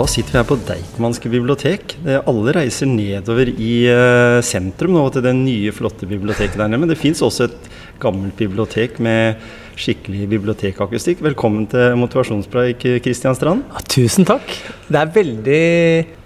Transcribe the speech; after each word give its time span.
Da 0.00 0.06
sitter 0.08 0.32
vi 0.32 0.38
her 0.38 0.46
på 0.48 0.56
Deichmanske 0.64 1.28
bibliotek. 1.28 1.92
Alle 2.08 2.54
reiser 2.56 2.88
nedover 2.88 3.50
i 3.52 3.72
eh, 3.92 4.38
sentrum 4.40 4.94
nå 4.96 5.02
til 5.12 5.26
det 5.26 5.34
nye, 5.36 5.74
flotte 5.76 6.08
biblioteket 6.08 6.56
der 6.56 6.70
nede. 6.72 6.80
Men 6.80 6.88
det 6.88 6.96
fins 6.96 7.20
også 7.20 7.50
et 7.50 7.66
gammelt 8.00 8.32
bibliotek 8.38 8.96
med 9.04 9.36
skikkelig 9.76 10.24
bibliotekakustikk. 10.30 11.20
Velkommen 11.26 11.68
til 11.68 11.98
motivasjonspreik, 12.00 12.86
Kristian 13.04 13.36
Strand. 13.36 13.66
Ja, 13.68 13.84
tusen 13.92 14.24
takk. 14.24 14.48
Det 14.88 15.02
er 15.02 15.12
veldig 15.18 15.60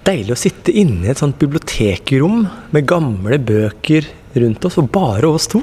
deilig 0.06 0.36
å 0.36 0.38
sitte 0.38 0.70
inne 0.70 1.09
i 1.09 1.11
et 1.11 1.25
sånt 1.25 1.42
bibliotekrom 1.42 2.45
med 2.70 2.86
gamle 2.86 3.42
bøker 3.42 4.06
rundt 4.43 4.65
oss, 4.69 4.77
og 4.80 4.91
bare 4.95 5.29
oss 5.30 5.47
to. 5.51 5.61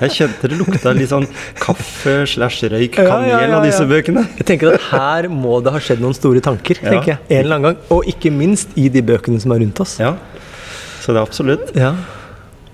Jeg 0.00 0.10
kjente 0.14 0.48
det 0.50 0.58
lukta 0.58 0.92
litt 0.96 1.10
sånn 1.12 1.26
kaffe 1.60 2.24
slash 2.26 2.66
røyk 2.72 2.98
Ja, 2.98 3.04
kanel 3.08 3.28
ja, 3.30 3.40
ja, 3.46 3.56
av 3.58 3.64
disse 3.66 3.86
bøkene. 3.88 4.26
Jeg 4.40 4.46
tenker 4.50 4.74
at 4.74 4.86
her 4.90 5.28
må 5.32 5.60
det 5.64 5.72
ha 5.74 5.78
skjedd 5.82 6.00
noen 6.04 6.14
store 6.16 6.40
tanker, 6.44 6.78
Ja. 6.82 6.90
tenker 6.90 7.14
jeg. 7.14 7.18
En 7.30 7.44
eller 7.44 7.56
annen 7.60 7.68
gang. 7.72 7.82
Og 7.94 8.04
ikke 8.10 8.32
minst 8.34 8.68
i 8.76 8.88
de 8.88 9.02
bøkene 9.02 9.40
som 9.40 9.52
er 9.52 9.62
rundt 9.64 9.80
oss. 9.84 9.98
Ja, 10.02 10.14
så 11.02 11.12
det 11.14 11.20
er 11.22 11.24
absolutt. 11.26 11.74
Ja, 11.78 11.94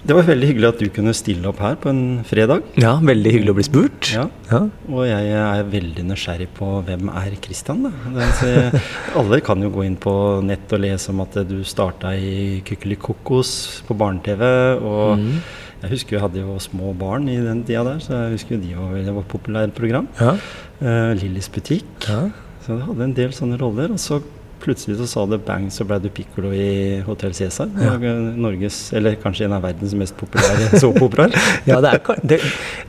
Det 0.04 0.12
var 0.12 0.26
veldig 0.28 0.48
hyggelig 0.50 0.68
at 0.68 0.80
du 0.82 0.88
kunne 0.92 1.14
stille 1.16 1.48
opp 1.48 1.62
her 1.64 1.78
på 1.80 1.88
en 1.88 2.02
fredag. 2.28 2.66
ja 2.76 2.92
veldig 3.00 3.30
hyggelig 3.32 3.52
å 3.54 3.56
bli 3.56 3.64
spurt. 3.64 4.10
Ja. 4.12 4.26
Ja. 4.50 4.60
Og 4.90 5.06
jeg 5.08 5.30
er 5.40 5.62
veldig 5.72 6.04
nysgjerrig 6.10 6.50
på 6.58 6.68
hvem 6.84 7.08
er 7.08 7.36
Kristian, 7.40 7.86
da. 7.86 7.92
Det 8.12 8.50
er, 8.50 8.76
alle 9.20 9.40
kan 9.46 9.64
jo 9.64 9.72
gå 9.72 9.86
inn 9.86 9.96
på 9.96 10.14
nett 10.44 10.76
og 10.76 10.84
lese 10.84 11.08
om 11.14 11.24
at 11.24 11.40
du 11.48 11.56
starta 11.64 12.12
i 12.20 12.60
Kykelikokos 12.68 13.54
på 13.88 13.96
barne-TV. 13.96 14.44
Og 14.84 15.24
mm. 15.24 15.32
jeg 15.86 15.94
husker 15.96 16.18
jeg 16.18 16.24
hadde 16.26 16.44
jo 16.44 16.60
små 16.60 16.92
barn 17.00 17.24
i 17.32 17.40
den 17.40 17.64
tida 17.64 17.86
der, 17.88 18.04
så 18.04 18.26
jeg 18.26 18.36
husker 18.36 18.60
de 18.60 18.76
var 18.76 18.92
veldig 18.98 19.16
var 19.16 19.24
et 19.24 19.34
populært 19.38 19.76
program. 19.78 20.12
Ja. 20.20 20.36
Uh, 20.84 21.12
Lillys 21.16 21.48
butikk. 21.48 21.88
Ja. 22.10 22.26
Så 22.66 22.76
det 22.76 22.84
hadde 22.90 23.08
en 23.08 23.16
del 23.16 23.32
sånne 23.32 23.56
roller. 23.60 23.96
Og 23.96 24.04
så 24.04 24.20
plutselig 24.64 24.96
så 24.98 25.06
sa 25.10 25.24
det 25.30 25.38
bang, 25.46 25.66
så 25.72 25.84
ble 25.86 25.98
du 26.02 26.08
piccolo 26.14 26.50
i 26.56 27.00
Hotell 27.06 27.34
Cæsar. 27.36 27.68
Ja. 27.78 27.94
Norges, 28.40 28.78
eller 28.96 29.14
kanskje 29.22 29.44
en 29.46 29.54
av 29.58 29.62
verdens 29.66 29.94
mest 30.00 30.16
populære 30.20 30.72
såpeoperaer. 30.82 31.36
Ja, 31.70 31.78
det, 31.84 31.92
er, 32.00 32.20
det, 32.32 32.40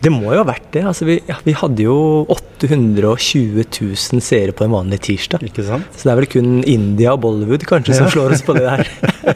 det 0.04 0.12
må 0.16 0.32
jo 0.34 0.42
ha 0.42 0.48
vært 0.48 0.72
det. 0.76 0.86
Altså, 0.88 1.06
vi, 1.10 1.20
ja, 1.30 1.38
vi 1.46 1.54
hadde 1.60 1.86
jo 1.86 1.98
820 2.32 3.64
000 3.68 4.24
seere 4.26 4.56
på 4.56 4.66
en 4.68 4.74
vanlig 4.76 5.00
tirsdag. 5.06 5.44
Ikke 5.48 5.64
sant? 5.68 5.88
Så 5.96 6.08
det 6.08 6.14
er 6.16 6.22
vel 6.24 6.32
kun 6.32 6.52
India 6.68 7.14
og 7.16 7.22
Bollywood 7.28 7.64
kanskje 7.70 8.00
som 8.00 8.10
slår 8.12 8.36
oss 8.38 8.44
på 8.46 8.56
det 8.58 8.66
der. 8.68 8.90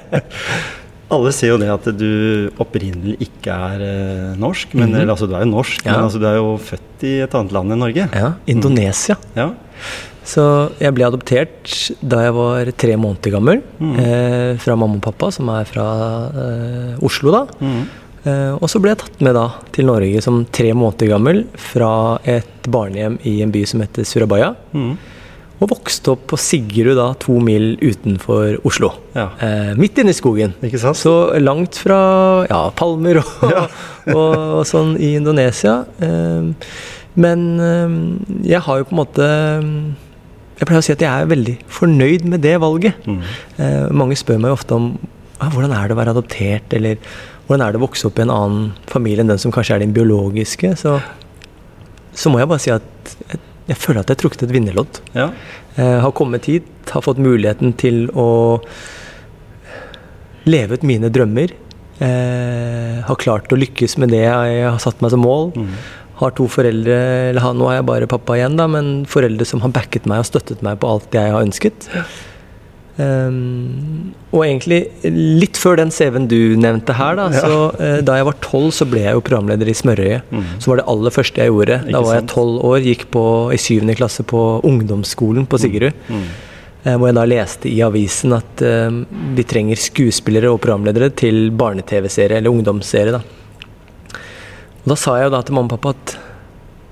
Alle 1.10 1.32
ser 1.34 1.50
jo 1.56 1.58
det 1.58 1.70
at 1.74 1.88
du 1.98 2.52
opprinnelig 2.62 3.16
ikke 3.26 3.50
er 3.74 3.82
eh, 3.82 4.36
norsk. 4.38 4.76
Men, 4.78 4.92
Mhm. 4.92 5.00
eller, 5.00 5.14
altså, 5.16 5.26
du 5.26 5.34
er 5.34 5.42
jo 5.42 5.50
norsk, 5.56 5.80
Ja. 5.88 5.96
men 5.96 6.04
altså, 6.06 6.20
du 6.22 6.28
er 6.30 6.36
jo 6.38 6.52
født 6.62 7.06
i 7.10 7.14
et 7.26 7.34
annet 7.40 7.56
land 7.56 7.74
enn 7.74 7.82
Norge. 7.82 8.06
Ja, 8.14 8.34
Indonesia. 8.46 9.16
Ja. 9.36 9.48
Så 10.30 10.44
jeg 10.78 10.94
ble 10.94 11.08
adoptert 11.08 11.72
da 12.06 12.22
jeg 12.28 12.36
var 12.38 12.70
tre 12.78 12.98
måneder 13.02 13.34
gammel. 13.34 13.64
Mm. 13.82 13.96
Eh, 14.04 14.52
fra 14.62 14.78
mamma 14.78 15.00
og 15.00 15.06
pappa, 15.08 15.32
som 15.34 15.50
er 15.54 15.66
fra 15.70 15.88
eh, 16.30 17.06
Oslo, 17.06 17.34
da. 17.34 17.46
Mm. 17.64 17.82
Eh, 18.28 18.52
og 18.58 18.68
så 18.70 18.82
ble 18.84 18.94
jeg 18.94 19.02
tatt 19.02 19.24
med 19.26 19.38
da 19.38 19.48
til 19.76 19.88
Norge 19.90 20.22
som 20.22 20.44
tre 20.54 20.74
måneder 20.76 21.14
gammel 21.14 21.46
fra 21.72 21.94
et 22.28 22.68
barnehjem 22.70 23.18
i 23.30 23.40
en 23.46 23.54
by 23.54 23.64
som 23.70 23.82
heter 23.82 24.06
Surabaya. 24.06 24.52
Mm. 24.76 24.92
Og 25.60 25.72
vokste 25.74 26.14
opp 26.14 26.22
på 26.32 26.38
Sigrud, 26.40 26.94
da, 26.96 27.10
to 27.20 27.36
mil 27.44 27.74
utenfor 27.82 28.62
Oslo. 28.68 28.94
Ja. 29.16 29.32
Eh, 29.44 29.74
midt 29.80 29.98
inne 30.00 30.14
i 30.14 30.18
skogen. 30.18 30.54
Ikke 30.64 30.80
sant? 30.80 31.00
Så 31.00 31.34
langt 31.42 31.82
fra 31.82 32.00
ja, 32.48 32.62
palmer 32.78 33.24
og, 33.24 33.34
og, 34.16 34.38
og 34.62 34.64
sånn 34.70 34.94
i 35.02 35.16
Indonesia. 35.18 35.82
Eh, 35.98 36.70
men 37.20 37.50
eh, 37.60 37.98
jeg 38.54 38.64
har 38.68 38.80
jo 38.80 38.88
på 38.88 38.96
en 38.96 39.02
måte 39.02 39.28
Jeg 40.60 40.68
pleier 40.68 40.82
å 40.82 40.86
si 40.86 40.94
at 40.94 41.04
jeg 41.04 41.10
er 41.10 41.30
veldig 41.32 41.56
fornøyd 41.72 42.26
med 42.28 42.44
det 42.44 42.58
valget. 42.60 43.06
Mm. 43.08 43.20
Eh, 43.64 43.86
mange 43.96 44.18
spør 44.20 44.42
meg 44.44 44.56
ofte 44.56 44.76
om 44.76 44.90
ah, 45.40 45.48
hvordan 45.54 45.72
er 45.76 45.88
det 45.88 45.96
å 45.96 46.00
være 46.02 46.16
adoptert, 46.16 46.74
eller 46.76 47.00
hvordan 47.48 47.64
er 47.66 47.74
det 47.74 47.80
å 47.80 47.86
vokse 47.86 48.10
opp 48.10 48.20
i 48.20 48.26
en 48.26 48.34
annen 48.34 48.66
familie 48.92 49.24
enn 49.24 49.32
den 49.32 49.40
som 49.42 49.54
kanskje 49.56 49.78
er 49.78 49.86
din 49.86 49.96
biologiske. 49.96 50.74
Så, 50.82 50.98
så 52.12 52.32
må 52.34 52.42
jeg 52.42 52.52
bare 52.52 52.64
si 52.66 52.74
at 52.76 53.16
jeg, 53.30 53.40
jeg 53.72 53.80
føler 53.80 54.02
at 54.02 54.12
jeg 54.12 54.18
har 54.18 54.24
trukket 54.26 54.44
et 54.46 54.54
vinnerlodd. 54.54 55.00
Ja. 55.16 55.30
Eh, 55.80 55.98
har 56.04 56.14
kommet 56.18 56.50
hit, 56.52 56.68
har 56.92 57.06
fått 57.06 57.22
muligheten 57.24 57.74
til 57.80 58.08
å 58.18 58.28
leve 60.50 60.76
ut 60.76 60.86
mine 60.88 61.12
drømmer. 61.14 61.56
Eh, 62.00 63.00
har 63.08 63.20
klart 63.20 63.52
å 63.52 63.60
lykkes 63.60 63.98
med 64.00 64.12
det 64.14 64.26
jeg 64.26 64.62
har 64.66 64.80
satt 64.84 65.02
meg 65.04 65.16
som 65.16 65.24
mål. 65.24 65.52
Mhm. 65.56 65.80
Har 66.20 66.34
to 66.36 66.50
foreldre, 66.52 66.96
eller 67.32 67.54
nå 67.56 67.70
er 67.70 67.80
jeg 67.80 67.88
bare 67.88 68.10
pappa 68.12 68.36
igjen, 68.36 68.58
da, 68.60 68.66
men 68.68 69.06
foreldre 69.08 69.48
som 69.48 69.62
har 69.64 69.72
backet 69.76 70.10
meg 70.10 70.24
og 70.24 70.28
støttet 70.28 70.66
meg 70.66 70.82
på 70.82 70.90
alt 70.92 71.16
jeg 71.16 71.32
har 71.32 71.46
ønsket. 71.46 71.88
Um, 73.00 74.12
og 74.36 74.42
egentlig 74.44 74.80
litt 75.08 75.56
før 75.56 75.78
den 75.80 75.92
CV-en 75.96 76.26
du 76.28 76.58
nevnte 76.60 76.98
her, 76.98 77.16
da, 77.16 77.30
Ja. 77.32 77.46
så 77.46 77.60
uh, 77.80 78.02
da 78.04 78.18
jeg 78.20 78.28
var 78.28 78.36
tolv, 78.44 78.74
så 78.76 78.84
ble 78.90 79.06
jeg 79.06 79.16
jo 79.16 79.24
programleder 79.24 79.72
i 79.72 79.78
Smørøyet. 79.78 80.28
Mm. 80.28 80.44
Så 80.60 80.74
var 80.74 80.82
det 80.82 80.88
aller 80.92 81.16
første 81.16 81.40
jeg 81.40 81.54
gjorde. 81.54 81.80
Ikke 81.86 81.96
da 81.96 82.04
var 82.04 82.20
jeg 82.20 82.28
tolv 82.34 82.60
år, 82.68 82.80
gikk 82.84 83.08
på, 83.16 83.24
i 83.56 83.62
syvende 83.62 83.96
klasse 83.96 84.26
på 84.28 84.44
ungdomsskolen 84.68 85.48
på 85.48 85.62
Siggerud. 85.64 85.96
Mm. 86.12 86.28
Eh, 86.84 86.96
hvor 86.96 87.10
jeg 87.10 87.16
da 87.16 87.26
leste 87.28 87.72
i 87.72 87.80
avisen 87.84 88.36
at 88.36 88.62
uh, 88.68 89.00
vi 89.36 89.48
trenger 89.48 89.80
skuespillere 89.80 90.52
og 90.52 90.60
programledere 90.64 91.10
til 91.16 91.50
barne-TV-serie, 91.56 92.42
eller 92.42 92.52
ungdomsserie. 92.52 93.16
da. 93.16 93.24
Og 94.90 94.96
da 94.96 94.98
sa 94.98 95.20
jeg 95.20 95.28
jo 95.28 95.36
da 95.36 95.44
til 95.46 95.54
mamma 95.54 95.70
og 95.70 95.76
pappa 95.78 95.92
at 95.94 96.16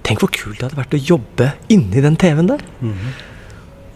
tenk 0.05 0.21
hvor 0.21 0.29
kult 0.29 0.59
det 0.59 0.67
hadde 0.67 0.77
vært 0.77 0.93
å 0.93 1.01
jobbe 1.01 1.47
inni 1.73 2.03
den 2.05 2.17
TV-en 2.21 2.51
der. 2.51 2.61
Mhm. 2.85 3.15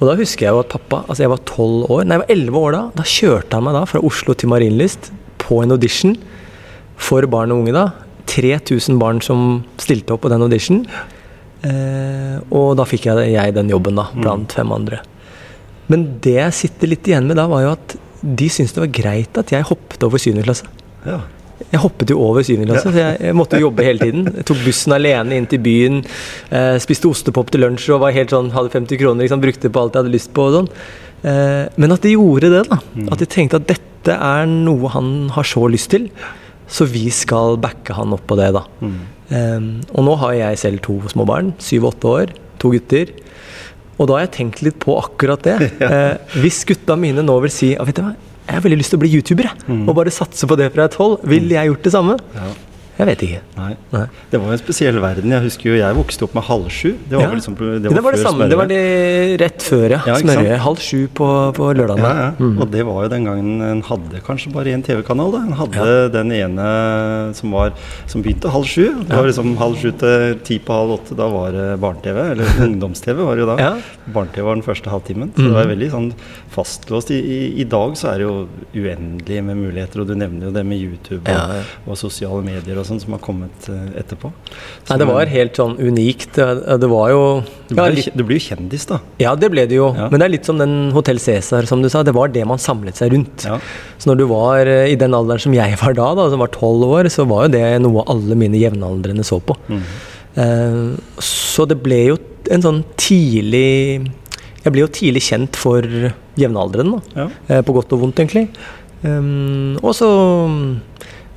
Og 0.01 0.07
da 0.09 0.15
husker 0.17 0.47
jeg 0.47 0.55
jo 0.55 0.63
at 0.63 0.71
pappa 0.71 1.03
altså 1.05 1.21
Jeg 1.21 1.29
var 1.29 1.41
12 1.45 1.91
år, 1.93 2.05
nei 2.09 2.15
jeg 2.17 2.23
var 2.23 2.31
11 2.33 2.57
år 2.57 2.71
da. 2.73 2.81
Da 2.97 3.03
kjørte 3.05 3.53
han 3.53 3.67
meg 3.67 3.75
da 3.77 3.83
fra 3.85 4.01
Oslo 4.01 4.33
til 4.33 4.49
Marienlyst 4.49 5.11
på 5.37 5.59
en 5.61 5.75
audition 5.75 6.15
for 6.97 7.21
barn 7.29 7.53
og 7.53 7.61
unge. 7.61 7.75
da 7.77 7.91
3000 8.25 8.97
barn 8.97 9.21
som 9.21 9.61
stilte 9.77 10.15
opp 10.15 10.23
på 10.25 10.31
den 10.33 10.41
audition. 10.41 10.81
Eh, 11.61 12.37
og 12.49 12.73
da 12.79 12.85
fikk 12.89 13.05
jeg, 13.05 13.33
jeg 13.35 13.53
den 13.53 13.69
jobben, 13.69 13.99
da, 13.99 14.07
blant 14.15 14.55
fem 14.57 14.71
andre. 14.73 15.03
Men 15.91 16.07
det 16.23 16.37
jeg 16.39 16.57
sitter 16.63 16.89
litt 16.89 17.05
igjen 17.05 17.27
med 17.29 17.37
da, 17.37 17.45
var 17.51 17.65
jo 17.65 17.75
at 17.75 17.95
de 18.21 18.49
syntes 18.49 18.73
det 18.73 18.81
var 18.85 18.93
greit 18.95 19.37
at 19.37 19.53
jeg 19.53 19.69
hoppet 19.69 20.01
over 20.07 20.17
7. 20.17 20.33
klasse. 20.41 20.65
ja. 21.05 21.19
Jeg 21.71 21.81
hoppet 21.83 22.11
jo 22.13 22.17
over 22.23 22.45
syvende 22.45 22.71
klasse, 22.71 22.89
så 22.89 22.99
jeg, 23.01 23.19
jeg 23.27 23.37
måtte 23.37 23.59
jo 23.59 23.67
jobbe 23.67 23.85
hele 23.85 24.01
tiden. 24.01 24.25
Jeg 24.39 24.47
tok 24.49 24.63
bussen 24.65 24.95
alene 24.95 25.37
inn 25.37 25.47
til 25.51 25.61
byen, 25.63 26.01
eh, 26.49 26.75
spiste 26.83 27.09
ostepop 27.11 27.51
til 27.53 27.63
lunsj 27.65 27.89
og 27.93 28.03
var 28.05 28.15
helt 28.15 28.33
sånn, 28.33 28.51
hadde 28.55 28.73
50 28.73 29.01
kroner, 29.01 29.25
liksom, 29.25 29.43
brukte 29.43 29.71
på 29.71 29.83
alt 29.83 29.95
jeg 29.95 30.03
hadde 30.05 30.15
lyst 30.15 30.33
på 30.35 30.47
og 30.47 30.57
sånn. 30.57 30.69
Eh, 31.21 31.63
men 31.77 31.95
at 31.95 32.05
de 32.05 32.15
gjorde 32.15 32.51
det, 32.53 32.65
da. 32.71 32.79
At 33.13 33.21
de 33.21 33.29
tenkte 33.29 33.61
at 33.61 33.69
dette 33.69 34.15
er 34.17 34.47
noe 34.49 34.89
han 34.95 35.31
har 35.35 35.47
så 35.47 35.67
lyst 35.71 35.91
til, 35.93 36.09
så 36.71 36.87
vi 36.89 37.09
skal 37.13 37.59
backe 37.61 37.95
han 37.97 38.15
opp 38.15 38.25
på 38.29 38.39
det, 38.39 38.51
da. 38.57 38.65
Mm. 38.81 39.01
Eh, 39.31 39.67
og 39.93 40.07
nå 40.07 40.17
har 40.23 40.37
jeg 40.39 40.63
selv 40.65 40.85
to 40.87 40.97
små 41.13 41.27
barn, 41.29 41.53
syv 41.61 41.85
og 41.85 41.93
åtte 41.95 42.15
år, 42.15 42.33
to 42.61 42.73
gutter. 42.73 43.13
Og 44.01 44.09
da 44.09 44.17
har 44.17 44.25
jeg 44.25 44.35
tenkt 44.39 44.63
litt 44.65 44.79
på 44.81 44.97
akkurat 44.99 45.45
det. 45.45 45.59
Eh, 45.91 46.37
hvis 46.39 46.61
gutta 46.67 46.95
mine 46.99 47.23
nå 47.25 47.33
vil 47.43 47.51
si 47.51 47.73
ja, 47.73 47.83
vet 47.85 47.97
du 47.97 48.05
hva, 48.05 48.13
jeg 48.51 48.59
har 48.59 48.65
veldig 48.67 48.81
lyst 48.81 48.91
til 48.93 48.99
å 48.99 49.03
bli 49.05 49.11
YouTuber, 49.15 49.47
jeg. 49.47 49.77
Og 49.87 49.95
bare 49.95 50.11
satse 50.13 50.47
på 50.49 50.57
det 50.59 50.71
fra 50.75 50.89
et 50.89 50.97
hold. 50.99 51.21
Vil 51.31 51.47
jeg 51.53 51.71
gjort 51.71 51.87
det 51.87 51.93
samme? 51.95 52.17
Ja. 52.35 52.49
Jeg 53.01 53.07
vet 53.09 53.21
ikke. 53.25 53.39
Nei. 53.57 53.71
Nei. 53.95 54.03
Det 54.29 54.37
var 54.37 54.51
jo 54.51 54.53
en 54.53 54.59
spesiell 54.61 54.97
verden. 55.01 55.31
Jeg 55.33 55.41
husker 55.47 55.71
jo 55.71 55.77
jeg 55.79 55.95
vokste 55.97 56.25
opp 56.27 56.35
med 56.37 56.43
halv 56.45 56.67
sju. 56.69 56.91
Det 57.09 57.17
var 57.17 57.23
Ja. 57.23 57.33
liksom 57.33 57.55
det 57.57 57.89
Det 57.89 58.03
var 58.05 58.11
det 58.13 58.19
samme. 58.21 58.47
Det 58.51 58.57
var 58.59 58.67
det 58.69 58.81
rett 59.41 59.63
før, 59.65 59.87
ja. 59.95 60.01
Ja, 60.05 60.15
smørje. 60.21 60.57
Halv 60.61 60.77
sju 60.85 61.07
på, 61.17 61.29
på 61.57 61.69
lørdagen. 61.73 62.05
Ja. 62.05 62.27
Mm. 62.37 62.59
Og 62.61 62.69
det 62.69 62.83
var 62.85 62.99
jo 63.03 63.09
den 63.09 63.25
gangen 63.25 63.61
en 63.65 63.81
hadde 63.87 64.21
kanskje 64.21 64.53
bare 64.53 64.69
én 64.75 64.83
TV-kanal. 64.85 65.33
En 65.39 65.55
hadde 65.57 66.11
den 66.13 66.31
ene 66.31 66.67
som, 67.33 67.49
var, 67.57 67.73
som 68.05 68.21
begynte 68.21 68.51
halv 68.53 68.65
sju. 68.69 68.85
Det 69.07 69.17
var 69.17 69.25
liksom 69.25 69.55
halv 69.57 69.81
sju 69.81 69.89
til 69.97 70.37
ti 70.45 70.59
på 70.59 70.77
halv 70.77 70.99
åtte. 70.99 71.17
Da 71.17 71.27
var 71.33 71.51
det 71.57 71.79
barne-TV. 71.81 72.21
Eller 72.35 72.45
ungdoms-TV 72.67 73.17
var 73.25 73.35
det 73.35 73.45
jo 73.47 73.49
da. 73.49 73.57
Ja. 73.57 73.73
Barne-TV 74.13 74.45
var 74.45 74.59
den 74.61 74.67
første 74.67 74.93
halvtimen. 74.93 75.33
Så 75.33 75.47
det 75.49 75.57
var 75.57 75.65
veldig 75.73 75.89
sånn 75.89 76.11
fastlåst. 76.53 77.09
I, 77.15 77.17
i, 77.23 77.39
I 77.63 77.65
dag 77.65 77.97
så 77.97 78.11
er 78.13 78.21
det 78.21 78.27
jo 78.29 78.47
uendelig 78.75 79.41
med 79.47 79.57
muligheter, 79.57 80.03
og 80.03 80.07
du 80.11 80.15
nevner 80.19 80.49
jo 80.49 80.53
det 80.55 80.65
med 80.67 80.77
YouTube 80.81 81.31
og, 81.31 81.65
og 81.87 81.97
sosiale 81.99 82.43
medier 82.45 82.77
og 82.77 82.85
sånn 82.85 82.90
som 82.99 83.13
har 83.15 83.21
kommet 83.23 83.67
eh, 83.71 83.99
etterpå. 84.01 84.31
Nei, 84.89 84.97
det 84.99 85.07
var 85.07 85.31
helt 85.31 85.59
sånn 85.59 85.77
unikt. 85.79 86.35
Det, 86.35 86.89
var 86.91 87.11
jo 87.13 87.21
du, 87.69 87.75
ja, 87.77 87.87
blir 88.19 88.39
jo 88.39 88.43
kjendis, 88.43 88.87
da. 88.89 88.99
ja, 89.21 89.35
det 89.39 89.51
ble 89.53 89.63
det 89.69 89.77
jo. 89.77 89.91
Ja. 89.95 90.09
Men 90.11 90.19
det 90.19 90.27
er 90.27 90.33
litt 90.35 90.49
som 90.49 90.59
den 90.59 90.75
Hotell 90.95 91.21
Cæsar, 91.21 91.69
som 91.69 91.83
du 91.83 91.89
sa. 91.91 92.03
Det 92.03 92.15
var 92.17 92.33
det 92.33 92.43
man 92.49 92.61
samlet 92.61 92.99
seg 92.99 93.13
rundt. 93.15 93.45
Ja. 93.47 93.59
Så 94.01 94.11
når 94.11 94.21
du 94.21 94.25
var 94.33 94.67
eh, 94.67 94.89
i 94.91 94.97
den 94.99 95.15
alderen 95.15 95.43
som 95.45 95.55
jeg 95.55 95.77
var 95.79 95.95
da, 95.97 96.09
da 96.17 96.27
som 96.33 96.43
var 96.43 96.51
tolv 96.55 96.87
år, 96.99 97.11
så 97.13 97.27
var 97.29 97.47
jo 97.47 97.55
det 97.55 97.65
noe 97.85 98.03
alle 98.11 98.37
mine 98.39 98.59
jevnaldrende 98.59 99.25
så 99.27 99.39
på. 99.39 99.55
Mm. 99.71 99.85
Uh, 100.31 101.19
så 101.21 101.65
det 101.67 101.81
ble 101.83 102.05
jo 102.13 102.19
en 102.55 102.61
sånn 102.63 102.77
tidlig 102.95 103.99
Jeg 104.61 104.71
ble 104.71 104.85
jo 104.85 104.91
tidlig 104.95 105.25
kjent 105.25 105.57
for 105.59 105.83
jevnaldrende, 106.39 107.01
da. 107.01 107.23
Ja. 107.23 107.25
Eh, 107.47 107.63
på 107.65 107.75
godt 107.75 107.91
og 107.95 108.05
vondt, 108.05 108.21
egentlig. 108.21 108.47
Um, 109.01 109.79
og 109.81 109.95
så 109.97 110.07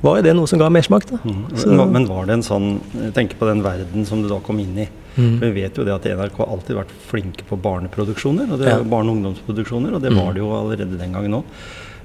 var 0.05 0.19
jo 0.19 0.25
det 0.27 0.33
noe 0.37 0.47
som 0.49 0.59
ga 0.61 0.69
mersmak, 0.73 1.07
da. 1.09 1.17
Mhm. 1.23 1.91
Men, 1.91 2.05
var 2.09 2.25
det 2.29 2.33
en 2.37 2.45
sånn 2.45 2.67
Tenk 3.15 3.35
på 3.39 3.47
den 3.49 3.63
verden 3.65 4.05
som 4.07 4.21
du 4.23 4.29
da 4.29 4.39
kom 4.45 4.59
inn 4.61 4.77
i. 4.85 4.87
Mm. 5.15 5.39
For 5.39 5.45
Vi 5.49 5.61
vet 5.61 5.77
jo 5.79 5.85
det 5.87 5.93
at 5.95 6.05
NRK 6.11 6.37
har 6.43 6.51
alltid 6.55 6.75
vært 6.77 6.93
flinke 7.09 7.43
på 7.49 7.57
barneproduksjoner, 7.61 8.51
og 8.51 8.59
det 8.59 8.67
Ja. 8.67 8.77
er 8.79 8.83
barne- 8.83 9.09
og 9.11 9.17
ungdomsproduksjoner, 9.17 9.95
og 9.95 10.01
det 10.01 10.11
Mm. 10.11 10.17
var 10.23 10.33
det 10.33 10.39
jo 10.43 10.49
allerede 10.51 10.97
den 10.97 11.13
gangen 11.13 11.33
òg. 11.41 11.43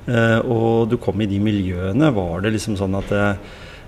Uh, 0.09 0.41
og 0.51 0.89
du 0.91 0.97
kom 0.97 1.21
i 1.21 1.27
de 1.27 1.39
miljøene. 1.39 2.13
Var 2.15 2.41
det 2.41 2.53
liksom 2.55 2.77
sånn 2.77 2.97
at 2.97 3.13
eh, 3.13 3.35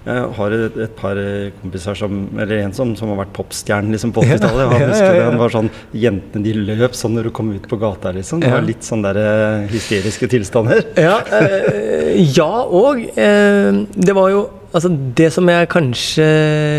jeg 0.03 0.23
har 0.37 0.55
et, 0.57 0.79
et 0.87 0.95
par 0.99 1.19
eh, 1.21 1.53
kompiser 1.61 1.95
som 1.95 2.17
Eller 2.43 2.65
en 2.65 2.73
som, 2.75 2.91
som 2.99 3.13
har 3.13 3.21
vært 3.21 3.35
popstjerne 3.37 3.93
liksom, 3.95 4.11
på 4.17 4.25
80-tallet. 4.27 4.65
Han 4.73 4.75
Ja, 4.75 4.81
ja, 4.81 4.89
husker 4.91 5.09
ja, 5.13 5.21
ja. 5.21 5.29
han 5.31 5.39
var 5.39 5.55
sånn 5.55 5.71
Jentene 5.95 6.43
de 6.47 6.55
løp 6.59 6.97
sånn 6.99 7.15
når 7.19 7.29
du 7.29 7.35
kom 7.37 7.53
ut 7.55 7.69
på 7.71 7.79
gata, 7.79 8.11
liksom. 8.17 8.43
Det 8.43 8.51
var 8.51 8.67
litt 8.67 8.83
sånn 8.87 9.05
der 9.05 9.21
eh, 9.23 9.69
hysteriske 9.71 10.27
tilstander. 10.33 10.83
Ja, 10.99 11.21
øh, 11.39 12.11
ja 12.35 12.51
og 12.67 13.03
øh, 13.15 13.83
det 13.95 14.19
var 14.19 14.35
jo 14.35 14.43
Altså, 14.73 14.89
det 14.89 15.27
som 15.35 15.45
jeg 15.53 15.69
kanskje 15.69 16.25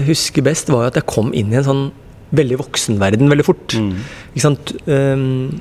husker 0.07 0.41
best, 0.41 0.71
var 0.73 0.87
jo 0.87 0.89
at 0.89 0.95
jeg 0.97 1.05
kom 1.11 1.27
inn 1.37 1.51
i 1.53 1.59
en 1.59 1.67
sånn 1.67 1.83
veldig 2.33 2.57
voksenverden 2.63 3.29
veldig 3.29 3.45
fort. 3.45 3.75
Mm. 3.77 3.91
Ikke 4.31 4.41
sant? 4.47 4.71
Um, 4.89 5.51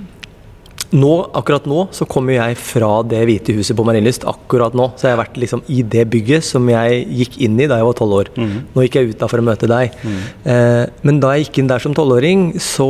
nå, 0.93 1.11
akkurat 1.39 1.65
nå 1.71 1.87
så 1.97 2.05
kommer 2.11 2.35
jeg 2.37 2.57
fra 2.61 2.91
det 3.09 3.23
hvite 3.29 3.55
huset 3.57 3.77
på 3.79 3.85
Marienlyst. 3.89 4.27
Akkurat 4.29 4.75
nå. 4.77 4.91
Så 5.01 5.09
jeg 5.09 5.15
har 5.17 5.23
vært 5.23 5.39
liksom 5.41 5.63
i 5.73 5.81
det 5.83 6.05
bygget 6.13 6.45
som 6.45 6.69
jeg 6.69 7.07
gikk 7.23 7.39
inn 7.47 7.57
i 7.61 7.69
da 7.71 7.79
jeg 7.81 7.89
var 7.89 7.97
tolv 7.99 8.19
år. 8.19 8.31
Mm. 8.37 8.53
Nå 8.75 8.85
gikk 8.85 8.99
jeg 9.01 9.13
ut 9.15 9.19
da 9.23 9.29
for 9.33 9.41
å 9.41 9.47
møte 9.47 9.71
deg. 9.71 9.97
Mm. 10.05 10.21
Eh, 10.53 10.85
men 11.09 11.21
da 11.25 11.33
jeg 11.37 11.47
gikk 11.49 11.63
inn 11.63 11.73
der 11.73 11.83
som 11.85 11.97
tolvåring, 11.97 12.53
så 12.61 12.89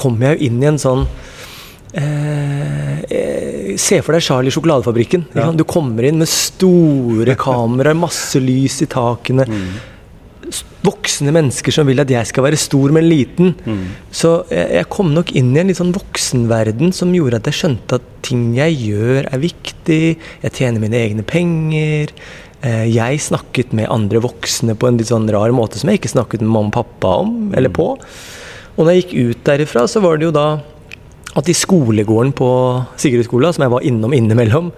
kom 0.00 0.18
jeg 0.26 0.38
jo 0.40 0.50
inn 0.50 0.60
i 0.64 0.70
en 0.72 0.80
sånn 0.82 1.06
eh, 1.94 3.00
eh, 3.08 3.76
Se 3.80 3.98
for 4.04 4.14
deg 4.14 4.22
Charlie 4.22 4.52
sjokoladefabrikken. 4.54 5.24
Ja. 5.34 5.48
Du 5.54 5.64
kommer 5.66 6.06
inn 6.06 6.20
med 6.22 6.30
store 6.30 7.34
kameraer, 7.40 7.96
masse 7.98 8.38
lys 8.42 8.80
i 8.84 8.90
takene. 8.90 9.46
S- 9.48 9.90
Voksne 10.84 11.32
mennesker 11.32 11.72
som 11.72 11.88
vil 11.88 12.02
at 12.02 12.10
jeg 12.12 12.28
skal 12.28 12.44
være 12.44 12.58
stor, 12.60 12.92
men 12.92 13.06
liten. 13.08 13.54
Mm. 13.64 13.84
Så 14.12 14.34
jeg, 14.52 14.66
jeg 14.76 14.88
kom 14.92 15.14
nok 15.16 15.32
inn 15.32 15.54
i 15.54 15.62
en 15.62 15.70
litt 15.72 15.80
sånn 15.80 15.94
voksenverden 15.96 16.92
som 16.96 17.14
gjorde 17.16 17.40
at 17.40 17.48
jeg 17.48 17.60
skjønte 17.60 17.98
at 17.98 18.10
ting 18.24 18.50
jeg 18.56 18.76
gjør, 18.82 19.28
er 19.30 19.42
viktig. 19.42 20.02
Jeg 20.44 20.56
tjener 20.58 20.84
mine 20.84 21.00
egne 21.00 21.24
penger. 21.24 22.12
Eh, 22.64 22.84
Jeg 22.92 23.20
snakket 23.20 23.72
med 23.76 23.90
andre 23.92 24.22
voksne 24.24 24.76
på 24.76 24.88
en 24.88 25.00
litt 25.00 25.10
sånn 25.12 25.28
rar 25.32 25.52
måte 25.56 25.80
som 25.80 25.90
jeg 25.90 26.00
ikke 26.00 26.14
snakket 26.14 26.44
med 26.44 26.52
mamma 26.52 26.72
og 26.72 26.76
pappa 26.78 27.16
om, 27.24 27.34
eller 27.56 27.72
på. 27.72 27.90
Og 28.74 28.80
når 28.84 28.94
jeg 28.94 29.04
gikk 29.04 29.16
ut 29.30 29.44
derifra, 29.48 29.86
så 29.90 30.00
var 30.04 30.18
det 30.18 30.28
jo 30.28 30.34
da 30.34 30.46
at 31.34 31.48
i 31.50 31.56
skolegården 31.56 32.32
på 32.36 32.48
Sigurdskolen, 33.00 33.52
som 33.54 33.64
jeg 33.66 33.72
var 33.72 33.84
innom 33.86 34.12
innimellom, 34.14 34.70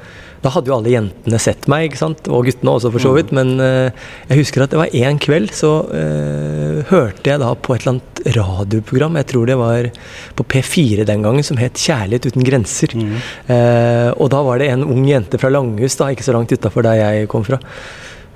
da 0.44 0.52
hadde 0.52 0.70
jo 0.70 0.76
alle 0.76 0.92
jentene 0.92 1.38
sett 1.42 1.66
meg, 1.70 1.88
ikke 1.88 2.00
sant? 2.00 2.28
og 2.30 2.46
guttene 2.48 2.74
også 2.76 2.92
for 2.94 3.02
så 3.02 3.12
vidt. 3.16 3.32
Men 3.36 3.56
uh, 3.60 3.88
jeg 4.30 4.42
husker 4.42 4.64
at 4.64 4.74
det 4.74 4.80
var 4.80 4.94
en 4.94 5.20
kveld 5.22 5.52
så 5.56 5.72
uh, 5.88 6.82
hørte 6.90 7.32
jeg 7.32 7.42
da 7.42 7.52
på 7.54 7.74
et 7.74 7.84
eller 7.84 7.96
annet 7.96 8.22
radioprogram, 8.36 9.18
jeg 9.20 9.28
tror 9.32 9.46
det 9.48 9.58
var 9.60 9.90
på 10.38 10.48
P4 10.54 11.06
den 11.08 11.22
gangen, 11.26 11.46
som 11.46 11.60
het 11.60 11.78
'Kjærlighet 11.78 12.30
uten 12.32 12.46
grenser'. 12.46 12.96
Mm. 12.96 13.14
Uh, 13.48 14.10
og 14.16 14.30
da 14.34 14.42
var 14.42 14.58
det 14.58 14.72
en 14.72 14.84
ung 14.84 15.06
jente 15.08 15.40
fra 15.40 15.52
Langhus, 15.52 15.96
da, 15.96 16.10
ikke 16.10 16.26
så 16.26 16.36
langt 16.36 16.52
utafor 16.52 16.86
der 16.86 17.00
jeg 17.00 17.30
kom 17.32 17.46
fra. 17.46 17.60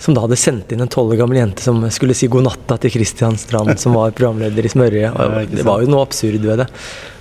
Som 0.00 0.14
da 0.16 0.22
hadde 0.24 0.38
sendt 0.40 0.70
inn 0.72 0.80
en 0.80 0.88
tolv 0.88 1.12
år 1.12 1.20
gammel 1.20 1.42
jente 1.42 1.60
som 1.60 1.82
skulle 1.92 2.16
si 2.16 2.30
god 2.32 2.46
natta 2.46 2.78
til 2.80 2.94
Christian 2.94 3.36
Strand, 3.36 3.76
som 3.78 3.98
var 3.98 4.14
programleder 4.16 4.64
i 4.64 4.72
Smørje. 4.72 5.12
Det 5.52 5.66
var 5.66 5.82
jo 5.82 5.90
noe 5.92 6.06
absurd 6.06 6.40
ved 6.40 6.62
det. 6.62 6.70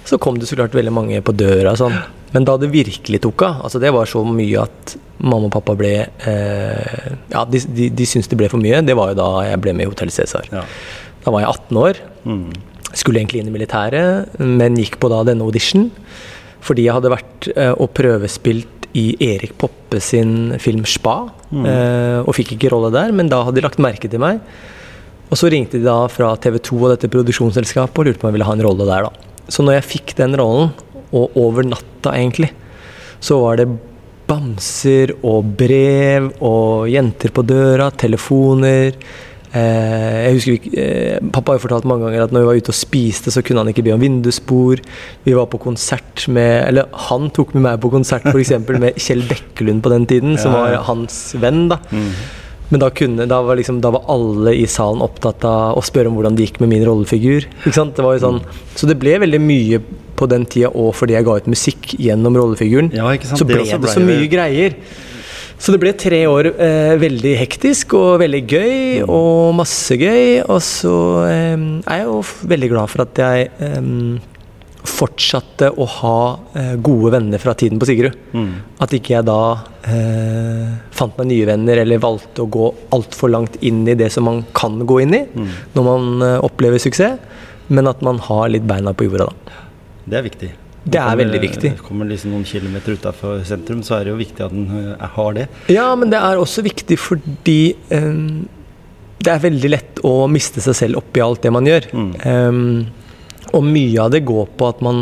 Så 0.08 0.18
kom 0.18 0.40
det 0.40 0.48
så 0.48 0.56
klart 0.56 0.78
veldig 0.78 0.94
mange 0.96 1.20
på 1.22 1.36
døra 1.36 1.76
og 1.76 1.82
sånn. 1.82 1.98
Men 2.36 2.46
da 2.46 2.56
det 2.62 2.70
virkelig 2.74 3.22
tok 3.26 3.44
av, 3.48 3.62
altså 3.66 3.82
det 3.82 3.92
var 3.96 4.10
så 4.10 4.22
mye 4.28 4.62
at 4.62 4.96
mamma 5.20 5.50
og 5.50 5.54
pappa 5.56 5.74
ble 5.80 5.94
eh, 6.06 7.06
Ja, 7.34 7.44
de, 7.50 7.62
de, 7.76 7.90
de 7.90 8.08
syntes 8.08 8.30
det 8.32 8.38
ble 8.40 8.50
for 8.52 8.62
mye. 8.62 8.82
Det 8.86 8.96
var 8.98 9.14
jo 9.14 9.20
da 9.20 9.30
jeg 9.48 9.62
ble 9.64 9.74
med 9.76 9.88
i 9.88 9.92
Hotell 9.92 10.12
Cæsar. 10.14 10.50
Ja. 10.54 10.64
Da 11.26 11.34
var 11.34 11.44
jeg 11.44 11.50
18 11.52 11.80
år. 11.84 12.02
Mm. 12.30 12.44
Skulle 12.94 13.22
egentlig 13.22 13.42
inn 13.44 13.52
i 13.52 13.54
militæret, 13.54 14.38
men 14.42 14.78
gikk 14.80 14.98
på 15.02 15.10
da 15.12 15.24
denne 15.28 15.46
audition. 15.46 15.90
Fordi 16.66 16.86
jeg 16.88 16.96
hadde 16.98 17.14
vært 17.14 17.50
eh, 17.56 17.74
og 17.76 17.92
prøvespilt 17.98 18.90
i 18.98 19.12
Erik 19.22 19.54
Poppe 19.62 20.00
sin 20.02 20.56
film 20.60 20.84
'Spa'. 20.86 21.30
eh, 21.54 22.20
og 22.26 22.34
fikk 22.38 22.56
ikke 22.56 22.72
rolle 22.74 22.90
der, 22.94 23.12
men 23.14 23.30
da 23.30 23.44
hadde 23.46 23.60
de 23.60 23.66
lagt 23.66 23.82
merke 23.82 24.10
til 24.10 24.22
meg. 24.22 24.42
Og 25.30 25.38
så 25.38 25.50
ringte 25.52 25.78
de 25.78 25.86
da 25.86 26.08
fra 26.10 26.34
TV 26.42 26.58
2 26.58 26.78
og 26.78 26.90
dette 26.96 27.10
produksjonsselskapet 27.14 28.02
og 28.02 28.08
lurte 28.08 28.22
på 28.22 28.26
om 28.26 28.32
jeg 28.32 28.38
ville 28.40 28.50
ha 28.50 28.56
en 28.58 28.66
rolle 28.66 28.86
der. 28.90 29.10
da. 29.10 29.12
Så 29.50 29.66
når 29.66 29.78
jeg 29.80 29.90
fikk 29.90 30.16
den 30.18 30.36
rollen, 30.38 30.72
og 31.16 31.38
over 31.40 31.66
natta 31.68 32.14
egentlig, 32.16 32.52
så 33.20 33.40
var 33.42 33.60
det 33.60 33.70
bamser 34.30 35.16
og 35.26 35.56
brev 35.58 36.30
og 36.46 36.90
jenter 36.92 37.34
på 37.34 37.44
døra, 37.50 37.90
telefoner. 37.98 38.94
Eh, 39.50 40.18
jeg 40.28 40.36
husker 40.36 40.52
vi, 40.54 40.72
eh, 40.78 41.30
Pappa 41.34 41.52
har 41.52 41.58
jo 41.58 41.64
fortalt 41.64 41.88
mange 41.90 42.06
ganger 42.06 42.28
at 42.28 42.34
når 42.36 42.44
vi 42.44 42.50
var 42.52 42.60
ute 42.62 42.70
og 42.70 42.78
spiste, 42.78 43.34
så 43.34 43.42
kunne 43.42 43.64
han 43.64 43.72
ikke 43.72 43.84
be 43.88 43.96
om 43.96 44.04
vindusbord. 44.04 44.84
Vi 45.26 45.34
var 45.34 45.48
på 45.50 45.58
konsert 45.58 46.28
med 46.30 46.68
Eller 46.68 46.86
han 47.10 47.32
tok 47.34 47.56
med 47.56 47.66
meg 47.66 47.80
på 47.82 47.90
konsert 47.90 48.28
f.eks. 48.30 48.54
med 48.70 48.94
Kjell 49.02 49.26
Bekkelund 49.26 49.82
på 49.82 49.90
den 49.90 50.06
tiden, 50.06 50.38
som 50.38 50.54
var 50.54 50.78
hans 50.86 51.34
venn. 51.34 51.68
da 51.70 51.80
Mm. 51.90 52.14
men 52.70 52.80
da, 52.80 52.90
kunne, 52.92 53.26
da, 53.26 53.42
var 53.42 53.56
liksom, 53.58 53.82
da 53.82 53.90
var 53.90 54.04
alle 54.08 54.54
i 54.54 54.68
salen 54.68 55.02
opptatt 55.02 55.44
av 55.44 55.80
å 55.80 55.82
spørre 55.82 56.06
om 56.12 56.14
hvordan 56.20 56.36
det 56.38 56.46
gikk 56.46 56.60
med 56.62 56.70
min 56.70 56.86
rollefigur. 56.86 57.48
Det 57.66 57.74
sånn, 58.22 58.44
så 58.76 58.86
det 58.86 59.00
ble 59.02 59.18
veldig 59.18 59.42
mye 59.42 59.80
på 60.20 60.28
den 60.30 60.44
tida, 60.52 60.70
og 60.76 60.92
fordi 61.00 61.16
jeg 61.16 61.26
ga 61.30 61.38
ut 61.40 61.48
musikk 61.56 61.94
gjennom 61.98 62.36
rollefiguren, 62.38 62.92
Ja, 62.94 63.08
så 63.24 63.48
ble 63.48 63.64
det, 63.64 63.80
det 63.82 63.94
så 63.96 64.04
mye 64.04 64.20
det- 64.26 64.32
greier. 64.36 64.76
Så 65.60 65.74
det 65.76 65.80
ble 65.82 65.92
tre 66.00 66.22
år 66.32 66.48
eh, 66.56 66.94
veldig 67.02 67.34
hektisk 67.42 67.94
og 67.98 68.20
veldig 68.22 68.44
gøy, 68.48 68.76
Mm. 69.04 69.10
og 69.12 69.56
masse 69.58 69.92
gøy. 70.00 70.40
Og 70.48 70.62
så 70.64 70.94
eh, 71.28 71.58
er 71.84 71.98
jeg 72.00 72.06
jo 72.08 72.22
veldig 72.48 72.70
glad 72.72 72.88
for 72.94 73.02
at 73.04 73.20
jeg 73.20 73.50
eh, 73.60 74.20
fortsatte 74.90 75.68
å 75.76 75.86
ha 76.00 76.14
eh, 76.56 76.76
gode 76.80 77.12
venner 77.18 77.42
fra 77.44 77.54
tiden 77.60 77.80
på 77.82 77.90
Sigrud. 77.90 78.16
Mm. 78.32 78.54
At 78.80 78.94
ikke 78.96 79.18
jeg 79.18 79.28
da 79.28 79.40
eh, 79.84 80.70
fant 80.96 81.18
meg 81.20 81.28
nye 81.34 81.46
venner, 81.50 81.82
eller 81.84 82.00
valgte 82.04 82.46
å 82.46 82.50
gå 82.56 82.70
altfor 82.96 83.32
langt 83.36 83.58
inn 83.66 83.84
i 83.92 83.98
det 84.00 84.08
som 84.16 84.24
man 84.30 84.46
kan 84.56 84.80
gå 84.88 85.02
inn 85.04 85.14
i 85.14 85.26
Mm. 85.28 85.50
når 85.76 85.84
man 85.90 86.22
eh, 86.30 86.38
opplever 86.48 86.80
suksess, 86.80 87.20
men 87.70 87.88
at 87.92 88.02
man 88.02 88.18
har 88.30 88.48
litt 88.50 88.66
beina 88.66 88.94
på 88.96 89.10
jorda, 89.10 89.28
da. 89.28 89.58
Det 90.10 90.20
er 90.20 90.26
viktig. 90.26 90.52
Det 90.84 90.96
er 90.96 91.10
Kommer- 91.10 91.20
veldig 91.24 91.42
viktig. 91.44 91.72
Kommer 91.84 92.08
liksom 92.10 92.32
noen 92.32 92.46
kilometer 92.48 92.96
utafor 92.96 93.44
sentrum, 93.46 93.82
så 93.84 94.00
er 94.00 94.08
det 94.08 94.14
jo 94.14 94.20
viktig 94.20 94.46
at 94.46 94.56
en 94.56 94.96
eh, 94.96 95.08
har 95.16 95.34
det. 95.36 95.48
Ja, 95.70 95.90
men 95.96 96.10
det 96.10 96.20
er 96.20 96.40
også 96.40 96.64
viktig 96.66 96.98
fordi 96.98 97.76
um, 97.92 98.48
det 99.20 99.34
er 99.34 99.44
veldig 99.44 99.70
lett 99.70 100.00
å 100.08 100.14
miste 100.32 100.64
seg 100.64 100.78
selv 100.78 101.02
oppi 101.02 101.22
alt 101.22 101.44
det 101.44 101.52
man 101.52 101.68
gjør. 101.68 101.90
Mm. 101.92 102.12
Um, 102.24 102.88
og 103.54 103.66
mye 103.66 104.00
av 104.00 104.14
det 104.14 104.24
går 104.30 104.48
på 104.56 104.70
at 104.70 104.82
man 104.86 105.02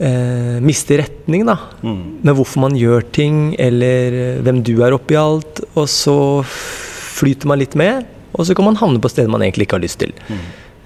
uh, 0.00 0.56
mister 0.64 1.02
retning, 1.02 1.44
da. 1.46 1.58
Mm. 1.84 2.24
med 2.24 2.34
hvorfor 2.38 2.64
man 2.64 2.78
gjør 2.78 3.04
ting, 3.12 3.54
eller 3.60 4.18
eh, 4.22 4.42
hvem 4.42 4.62
du 4.64 4.78
er 4.82 4.96
oppi 4.96 5.18
alt. 5.20 5.60
Og 5.74 5.88
så 5.90 6.16
flyter 6.48 7.50
man 7.50 7.60
litt 7.60 7.76
med, 7.78 8.08
og 8.32 8.48
så 8.48 8.56
kan 8.56 8.66
man 8.66 8.80
havne 8.80 9.02
på 9.02 9.12
steder 9.12 9.30
man 9.30 9.44
egentlig 9.44 9.68
ikke 9.68 9.78
har 9.78 9.84
lyst 9.84 10.00
til. 10.02 10.14
Mm. 10.30 10.44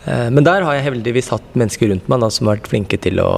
Eh, 0.09 0.29
Men 0.35 0.47
der 0.47 0.65
har 0.67 0.79
jeg 0.79 0.89
heldigvis 0.89 1.33
hatt 1.35 1.59
mennesker 1.59 1.93
rundt 1.93 2.09
meg 2.09 2.23
da, 2.25 2.31
som 2.33 2.49
har 2.49 2.59
vært 2.59 2.71
flinke 2.73 3.01
til 3.01 3.21
å, 3.23 3.33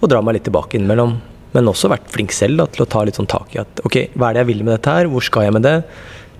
å 0.00 0.10
dra 0.10 0.22
meg 0.22 0.38
litt 0.38 0.46
tilbake 0.48 0.78
innimellom. 0.78 1.16
Men 1.56 1.72
også 1.72 1.90
vært 1.90 2.10
flink 2.12 2.34
selv 2.36 2.60
da, 2.60 2.68
til 2.70 2.84
å 2.84 2.90
ta 2.90 3.02
litt 3.06 3.18
sånn 3.18 3.30
tak 3.30 3.56
i 3.56 3.62
at 3.62 3.82
ok, 3.86 4.02
hva 4.14 4.30
er 4.30 4.36
det 4.36 4.44
jeg 4.44 4.52
vil 4.52 4.64
med 4.64 4.76
dette 4.76 4.94
her, 4.98 5.10
hvor 5.10 5.24
skal 5.24 5.46
jeg 5.46 5.56
med 5.56 5.66
det? 5.66 5.76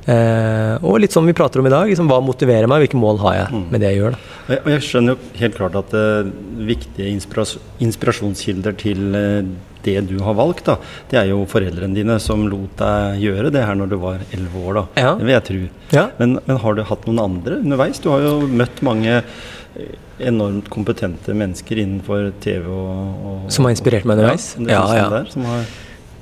Eh, 0.06 0.74
og 0.86 1.00
litt 1.02 1.14
som 1.14 1.26
vi 1.26 1.34
prater 1.34 1.58
om 1.58 1.66
i 1.66 1.72
dag, 1.72 1.88
liksom, 1.90 2.06
hva 2.10 2.20
motiverer 2.22 2.68
meg, 2.70 2.84
hvilke 2.84 3.00
mål 3.00 3.18
har 3.24 3.38
jeg 3.40 3.62
med 3.72 3.82
det 3.82 3.90
jeg 3.90 4.02
gjør? 4.02 4.14
da. 4.14 4.58
Og 4.60 4.68
jeg, 4.70 4.82
skjønner 4.86 5.16
jo 5.16 5.30
helt 5.40 5.56
klart 5.56 5.78
at 5.80 5.96
uh, 5.98 6.28
viktige 6.68 7.08
inspiras 7.10 7.56
inspirasjonskilder 7.82 8.76
til 8.78 9.18
eh, 9.18 9.48
det 9.86 10.00
du 10.10 10.16
har 10.24 10.36
valgt, 10.38 10.66
da, 10.68 10.76
det 11.10 11.20
er 11.22 11.30
jo 11.30 11.44
foreldrene 11.50 11.96
dine 11.96 12.18
som 12.22 12.46
lot 12.50 12.74
deg 12.80 13.22
gjøre 13.22 13.52
det 13.54 13.64
her 13.66 13.78
når 13.78 13.92
du 13.92 13.96
var 14.02 14.24
elleve 14.30 14.62
år. 14.62 14.80
da. 14.80 14.84
Ja. 15.06 15.12
Det 15.18 15.28
vil 15.28 15.36
jeg 15.36 15.46
tro. 15.50 15.60
Ja. 15.94 16.08
Men, 16.18 16.38
men 16.46 16.60
har 16.62 16.76
du 16.76 16.82
hatt 16.86 17.06
noen 17.08 17.22
andre 17.22 17.60
underveis? 17.62 18.02
Du 18.02 18.10
har 18.12 18.24
jo 18.26 18.34
møtt 18.50 18.82
mange 18.86 19.20
eh, 19.20 19.96
enormt 20.26 20.70
kompetente 20.72 21.34
mennesker 21.36 21.82
innenfor 21.82 22.30
TV 22.44 22.68
og, 22.72 23.26
og 23.30 23.50
Som 23.52 23.68
har 23.68 23.76
inspirert 23.76 24.08
meg 24.08 24.18
underveis? 24.18 24.54
Ja, 24.58 24.66
Ja, 24.72 25.02
ja. 25.02 25.08
Der, 25.12 25.30
har, 25.50 25.68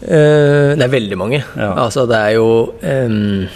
uh, 0.03 0.75
det 0.75 0.89
er 0.89 0.93
veldig 0.93 1.21
mange. 1.21 1.41
Ja. 1.55 1.71
Altså, 1.87 2.07
det 2.11 2.19
er 2.19 2.37
jo 2.37 2.49
um, 2.75 3.47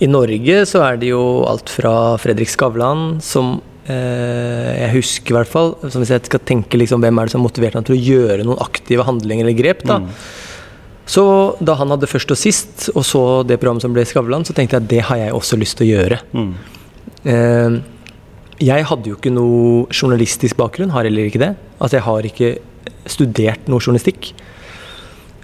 I 0.00 0.10
Norge 0.10 0.64
så 0.70 0.84
er 0.88 1.00
det 1.02 1.12
jo 1.12 1.22
alt 1.50 1.72
fra 1.72 2.14
Fredrik 2.22 2.52
Skavlan, 2.52 3.18
som 3.24 3.58
jeg 3.84 4.90
husker 4.94 5.34
i 5.34 5.36
hvert 5.36 5.50
fall 5.50 5.74
så 5.82 6.00
Hvis 6.00 6.12
jeg 6.14 6.22
skal 6.24 6.40
tenke 6.48 6.78
liksom, 6.80 7.02
hvem 7.04 7.18
er 7.20 7.28
det 7.28 7.34
som 7.34 7.42
har 7.42 7.50
motivert 7.50 7.74
ham 7.76 7.84
til 7.84 7.96
å 7.96 8.00
gjøre 8.00 8.46
noen 8.48 8.62
aktive 8.64 9.04
handlinger 9.04 9.44
eller 9.44 9.58
grep, 9.58 9.82
da. 9.84 9.98
Så 11.04 11.24
da 11.60 11.74
han 11.76 11.92
hadde 11.92 12.08
Først 12.08 12.32
og 12.32 12.40
sist, 12.40 12.86
og 12.94 13.04
så 13.04 13.24
det 13.44 13.58
programmet 13.60 13.84
som 13.84 13.92
ble 13.92 14.06
Skavlan, 14.08 14.46
så 14.48 14.56
tenkte 14.56 14.78
jeg 14.78 14.84
at 14.86 14.90
det 14.94 15.02
har 15.10 15.20
jeg 15.20 15.36
også 15.36 15.58
lyst 15.60 15.76
til 15.80 15.88
å 15.88 15.98
gjøre. 15.98 16.20
Eh, 17.28 17.76
jeg 18.64 18.88
hadde 18.88 19.10
jo 19.10 19.18
ikke 19.18 19.34
noe 19.34 19.84
journalistisk 19.92 20.56
bakgrunn, 20.56 20.94
har 20.94 21.04
heller 21.04 21.28
ikke 21.28 21.42
det. 21.42 21.52
Altså 21.76 21.98
jeg 21.98 22.06
har 22.08 22.28
ikke 22.30 22.50
studert 23.10 23.68
noe 23.68 23.82
journalistikk. 23.82 24.32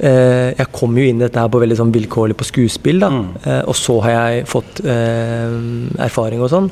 Eh, 0.00 0.56
jeg 0.56 0.70
kom 0.73 0.97
jo 0.97 1.04
inn 1.04 1.20
i 1.20 1.26
dette 1.26 1.42
her 1.42 1.50
på 1.52 1.61
veldig 1.61 1.76
sånn 1.76 1.92
vilkårlig 1.92 2.38
på 2.40 2.47
skuespill, 2.49 3.02
da. 3.02 3.11
Eh, 3.44 3.62
og 3.68 3.76
så 3.76 3.99
har 4.06 4.16
jeg 4.16 4.49
fått 4.49 4.80
eh, 4.87 5.56
erfaring 6.06 6.40
og 6.40 6.52
sånn. 6.54 6.70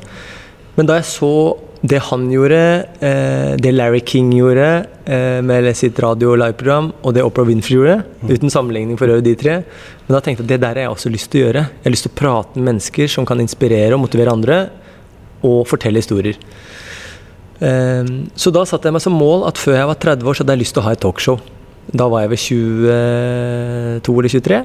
Men 0.79 0.87
da 0.87 1.01
jeg 1.01 1.11
så 1.11 1.33
det 1.79 1.99
han 2.09 2.27
gjorde, 2.31 2.59
eh, 3.03 3.53
det 3.59 3.71
Larry 3.75 4.01
King 4.07 4.33
gjorde 4.35 4.87
eh, 5.07 5.41
med 5.43 5.67
sitt 5.77 5.99
radio- 6.03 6.33
og 6.33 6.41
liveprogram, 6.41 6.93
og 7.03 7.15
det 7.15 7.23
Oprah 7.23 7.47
Winfrey 7.47 7.77
gjorde, 7.77 8.03
uten 8.27 8.51
sammenligning 8.51 8.99
for 8.99 9.11
øvrig 9.11 9.25
de 9.25 9.35
tre, 9.39 9.55
men 10.07 10.15
da 10.15 10.21
tenkte 10.23 10.43
jeg 10.43 10.47
at 10.47 10.53
det 10.55 10.61
der 10.63 10.75
har 10.75 10.87
jeg 10.87 10.95
også 10.95 11.13
lyst 11.15 11.31
til 11.31 11.43
å 11.43 11.47
gjøre. 11.47 11.63
Jeg 11.71 11.87
har 11.87 11.95
lyst 11.95 12.07
til 12.09 12.15
å 12.15 12.19
prate 12.19 12.59
med 12.59 12.67
mennesker 12.73 13.11
som 13.11 13.27
kan 13.27 13.43
inspirere 13.43 13.95
og 13.95 14.03
motivere 14.07 14.35
andre, 14.35 14.59
og 15.47 15.61
fortelle 15.71 16.03
historier. 16.03 16.39
Eh, 17.63 18.11
så 18.35 18.55
da 18.55 18.67
satte 18.67 18.91
jeg 18.91 18.99
meg 18.99 19.07
som 19.07 19.15
mål 19.15 19.47
at 19.51 19.59
før 19.59 19.79
jeg 19.79 19.91
var 19.93 20.03
30 20.03 20.27
år, 20.27 20.35
så 20.35 20.45
hadde 20.45 20.59
jeg 20.59 20.65
lyst 20.65 20.79
til 20.79 20.83
å 20.83 20.89
ha 20.89 20.95
et 20.95 21.03
talkshow. 21.07 21.39
Da 21.95 22.11
var 22.11 22.27
jeg 22.27 22.35
ved 22.35 22.43
22 24.03 24.19
eller 24.19 24.35
23. 24.35 24.63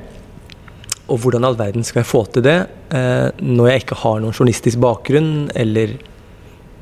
Og 1.11 1.19
hvordan 1.19 1.43
i 1.43 1.49
all 1.49 1.59
verden 1.59 1.83
skal 1.83 2.01
jeg 2.01 2.09
få 2.09 2.23
til 2.31 2.45
det 2.45 2.59
eh, 2.95 3.29
når 3.43 3.69
jeg 3.69 3.83
ikke 3.83 3.99
har 4.03 4.21
noen 4.23 4.35
journalistisk 4.35 4.79
bakgrunn, 4.83 5.49
eller 5.55 5.97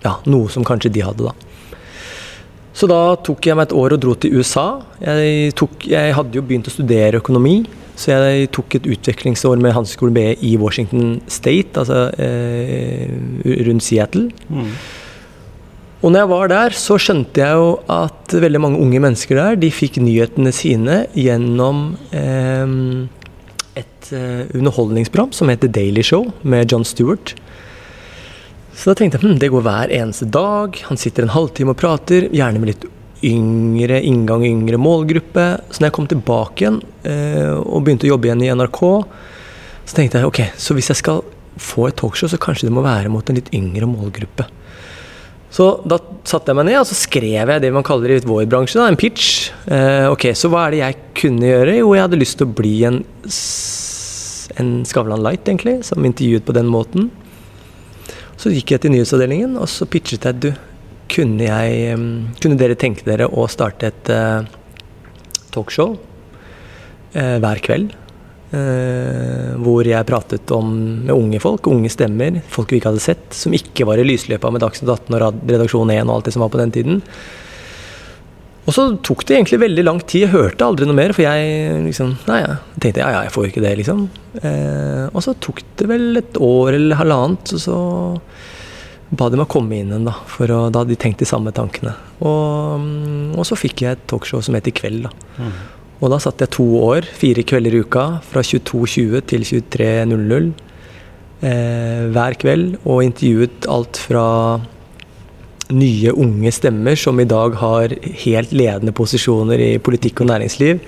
ja, 0.03 0.17
noe 0.29 0.49
som 0.53 0.65
kanskje 0.67 0.93
de 0.93 1.05
hadde, 1.05 1.31
da. 1.31 1.33
Så 2.77 2.87
da 2.87 3.17
tok 3.19 3.45
jeg 3.45 3.57
meg 3.59 3.67
et 3.67 3.75
år 3.75 3.97
og 3.97 3.99
dro 4.01 4.13
til 4.15 4.37
USA. 4.39 4.65
Jeg, 5.03 5.51
tok, 5.59 5.83
jeg 5.91 6.13
hadde 6.15 6.37
jo 6.37 6.43
begynt 6.45 6.69
å 6.69 6.73
studere 6.73 7.19
økonomi, 7.19 7.59
så 7.99 8.15
jeg 8.15 8.47
tok 8.55 8.77
et 8.79 8.87
utvekslingsår 8.93 9.59
med 9.61 9.75
Handelshøyskolen 9.75 10.15
BI 10.15 10.27
i 10.47 10.55
Washington 10.61 11.17
State, 11.29 11.75
altså 11.81 12.07
eh, 12.15 13.11
rundt 13.67 13.85
Seattle. 13.85 14.29
Og 16.01 16.09
når 16.09 16.23
jeg 16.23 16.29
var 16.31 16.49
der, 16.49 16.73
så 16.73 16.97
skjønte 16.97 17.43
jeg 17.43 17.59
jo 17.59 17.73
at 17.93 18.33
veldig 18.41 18.61
mange 18.63 18.79
unge 18.81 19.01
mennesker 19.03 19.37
der, 19.37 19.59
de 19.61 19.69
fikk 19.69 19.99
nyhetene 20.01 20.53
sine 20.55 21.03
gjennom 21.13 21.91
eh, 22.15 22.77
et 23.79 24.11
eh, 24.15 24.47
underholdningsprogram 24.57 25.31
som 25.35 25.51
heter 25.51 25.71
Daily 25.71 26.03
Show 26.03 26.31
med 26.41 26.71
John 26.71 26.85
Stewart. 26.87 27.35
Så 28.73 28.91
da 28.91 28.97
tenkte 28.97 29.19
jeg 29.19 29.27
hm, 29.27 29.39
det 29.41 29.51
går 29.53 29.65
hver 29.65 29.93
eneste 29.93 30.27
dag. 30.31 30.77
Han 30.87 30.99
sitter 30.99 31.27
en 31.27 31.35
halvtime 31.35 31.75
og 31.75 31.79
prater, 31.79 32.29
gjerne 32.33 32.61
med 32.61 32.73
litt 32.73 32.87
yngre 33.27 33.99
inngang, 34.01 34.45
yngre 34.47 34.79
målgruppe. 34.81 35.45
Så 35.69 35.81
når 35.81 35.89
jeg 35.89 35.97
kom 35.97 36.09
tilbake 36.09 36.65
igjen 36.65 36.79
eh, 37.07 37.53
og 37.59 37.85
begynte 37.85 38.07
å 38.07 38.13
jobbe 38.15 38.29
igjen 38.29 38.45
i 38.45 38.49
NRK, 38.55 38.81
så 39.85 39.97
tenkte 39.97 40.21
jeg 40.21 40.31
ok, 40.31 40.41
så 40.57 40.77
hvis 40.77 40.91
jeg 40.93 41.01
skal 41.01 41.21
få 41.61 41.89
et 41.89 41.97
talkshow, 41.99 42.31
så 42.31 42.39
kanskje 42.41 42.69
det 42.69 42.73
må 42.73 42.83
være 42.85 43.11
mot 43.11 43.27
en 43.29 43.37
litt 43.37 43.51
yngre 43.55 43.89
målgruppe. 43.89 44.47
Så 45.51 45.67
da 45.83 45.97
satte 46.27 46.51
jeg 46.53 46.57
meg 46.61 46.69
ned 46.69 46.79
og 46.79 46.87
så 46.87 46.95
skrev 46.95 47.49
jeg 47.51 47.63
det 47.63 47.71
man 47.75 47.85
kaller 47.85 48.13
i 48.15 48.21
vår 48.23 48.45
bransje, 48.51 48.79
da, 48.79 48.87
en 48.87 48.99
pitch. 48.99 49.51
Eh, 49.67 50.07
ok, 50.07 50.31
Så 50.37 50.51
hva 50.51 50.65
er 50.67 50.75
det 50.75 50.81
jeg 50.81 50.99
kunne 51.19 51.49
gjøre? 51.49 51.77
Jo, 51.81 51.91
jeg 51.97 52.05
hadde 52.05 52.21
lyst 52.21 52.37
til 52.39 52.47
å 52.47 52.55
bli 52.55 52.75
en, 52.87 53.01
en 54.63 54.71
Skavlan 54.87 55.23
Light, 55.25 55.43
egentlig, 55.43 55.81
som 55.87 56.07
intervjuet 56.07 56.47
på 56.47 56.55
den 56.55 56.71
måten. 56.71 57.09
Så 58.39 58.53
gikk 58.55 58.73
jeg 58.73 58.85
til 58.85 58.95
nyhetsavdelingen 58.95 59.59
og 59.59 59.67
så 59.69 59.85
pitchet 59.85 60.25
jeg 60.25 60.39
du, 60.41 60.49
kunne, 61.11 61.43
jeg, 61.43 61.97
kunne 62.39 62.57
dere 62.57 62.77
tenke 62.79 63.03
dere 63.03 63.27
å 63.27 63.43
starte 63.51 63.89
et 63.91 64.11
uh, 64.15 64.47
talkshow 65.51 65.97
uh, 65.97 67.37
hver 67.43 67.61
kveld? 67.65 67.91
Eh, 68.51 69.51
hvor 69.63 69.87
jeg 69.87 70.07
pratet 70.09 70.51
om 70.51 70.71
med 71.05 71.13
unge 71.15 71.39
folk, 71.39 71.69
unge 71.71 71.87
stemmer, 71.93 72.41
folk 72.51 72.73
vi 72.73 72.81
ikke 72.81 72.91
hadde 72.91 73.03
sett, 73.03 73.29
som 73.31 73.53
ikke 73.55 73.85
var 73.87 74.01
i 74.01 74.03
lysløypa 74.03 74.51
med 74.51 74.63
Dagsnytt 74.63 74.91
18 74.91 75.15
og 75.15 75.45
Redaksjon 75.47 75.93
1 75.93 76.03
og 76.03 76.17
alt 76.17 76.27
det 76.27 76.33
som 76.35 76.43
var 76.43 76.51
på 76.51 76.59
den 76.59 76.73
tiden. 76.75 76.99
Og 78.67 78.75
så 78.75 78.85
tok 79.07 79.23
det 79.25 79.37
egentlig 79.37 79.61
veldig 79.63 79.85
lang 79.87 80.01
tid. 80.03 80.25
Jeg 80.25 80.33
hørte 80.35 80.67
aldri 80.67 80.85
noe 80.85 80.99
mer, 80.99 81.15
for 81.15 81.23
jeg 81.23 81.79
liksom 81.87 82.13
Nei, 82.27 82.41
ja. 82.43 82.59
tenkte 82.77 83.01
ja, 83.01 83.09
ja, 83.15 83.23
jeg 83.25 83.33
får 83.33 83.47
ikke 83.49 83.63
det, 83.63 83.73
liksom. 83.79 84.03
Eh, 84.43 85.05
og 85.07 85.23
så 85.25 85.33
tok 85.41 85.63
det 85.79 85.87
vel 85.89 86.21
et 86.21 86.37
år 86.43 86.75
eller 86.77 86.99
halvannet, 86.99 87.55
og 87.55 87.63
så 87.63 87.79
ba 89.15 89.27
de 89.31 89.39
meg 89.39 89.49
komme 89.51 89.79
inn 89.79 89.95
igjen, 89.95 90.07
da. 90.11 90.13
For 90.29 90.51
å, 90.51 90.65
da 90.67 90.83
hadde 90.83 90.93
de 90.93 90.99
tenkt 90.99 91.23
de 91.23 91.27
samme 91.29 91.55
tankene. 91.55 91.95
Og, 92.19 92.83
mm, 92.83 93.37
og 93.39 93.47
så 93.47 93.57
fikk 93.59 93.85
jeg 93.87 93.97
et 93.97 94.09
talkshow 94.11 94.43
som 94.43 94.59
het 94.59 94.67
I 94.67 94.75
kveld, 94.75 95.07
da. 95.07 95.15
Og 96.01 96.09
da 96.09 96.17
satt 96.21 96.41
jeg 96.41 96.53
to 96.55 96.65
år, 96.81 97.05
fire 97.05 97.45
kvelder 97.45 97.77
i 97.77 97.83
uka, 97.85 98.05
fra 98.25 98.41
22.20 98.41 99.21
til 99.29 99.45
23.00 99.45 100.51
eh, 101.45 102.05
hver 102.15 102.37
kveld, 102.41 102.79
og 102.89 103.03
intervjuet 103.05 103.67
alt 103.69 103.99
fra 104.01 104.27
nye, 105.71 106.11
unge 106.11 106.51
stemmer 106.51 106.97
som 106.99 107.21
i 107.21 107.27
dag 107.29 107.55
har 107.61 107.93
helt 108.25 108.53
ledende 108.55 108.93
posisjoner 108.97 109.61
i 109.61 109.71
politikk 109.83 110.23
og 110.23 110.31
næringsliv, 110.33 110.81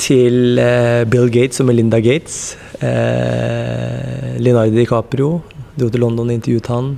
til 0.00 0.58
eh, 0.58 1.04
Bill 1.06 1.28
Gates 1.30 1.60
og 1.62 1.68
Melinda 1.68 2.00
Gates. 2.02 2.56
Eh, 2.80 4.40
Leonardo 4.40 4.74
DiCaprio 4.74 5.28
dro 5.76 5.90
til 5.90 6.02
London 6.02 6.32
og 6.32 6.38
intervjuet 6.38 6.70
han. 6.72 6.94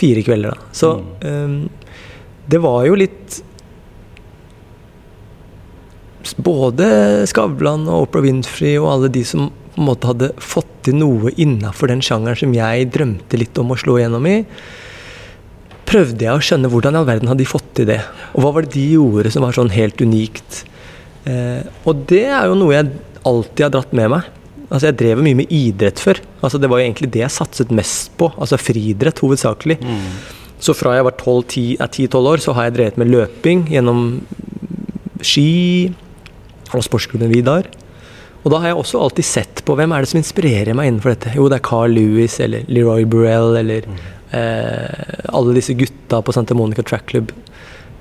Fire 0.00 0.24
kvelder, 0.26 0.56
da. 0.56 0.74
Så 0.76 0.96
eh, 1.24 1.54
det 2.50 2.60
var 2.60 2.84
jo 2.88 2.98
litt 2.98 3.40
både 6.40 6.86
Skavlan 7.30 7.86
og 7.88 8.06
Oprah 8.06 8.24
Winfrey 8.26 8.76
og 8.80 8.90
alle 8.94 9.10
de 9.12 9.24
som 9.26 9.48
på 9.74 9.80
en 9.80 9.86
måte 9.86 10.08
hadde 10.10 10.30
fått 10.42 10.70
til 10.84 10.98
noe 10.98 11.32
innafor 11.40 11.90
den 11.92 12.02
sjangeren 12.04 12.38
som 12.38 12.54
jeg 12.56 12.88
drømte 12.92 13.38
litt 13.40 13.58
om 13.60 13.72
å 13.72 13.78
slå 13.80 14.00
gjennom 14.00 14.26
i, 14.28 14.40
prøvde 15.88 16.26
jeg 16.26 16.34
å 16.34 16.42
skjønne 16.44 16.70
hvordan 16.70 16.96
i 16.96 17.00
all 17.00 17.08
verden 17.08 17.30
hadde 17.30 17.42
de 17.42 17.48
fått 17.48 17.70
til 17.78 17.88
det. 17.90 18.00
Og 18.34 18.44
hva 18.44 18.52
var 18.54 18.66
det 18.66 18.74
de 18.76 18.84
gjorde 18.96 19.32
som 19.34 19.46
var 19.46 19.56
sånn 19.56 19.72
helt 19.74 20.02
unikt. 20.02 20.64
Eh, 21.28 21.62
og 21.88 22.04
det 22.10 22.26
er 22.28 22.50
jo 22.50 22.58
noe 22.58 22.76
jeg 22.76 22.92
alltid 23.26 23.64
har 23.66 23.72
dratt 23.74 23.96
med 23.96 24.12
meg. 24.14 24.28
Altså 24.70 24.86
Jeg 24.86 24.98
drev 25.00 25.22
mye 25.24 25.38
med 25.40 25.50
idrett 25.50 25.98
før. 26.02 26.20
Altså 26.44 26.60
Det 26.62 26.70
var 26.70 26.78
jo 26.78 26.86
egentlig 26.86 27.10
det 27.14 27.24
jeg 27.24 27.34
satset 27.34 27.72
mest 27.74 28.12
på. 28.20 28.30
Altså 28.38 28.60
friidrett 28.60 29.18
hovedsakelig. 29.22 29.80
Så 30.60 30.76
fra 30.76 30.94
jeg 30.94 31.06
var 31.08 31.16
10-12 31.16 32.14
år, 32.20 32.42
så 32.44 32.54
har 32.54 32.68
jeg 32.68 32.76
drevet 32.76 33.00
med 33.00 33.10
løping 33.10 33.64
gjennom 33.72 34.20
ski 35.24 35.90
og 36.78 36.86
sportsklubben 36.86 37.32
Vidar. 37.32 37.66
Og 38.40 38.52
da 38.52 38.60
har 38.62 38.70
jeg 38.70 38.80
også 38.80 39.00
alltid 39.04 39.26
sett 39.26 39.62
på 39.66 39.74
hvem 39.76 39.92
er 39.92 40.04
det 40.04 40.10
som 40.12 40.20
inspirerer 40.20 40.76
meg 40.76 40.88
innenfor 40.88 41.12
dette. 41.12 41.34
Jo, 41.36 41.48
det 41.50 41.58
er 41.58 41.66
Carl 41.66 41.92
Lewis 41.92 42.38
eller 42.40 42.64
Leroy 42.72 43.04
Burrell 43.04 43.58
eller 43.60 43.88
eh, 44.32 45.24
alle 45.28 45.56
disse 45.58 45.76
gutta 45.76 46.22
på 46.24 46.32
Santa 46.32 46.56
Monica 46.56 46.84
Track 46.86 47.10
Club. 47.12 47.34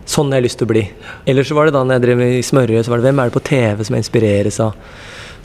Sånn 0.09 0.31
har 0.31 0.39
jeg 0.39 0.47
lyst 0.47 0.61
til 0.61 0.69
å 0.69 0.71
bli. 0.71 0.85
Eller 1.29 1.45
så 1.45 1.57
var 1.57 1.67
det 1.67 1.75
da 1.75 1.83
når 1.83 1.99
jeg 1.99 2.05
drev 2.07 2.23
i 2.25 2.45
smørje, 2.45 2.85
så 2.85 2.93
var 2.93 3.01
det 3.01 3.09
hvem 3.09 3.19
er 3.21 3.29
det 3.29 3.35
på 3.35 3.47
TV 3.49 3.83
som 3.83 3.97
jeg 3.97 4.05
inspireres 4.05 4.61
av. 4.63 4.77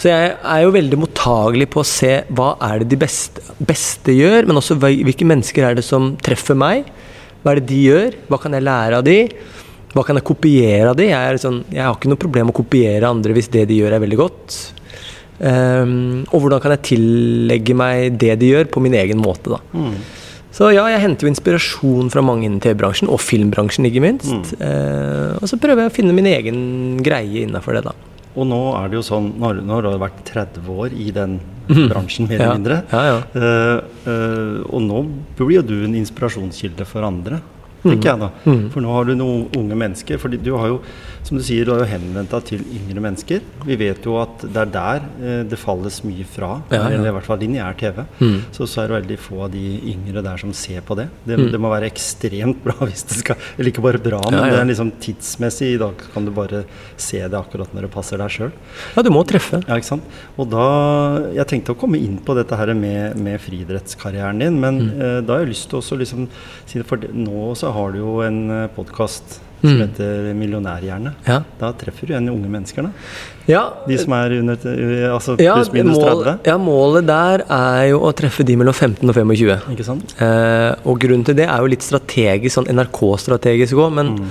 Så 0.01 0.11
jeg 0.11 0.31
er 0.35 0.63
jo 0.65 0.73
veldig 0.75 0.99
mottagelig 0.99 1.69
på 1.71 1.83
å 1.83 1.87
se 1.87 2.15
hva 2.35 2.55
er 2.67 2.83
det 2.83 2.89
de 2.95 2.99
beste, 2.99 3.43
beste 3.63 4.15
gjør, 4.15 4.49
men 4.49 4.59
også 4.59 4.79
hvilke 4.83 5.27
mennesker 5.29 5.69
er 5.69 5.79
det 5.79 5.85
som 5.87 6.15
treffer 6.25 6.59
meg. 6.59 6.89
Hva 7.43 7.53
er 7.53 7.61
det 7.61 7.69
de 7.71 7.83
gjør? 7.91 8.17
Hva 8.31 8.41
kan 8.43 8.57
jeg 8.57 8.67
lære 8.67 8.99
av 8.99 9.07
de? 9.07 9.19
Hva 9.95 10.03
kan 10.07 10.19
jeg 10.19 10.27
kopiere 10.27 10.91
av 10.91 10.99
de? 10.99 11.09
Jeg, 11.11 11.19
er 11.35 11.39
sånn, 11.39 11.61
jeg 11.71 11.85
har 11.87 11.95
ikke 11.95 12.11
noe 12.11 12.21
problem 12.21 12.49
med 12.51 12.57
å 12.57 12.61
kopiere 12.63 13.11
andre 13.11 13.37
hvis 13.37 13.51
det 13.55 13.69
de 13.71 13.79
gjør 13.79 13.95
er 13.95 14.03
veldig 14.03 14.19
godt. 14.19 14.59
Um, 15.39 16.23
og 16.31 16.45
hvordan 16.45 16.61
kan 16.63 16.75
jeg 16.77 16.85
tillegge 16.91 17.75
meg 17.79 18.19
det 18.23 18.37
de 18.41 18.53
gjør, 18.53 18.69
på 18.71 18.83
min 18.83 18.95
egen 18.99 19.23
måte, 19.23 19.55
da. 19.55 19.61
Så 20.55 20.69
ja, 20.71 20.85
jeg 20.93 21.03
henter 21.03 21.27
jo 21.27 21.33
inspirasjon 21.33 22.11
fra 22.15 22.23
mange 22.23 22.47
innen 22.47 22.61
TV-bransjen, 22.63 23.11
og 23.11 23.19
filmbransjen 23.19 23.89
ikke 23.89 24.03
minst. 24.05 24.53
Eh, 24.63 25.33
og 25.41 25.51
så 25.51 25.59
prøver 25.59 25.83
jeg 25.83 25.91
å 25.91 25.95
finne 25.97 26.15
min 26.15 26.29
egen 26.31 26.61
greie 27.03 27.43
innafor 27.43 27.75
det, 27.75 27.89
da. 27.89 27.95
Og 28.39 28.47
nå 28.47 28.61
er 28.79 28.91
det 28.91 29.01
jo 29.01 29.03
sånn, 29.07 29.33
nå 29.39 29.51
nå 29.67 29.75
har 29.75 29.87
du 29.87 29.99
vært 29.99 30.23
30 30.31 30.71
år 30.71 30.95
i 30.95 31.09
den 31.15 31.41
bransjen, 31.91 32.29
mer 32.31 32.39
eller 32.39 32.55
mindre. 32.61 32.79
ja, 32.95 33.03
ja. 33.11 33.19
Uh, 33.35 34.07
uh, 34.07 34.63
og 34.71 34.87
nå 34.87 35.03
blir 35.41 35.57
jo 35.59 35.67
du 35.67 35.77
en 35.89 35.99
inspirasjonskilde 35.99 36.87
for 36.87 37.07
andre. 37.07 37.43
Tenker 37.85 38.11
jeg 38.15 38.21
da. 38.25 38.31
For 38.75 38.81
nå 38.85 38.93
har 38.97 39.05
du 39.09 39.15
noen 39.15 39.47
unge 39.57 39.77
mennesker. 39.79 40.19
For 40.19 40.29
du 40.33 40.51
har 40.57 40.69
jo, 40.73 40.81
som 41.25 41.39
du 41.39 41.45
sier, 41.45 41.65
du 41.69 41.73
har 41.75 41.85
jo 41.85 41.89
henvendt 41.93 42.33
deg 42.35 42.45
til 42.51 42.65
yngre 42.81 43.01
mennesker. 43.05 43.45
Vi 43.69 43.77
vet 43.81 44.05
jo 44.09 44.17
at 44.21 44.43
det 44.45 44.61
er 44.65 44.73
der 44.75 45.07
eh, 45.23 45.43
det 45.49 45.59
falles 45.61 46.01
mye 46.05 46.25
fra, 46.29 46.51
Ja, 46.73 46.83
ja. 46.83 46.91
eller 46.99 47.13
i 47.13 47.15
hvert 47.19 47.29
fall 47.29 47.39
lineær 47.45 47.77
TV. 47.81 48.03
Mm. 48.21 48.39
Så, 48.53 48.67
så 48.69 48.83
er 48.85 48.89
det 48.93 48.99
veldig 49.03 49.19
få 49.25 49.43
av 49.47 49.53
de 49.55 49.65
yngre 49.95 50.23
der 50.25 50.41
som 50.43 50.53
ser 50.57 50.81
på 50.85 50.97
det. 50.99 51.09
Det, 51.29 51.39
det 51.53 51.61
må 51.61 51.71
være 51.73 51.89
ekstremt 51.93 52.63
bra 52.65 52.75
hvis 52.89 53.05
det 53.09 53.21
skal 53.23 53.37
Eller 53.59 53.71
ikke 53.73 53.85
bare 53.85 54.01
bra, 54.03 54.21
men 54.31 54.41
Ja, 54.41 54.51
det 54.57 54.61
er 54.65 54.71
liksom 54.73 54.93
tidsmessig. 55.05 55.75
I 55.75 55.81
dag 55.85 56.05
kan 56.15 56.25
du 56.29 56.33
bare 56.35 56.65
se 57.01 57.21
det 57.23 57.39
akkurat 57.39 57.73
når 57.75 57.87
det 57.89 57.93
passer 57.95 58.21
deg 58.21 58.33
sjøl. 58.35 58.53
Ja, 58.97 59.03
du 59.07 59.11
må 59.15 59.23
treffe. 59.29 59.61
Ja, 59.69 59.77
ikke 59.81 59.91
sant? 59.95 60.05
Og 60.41 60.49
da, 60.53 60.65
Jeg 61.37 61.47
tenkte 61.51 61.75
å 61.75 61.79
komme 61.79 61.99
inn 62.01 62.19
på 62.25 62.35
dette 62.37 62.57
her 62.59 62.73
med, 62.77 63.17
med 63.21 63.41
friidrettskarrieren 63.45 64.39
din, 64.43 64.61
men 64.61 64.75
Mm. 64.75 65.01
eh, 65.01 65.21
da 65.23 65.35
har 65.37 65.45
jeg 65.45 65.53
lyst 65.53 65.69
til 65.71 65.79
også 65.79 65.97
liksom 66.01 66.25
si 66.67 66.79
det, 66.81 66.87
For 66.89 66.97
nå 67.15 67.53
så 67.57 67.71
har 67.75 67.93
du 67.95 67.99
jo 68.01 68.21
en 68.27 68.39
uh, 68.51 68.67
podkast 68.77 69.41
som 69.65 69.71
Mm. 69.79 69.79
heter 69.81 70.27
Millionærhjerne. 70.37 71.15
Ja. 71.25 71.39
Da 71.59 71.71
treffer 71.81 72.05
du 72.07 72.13
igjen 72.13 72.27
unge 72.29 72.51
mennesker, 72.53 72.83
da. 72.85 72.91
Ja, 73.49 73.63
De 73.89 73.97
som 73.97 74.13
er 74.13 74.35
under 74.43 74.59
eh, 74.61 75.07
altså 75.09 75.39
ja, 75.41 75.55
pluss 75.57 75.71
minus 75.73 75.97
mål, 75.97 76.21
30. 76.25 76.35
ja, 76.51 76.57
målet 76.61 77.07
der 77.09 77.45
er 77.49 77.87
jo 77.89 78.03
å 78.05 78.11
treffe 78.13 78.45
de 78.45 78.57
mellom 78.61 78.75
15 78.77 79.09
og 79.09 79.15
25. 79.17 79.65
Ikke 79.73 79.87
sant? 79.87 80.13
Eh, 80.21 80.75
og 80.85 80.99
grunnen 81.01 81.25
til 81.25 81.39
det 81.39 81.47
er 81.49 81.65
jo 81.65 81.71
litt 81.73 81.81
strategisk, 81.87 82.59
sånn 82.59 82.69
NRK-strategisk 82.77 83.81
òg, 83.81 83.95
men, 83.97 84.13
Mm. 84.19 84.29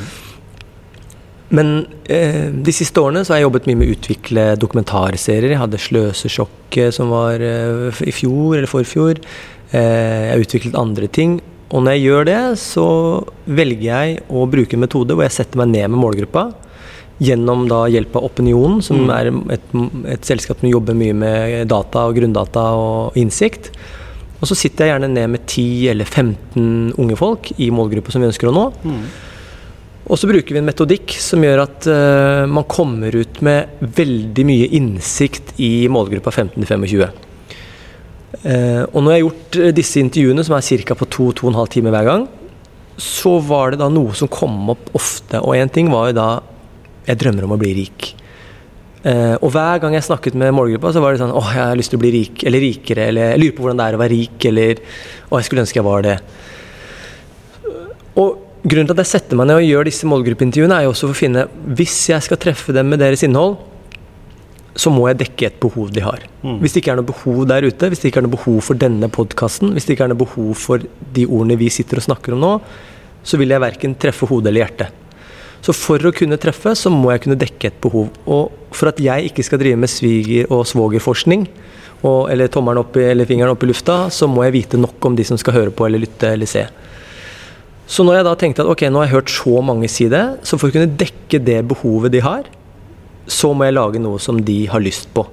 men 1.54 1.72
eh, 2.10 2.50
de 2.54 2.72
siste 2.74 3.02
årene 3.02 3.24
så 3.26 3.34
har 3.34 3.42
jeg 3.42 3.48
jobbet 3.48 3.68
mye 3.70 3.78
med 3.82 3.88
å 3.90 3.96
utvikle 3.98 4.46
dokumentarserier. 4.62 5.50
Jeg 5.54 5.62
hadde 5.62 5.78
'Sløsesjokket' 5.82 6.94
som 6.94 7.10
var 7.10 7.42
eh, 7.42 7.90
i 8.06 8.14
fjor 8.14 8.58
eller 8.58 8.70
forfjor. 8.70 9.18
Eh, 9.74 9.82
jeg 9.82 10.32
har 10.34 10.46
utviklet 10.46 10.78
andre 10.78 11.08
ting. 11.08 11.40
Og 11.72 11.82
når 11.84 11.96
jeg 11.96 12.04
gjør 12.04 12.26
det, 12.30 12.42
så 12.62 12.86
velger 13.48 13.88
jeg 13.88 14.20
å 14.30 14.44
bruke 14.50 14.74
en 14.78 14.84
metode 14.84 15.16
hvor 15.16 15.26
jeg 15.26 15.38
setter 15.40 15.58
meg 15.64 15.72
ned 15.74 15.90
med 15.94 16.02
målgruppa. 16.04 16.44
Gjennom 17.24 17.68
da 17.70 17.86
hjelp 17.88 18.16
av 18.20 18.26
Opinion, 18.28 18.82
som 18.82 19.06
Mm. 19.08 19.10
er 19.16 19.32
et, 19.54 19.68
et 20.18 20.26
selskap 20.26 20.60
som 20.60 20.70
jobber 20.70 20.94
mye 20.98 21.14
med 21.14 21.68
data 21.68 22.08
og 22.10 22.16
grunndata 22.16 22.74
og 22.78 23.14
innsikt. 23.18 23.72
Og 24.42 24.48
så 24.50 24.58
sitter 24.60 24.86
jeg 24.86 24.94
gjerne 25.00 25.14
ned 25.14 25.30
med 25.30 25.46
10 25.48 25.88
eller 25.94 26.06
15 26.06 26.94
unge 27.00 27.16
folk 27.16 27.54
i 27.58 27.70
målgruppa 27.72 28.12
som 28.12 28.22
vi 28.22 28.28
ønsker 28.28 28.50
å 28.50 28.54
nå. 28.54 28.66
Mm. 28.84 29.04
Og 30.12 30.20
så 30.20 30.28
bruker 30.28 30.52
vi 30.52 30.60
en 30.60 30.68
metodikk 30.68 31.14
som 31.24 31.40
gjør 31.46 31.62
at 31.64 31.86
uh, 31.88 32.44
man 32.52 32.66
kommer 32.68 33.16
ut 33.16 33.40
med 33.46 33.80
veldig 33.80 34.44
mye 34.50 34.68
innsikt 34.76 35.54
i 35.64 35.88
målgruppa 35.88 36.34
15-25. 36.34 37.06
Eh, 37.08 37.14
og 38.42 38.98
når 38.98 39.12
jeg 39.12 39.20
har 39.20 39.24
gjort 39.28 39.60
eh, 39.62 39.76
disse 39.78 40.02
intervjuene, 40.02 40.44
som 40.46 40.58
er 40.58 40.86
ca. 40.88 40.98
på 40.98 41.10
2-2,5 41.18 41.70
timer 41.76 41.94
hver 41.94 42.10
gang, 42.10 42.26
så 42.98 43.38
var 43.42 43.74
det 43.74 43.82
da 43.82 43.90
noe 43.90 44.14
som 44.18 44.30
kom 44.32 44.74
opp 44.74 44.92
ofte. 44.98 45.42
Og 45.42 45.56
én 45.58 45.72
ting 45.72 45.92
var 45.94 46.12
jo 46.12 46.20
da 46.22 46.32
Jeg 47.04 47.20
drømmer 47.20 47.44
om 47.44 47.52
å 47.52 47.60
bli 47.60 47.74
rik. 47.76 48.14
Uh, 49.04 49.36
og 49.44 49.50
hver 49.52 49.82
gang 49.84 49.92
jeg 49.98 50.06
snakket 50.08 50.38
med 50.40 50.54
målgruppa, 50.56 50.94
så 50.96 51.02
var 51.04 51.12
det 51.12 51.20
sånn 51.20 51.34
åh, 51.36 51.50
jeg 51.52 51.60
har 51.60 51.76
lyst 51.76 51.92
til 51.92 52.00
å 52.00 52.04
bli 52.06 52.12
rik, 52.14 52.46
eller 52.48 52.64
rikere, 52.64 53.10
eller 53.12 53.34
jeg 53.34 53.42
lurer 53.42 53.56
på 53.58 53.66
hvordan 53.66 53.82
det 53.82 53.88
er 53.90 53.98
å 53.98 54.00
være 54.00 54.14
rik, 54.14 54.46
eller 54.48 54.80
å, 54.80 55.34
jeg 55.36 55.48
skulle 55.50 55.66
ønske 55.66 55.82
jeg 55.82 55.88
var 55.90 56.06
det. 56.06 56.14
Og 58.24 58.30
grunnen 58.64 58.88
til 58.88 58.96
at 58.96 59.04
jeg 59.04 59.12
setter 59.12 59.42
meg 59.42 59.50
ned 59.50 59.60
og 59.60 59.68
gjør 59.68 59.90
disse 59.90 60.08
målgruppeintervjuene, 60.08 60.78
er 60.78 60.88
jo 60.88 60.94
også 60.94 61.10
for 61.10 61.18
å 61.18 61.20
finne 61.20 61.46
Hvis 61.76 61.98
jeg 62.14 62.24
skal 62.24 62.40
treffe 62.40 62.78
dem 62.80 62.88
med 62.94 63.04
deres 63.04 63.26
innhold, 63.28 63.58
så 64.74 64.90
må 64.90 65.06
jeg 65.10 65.20
dekke 65.20 65.48
et 65.48 65.60
behov 65.62 65.92
de 65.94 66.02
har. 66.02 66.24
Mm. 66.42 66.58
Hvis 66.64 66.74
det 66.74 66.82
ikke 66.82 66.96
er 66.96 67.00
noe 67.00 67.10
behov 67.12 67.44
der 67.50 67.68
ute, 67.68 67.90
hvis 67.92 68.02
det 68.02 68.10
ikke 68.10 68.24
er 68.24 68.26
noe 68.26 68.36
behov 68.36 68.58
for 68.66 68.80
denne 68.80 69.10
podkasten, 69.14 69.74
hvis 69.76 69.86
det 69.86 69.96
ikke 69.96 70.08
er 70.08 70.14
noe 70.14 70.24
behov 70.24 70.56
for 70.58 70.84
de 71.14 71.28
ordene 71.28 71.60
vi 71.60 71.70
sitter 71.74 72.02
og 72.02 72.08
snakker 72.08 72.36
om 72.36 72.42
nå, 72.42 72.54
så 73.24 73.40
vil 73.40 73.54
jeg 73.54 73.64
verken 73.64 73.96
treffe 74.02 74.28
hodet 74.30 74.50
eller 74.52 74.66
hjertet. 74.66 75.00
Så 75.64 75.76
for 75.78 76.02
å 76.10 76.12
kunne 76.12 76.40
treffe, 76.42 76.74
så 76.76 76.92
må 76.92 77.14
jeg 77.14 77.24
kunne 77.24 77.40
dekke 77.40 77.70
et 77.70 77.78
behov. 77.84 78.10
Og 78.28 78.74
for 78.76 78.92
at 78.92 79.00
jeg 79.00 79.30
ikke 79.30 79.46
skal 79.48 79.62
drive 79.62 79.80
med 79.80 79.92
sviger- 79.92 80.50
og 80.52 80.66
svogerforskning, 80.68 81.46
og, 82.04 82.28
eller 82.34 82.50
tommelen 82.52 82.82
opp 82.82 82.98
i, 83.00 83.06
eller 83.14 83.30
fingeren 83.30 83.54
opp 83.54 83.64
i 83.64 83.70
lufta, 83.70 84.10
så 84.12 84.28
må 84.28 84.44
jeg 84.44 84.58
vite 84.58 84.80
nok 84.82 85.06
om 85.08 85.16
de 85.16 85.24
som 85.28 85.40
skal 85.40 85.56
høre 85.56 85.72
på 85.72 85.86
eller 85.88 86.04
lytte 86.04 86.34
eller 86.36 86.50
se. 86.50 86.66
Så 87.88 88.04
når 88.04 88.20
jeg 88.20 88.28
da 88.28 88.34
tenkte 88.40 88.66
at 88.66 88.72
ok, 88.74 88.84
nå 88.90 89.00
har 89.00 89.08
jeg 89.08 89.16
hørt 89.16 89.32
så 89.32 89.62
mange 89.64 89.88
si 89.92 90.10
det, 90.12 90.24
så 90.44 90.60
for 90.60 90.68
å 90.68 90.76
kunne 90.76 90.98
dekke 91.00 91.40
det 91.44 91.62
behovet 91.72 92.12
de 92.12 92.24
har, 92.26 92.50
så 93.30 93.54
må 93.56 93.68
jeg 93.68 93.78
lage 93.78 94.02
noe 94.04 94.20
som 94.22 94.42
de 94.44 94.64
har 94.72 94.84
lyst 94.84 95.10
på. 95.16 95.26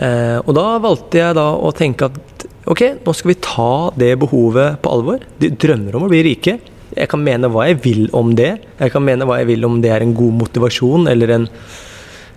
Eh, 0.00 0.38
og 0.40 0.54
da 0.56 0.66
valgte 0.82 1.20
jeg 1.20 1.36
da 1.38 1.46
å 1.54 1.72
tenke 1.76 2.08
at 2.10 2.46
ok, 2.70 2.82
nå 3.04 3.14
skal 3.16 3.32
vi 3.32 3.40
ta 3.42 3.72
det 3.98 4.14
behovet 4.22 4.80
på 4.82 4.92
alvor. 4.94 5.24
De 5.42 5.50
drømmer 5.50 5.96
om 5.96 6.06
å 6.06 6.12
bli 6.12 6.22
rike. 6.30 6.58
Jeg 6.90 7.10
kan 7.10 7.22
mene 7.22 7.50
hva 7.52 7.68
jeg 7.68 7.80
vil 7.84 8.08
om 8.16 8.32
det. 8.36 8.52
Jeg 8.80 8.94
kan 8.94 9.04
mene 9.06 9.26
hva 9.28 9.38
jeg 9.40 9.50
vil 9.52 9.66
om 9.68 9.78
det 9.82 9.92
er 9.94 10.04
en 10.04 10.16
god 10.16 10.40
motivasjon 10.40 11.10
eller 11.10 11.36
en, 11.36 11.46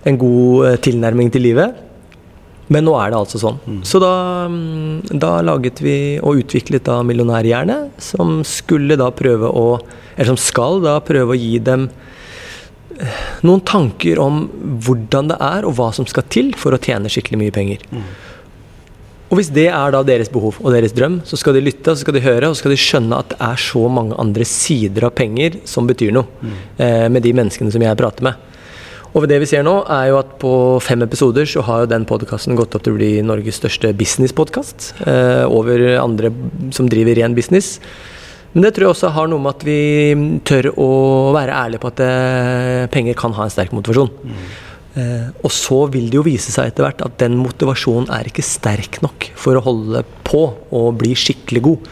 en 0.06 0.20
god 0.20 0.68
eh, 0.68 0.78
tilnærming 0.86 1.32
til 1.34 1.46
livet. 1.48 1.82
Men 2.72 2.86
nå 2.86 2.94
er 2.96 3.12
det 3.12 3.18
altså 3.18 3.40
sånn. 3.42 3.58
Så 3.84 4.00
da, 4.00 4.14
mm, 4.48 5.18
da 5.20 5.36
laget 5.44 5.82
vi 5.84 5.96
og 6.24 6.40
utviklet 6.44 6.86
da 6.86 7.02
Millionærhjerne, 7.04 7.76
som 8.00 8.38
skulle 8.48 8.96
da 9.00 9.10
prøve 9.14 9.50
å 9.50 9.66
Eller 10.14 10.30
som 10.30 10.38
skal 10.38 10.78
da 10.78 11.00
prøve 11.02 11.34
å 11.34 11.36
gi 11.38 11.58
dem 11.58 11.88
noen 13.46 13.62
tanker 13.66 14.20
om 14.22 14.44
hvordan 14.84 15.32
det 15.32 15.40
er, 15.40 15.66
og 15.66 15.76
hva 15.78 15.90
som 15.96 16.06
skal 16.10 16.26
til 16.32 16.54
for 16.58 16.76
å 16.76 16.80
tjene 16.82 17.10
skikkelig 17.12 17.40
mye 17.40 17.54
penger. 17.54 17.84
Og 19.32 19.40
hvis 19.40 19.50
det 19.50 19.66
er 19.72 19.90
da 19.90 20.02
deres 20.06 20.30
behov 20.30 20.60
og 20.62 20.74
deres 20.74 20.92
drøm, 20.94 21.18
så 21.26 21.38
skal 21.40 21.56
de 21.56 21.64
lytte, 21.64 21.90
så 21.90 22.04
skal 22.04 22.14
de 22.14 22.22
høre, 22.22 22.46
og 22.46 22.54
så 22.54 22.62
skal 22.62 22.74
de 22.74 22.78
skjønne 22.78 23.18
at 23.18 23.32
det 23.32 23.38
er 23.42 23.62
så 23.64 23.86
mange 23.90 24.18
andre 24.20 24.46
sider 24.46 25.08
av 25.08 25.14
penger 25.18 25.56
som 25.66 25.88
betyr 25.90 26.12
noe, 26.14 26.28
eh, 26.78 27.08
med 27.08 27.24
de 27.24 27.32
menneskene 27.34 27.72
som 27.74 27.82
jeg 27.82 27.98
prater 27.98 28.28
med. 28.28 28.50
Og 29.14 29.28
det 29.30 29.38
vi 29.38 29.46
ser 29.46 29.62
nå, 29.62 29.74
er 29.90 30.08
jo 30.10 30.18
at 30.18 30.32
på 30.42 30.52
fem 30.82 31.02
episoder 31.06 31.46
så 31.46 31.62
har 31.62 31.84
jo 31.84 31.90
den 31.92 32.06
podkasten 32.06 32.58
gått 32.58 32.74
opp 32.74 32.82
til 32.82 32.96
å 32.96 32.98
bli 32.98 33.10
Norges 33.22 33.60
største 33.62 33.92
businesspodkast. 33.94 34.92
Eh, 35.06 35.44
over 35.46 35.82
andre 36.02 36.32
som 36.74 36.90
driver 36.90 37.14
ren 37.20 37.34
business. 37.34 37.78
Men 38.54 38.62
det 38.62 38.74
tror 38.74 38.86
jeg 38.86 38.94
også 38.94 39.10
har 39.16 39.30
noe 39.30 39.42
med 39.42 39.56
at 39.56 39.64
vi 39.66 39.78
tør 40.46 40.70
å 40.78 40.90
være 41.34 41.56
ærlige 41.58 41.82
på 41.82 41.90
at 41.90 42.02
eh, 42.04 42.84
penger 42.92 43.16
kan 43.18 43.34
ha 43.34 43.46
en 43.46 43.52
sterk 43.52 43.74
motivasjon. 43.74 44.12
Eh, 44.94 45.30
og 45.42 45.50
så 45.50 45.80
vil 45.90 46.06
det 46.06 46.20
jo 46.20 46.26
vise 46.26 46.54
seg 46.54 46.70
etter 46.70 46.86
hvert 46.86 47.02
at 47.02 47.16
den 47.18 47.34
motivasjonen 47.40 48.12
er 48.14 48.30
ikke 48.30 48.46
sterk 48.46 49.00
nok 49.02 49.26
for 49.34 49.58
å 49.58 49.64
holde 49.64 50.04
på 50.26 50.44
og 50.70 51.00
bli 51.00 51.16
skikkelig 51.18 51.64
god. 51.66 51.88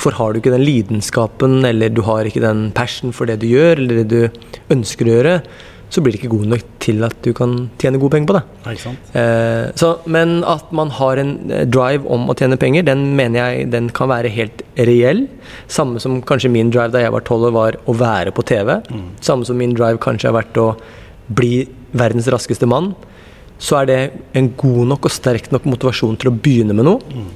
For 0.00 0.16
har 0.16 0.32
du 0.32 0.40
ikke 0.40 0.54
den 0.54 0.64
lidenskapen, 0.64 1.60
eller 1.68 1.92
du 1.92 2.00
har 2.06 2.24
ikke 2.26 2.42
den 2.42 2.70
passion 2.74 3.12
for 3.12 3.28
det 3.28 3.42
du 3.42 3.50
gjør, 3.50 3.76
eller 3.76 4.00
det 4.00 4.08
du 4.08 4.72
ønsker 4.72 5.06
å 5.06 5.14
gjøre, 5.18 5.36
så 5.92 6.00
blir 6.00 6.14
det 6.14 6.22
ikke 6.22 6.32
god 6.32 6.48
nok 6.54 6.62
til 6.80 7.04
at 7.04 7.18
du 7.20 7.34
kan 7.36 7.52
tjene 7.80 7.98
gode 8.00 8.14
penger 8.14 8.30
på 8.30 8.36
det. 8.38 8.42
Nei, 8.64 8.72
ikke 8.72 8.84
sant? 8.86 9.10
Eh, 9.18 9.66
så, 9.76 9.90
men 10.14 10.38
at 10.48 10.70
man 10.72 10.92
har 10.96 11.20
en 11.20 11.34
eh, 11.52 11.66
drive 11.68 12.08
om 12.14 12.30
å 12.32 12.36
tjene 12.38 12.56
penger, 12.60 12.86
den 12.88 13.10
mener 13.18 13.42
jeg 13.42 13.66
den 13.74 13.90
kan 13.92 14.08
være 14.08 14.30
helt 14.32 14.64
reell. 14.88 15.26
Samme 15.68 16.00
som 16.00 16.22
kanskje 16.24 16.52
min 16.54 16.72
drive 16.72 16.94
da 16.94 17.04
jeg 17.04 17.12
var 17.12 17.26
tolv 17.28 17.50
år, 17.50 17.56
var 17.58 17.78
å 17.84 17.96
være 18.00 18.32
på 18.32 18.44
TV. 18.48 18.78
Samme 19.20 19.44
som 19.48 19.60
min 19.60 19.76
drive 19.76 20.00
kanskje 20.00 20.30
har 20.30 20.38
vært 20.38 20.60
å 20.62 20.70
bli 21.28 21.66
verdens 21.92 22.30
raskeste 22.32 22.68
mann. 22.70 22.94
Så 23.62 23.82
er 23.82 23.90
det 23.90 24.00
en 24.38 24.48
god 24.58 24.94
nok 24.94 25.10
og 25.10 25.12
sterk 25.12 25.52
nok 25.52 25.68
motivasjon 25.68 26.16
til 26.18 26.32
å 26.32 26.34
begynne 26.34 26.74
med 26.78 26.88
noe. 26.88 27.26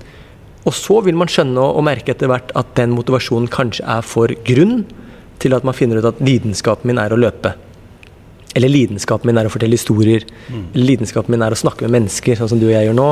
Og 0.67 0.75
så 0.75 0.99
vil 1.05 1.15
man 1.19 1.29
skjønne 1.31 1.61
og 1.61 1.77
og 1.79 1.87
merke 1.87 2.17
etter 2.17 2.33
hvert 2.33 2.57
at 2.59 2.73
den 2.81 2.97
motivasjonen 2.97 3.53
kanskje 3.53 3.85
er 3.85 4.03
for 4.03 4.33
grunn 4.49 4.81
til 5.45 5.53
at 5.53 5.69
man 5.69 5.77
finner 5.77 6.01
ut 6.01 6.09
at 6.09 6.25
lidenskapen 6.25 6.89
min 6.89 6.99
er 6.99 7.13
å 7.13 7.21
løpe. 7.21 7.53
Eller 8.57 8.73
lidenskapen 8.73 9.29
min 9.29 9.41
er 9.41 9.49
å 9.49 9.53
fortelle 9.53 9.77
historier. 9.77 10.25
Eller 10.73 10.95
lidenskapen 10.95 11.35
min 11.35 11.45
er 11.45 11.53
å 11.53 11.59
snakke 11.61 11.85
med 11.85 11.99
mennesker, 11.99 12.39
sånn 12.39 12.55
som 12.55 12.63
du 12.63 12.71
og 12.71 12.75
jeg 12.75 12.89
gjør 12.89 12.97
nå. 12.97 13.11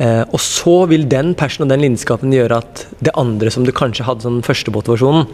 Eh, 0.00 0.22
og 0.28 0.40
så 0.40 0.76
vil 0.90 1.08
den 1.08 1.34
passion 1.36 1.66
og 1.66 1.72
den 1.72 1.82
lidenskapen 1.84 2.32
gjøre 2.32 2.60
at 2.62 2.84
det 3.04 3.16
andre 3.20 3.52
som 3.52 3.66
du 3.66 3.72
kanskje 3.76 4.06
hadde 4.06 4.24
som 4.24 4.40
førstemotivasjonen, 4.44 5.26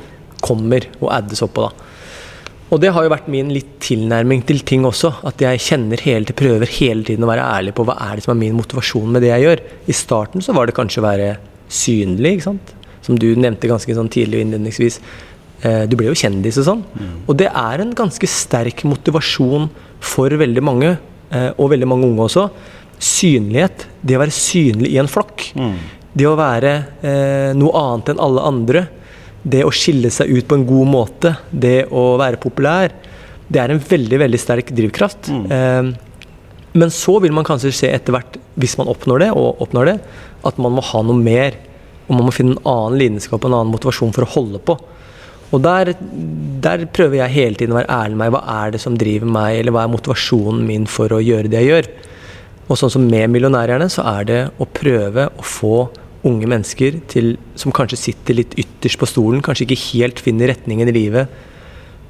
kommer 0.46 0.84
og 1.00 1.10
addes 1.16 1.42
oppå. 1.42 1.66
da. 1.66 1.92
Og 2.74 2.80
det 2.82 2.90
har 2.90 3.04
jo 3.06 3.12
vært 3.12 3.28
min 3.30 3.52
litt 3.54 3.76
tilnærming 3.84 4.42
til 4.46 4.64
ting 4.66 4.82
også. 4.88 5.12
At 5.28 5.42
jeg 5.42 5.62
kjenner 5.62 6.02
hele 6.02 6.26
til, 6.26 6.36
prøver 6.38 6.72
hele 6.80 7.06
tiden 7.06 7.22
å 7.22 7.30
være 7.30 7.46
ærlig 7.46 7.76
på 7.78 7.86
hva 7.86 7.94
er 8.08 8.18
det 8.18 8.26
som 8.26 8.34
er 8.34 8.40
min 8.40 8.56
motivasjon 8.58 9.12
med 9.14 9.22
det 9.22 9.30
jeg 9.30 9.46
gjør. 9.46 9.62
I 9.86 9.94
starten 9.94 10.42
så 10.42 10.54
var 10.56 10.66
det 10.66 10.74
kanskje 10.78 11.02
å 11.02 11.06
være 11.06 11.28
synlig, 11.70 12.36
ikke 12.36 12.48
sant. 12.48 12.74
Som 13.06 13.20
du 13.22 13.28
nevnte 13.38 13.70
ganske 13.70 13.94
sånn 13.94 14.10
tidlig 14.10 14.40
og 14.40 14.48
innledningsvis. 14.48 14.98
Eh, 15.62 15.86
Du 15.88 15.96
ble 15.96 16.06
jo 16.10 16.14
kjendis 16.14 16.58
og 16.58 16.64
sånn. 16.68 16.82
Og 17.28 17.36
det 17.36 17.48
er 17.48 17.80
en 17.80 17.92
ganske 17.94 18.26
sterk 18.28 18.84
motivasjon 18.84 19.70
for 20.00 20.28
veldig 20.30 20.62
mange, 20.62 20.98
eh, 21.32 21.50
og 21.58 21.70
veldig 21.70 21.86
mange 21.88 22.04
unge 22.06 22.26
også. 22.28 22.50
Synlighet. 22.98 23.86
Det 24.04 24.16
å 24.16 24.20
være 24.22 24.32
synlig 24.34 24.92
i 24.92 24.98
en 24.98 25.08
flokk. 25.08 25.50
Det 26.16 26.24
å 26.26 26.36
være 26.38 26.86
eh, 27.02 27.52
noe 27.56 27.72
annet 27.76 28.08
enn 28.14 28.20
alle 28.20 28.40
andre. 28.46 28.86
Det 29.46 29.62
å 29.64 29.70
skille 29.70 30.10
seg 30.10 30.28
ut 30.32 30.46
på 30.48 30.54
en 30.56 30.66
god 30.66 30.88
måte. 30.88 31.36
Det 31.52 31.86
å 31.92 32.16
være 32.18 32.40
populær. 32.40 32.92
Det 33.48 33.60
er 33.62 33.70
en 33.70 33.78
veldig, 33.80 34.18
veldig 34.18 34.40
sterk 34.40 34.72
drivkraft. 34.74 35.28
Eh, 35.30 35.92
men 36.76 36.90
så 36.92 37.20
vil 37.22 37.32
man 37.32 37.44
kanskje 37.44 37.72
se 37.72 37.88
etter 37.88 38.12
hvert, 38.12 38.36
hvis 38.60 38.76
man 38.76 38.88
oppnår 38.92 39.18
det, 39.22 39.30
og 39.32 39.60
oppnår 39.64 39.86
det, 39.86 40.00
at 40.44 40.58
man 40.60 40.72
må 40.76 40.82
ha 40.84 41.00
noe 41.02 41.16
mer. 41.16 41.54
Og 42.08 42.16
man 42.18 42.26
må 42.28 42.32
finne 42.34 42.56
en 42.56 42.66
annen 42.68 42.98
lidenskap 43.00 43.40
og 43.44 43.50
en 43.50 43.60
annen 43.60 43.72
motivasjon 43.72 44.12
for 44.12 44.26
å 44.26 44.32
holde 44.34 44.60
på. 44.60 44.76
Og 45.54 45.62
der, 45.62 45.92
der 46.64 46.87
prøver 46.90 47.20
jeg 47.20 47.35
hele 47.37 47.59
tiden 47.59 47.74
å 47.74 47.78
være 47.78 47.92
ærlig 47.92 48.16
med 48.16 48.24
meg. 48.24 48.32
Hva 48.35 48.56
er 48.64 48.74
det 48.74 48.80
som 48.82 48.96
driver 48.98 49.30
meg, 49.30 49.61
eller 49.61 49.74
hva 49.74 49.85
er 49.87 49.92
motivasjonen 49.92 50.64
min 50.66 50.88
for 50.90 51.14
å 51.14 51.22
gjøre 51.22 51.52
det 51.52 51.62
jeg 51.62 51.70
gjør? 51.70 51.90
Og 52.66 52.80
sånn 52.80 52.90
som 52.90 53.04
med 53.06 53.30
Millionærhjerne, 53.30 53.87
så 53.92 54.02
er 54.16 54.26
det 54.26 54.40
å 54.59 54.66
prøve 54.66 55.28
å 55.30 55.46
få 55.46 55.76
unge 56.26 56.48
mennesker 56.50 56.98
til, 57.11 57.37
som 57.54 57.74
kanskje 57.74 58.00
sitter 58.00 58.40
litt 58.40 58.56
ytterst 58.59 58.98
på 58.98 59.06
stolen, 59.06 59.44
kanskje 59.44 59.68
ikke 59.68 59.82
helt 59.92 60.22
finner 60.22 60.50
retningen 60.50 60.90
i 60.90 60.94
livet, 60.96 61.30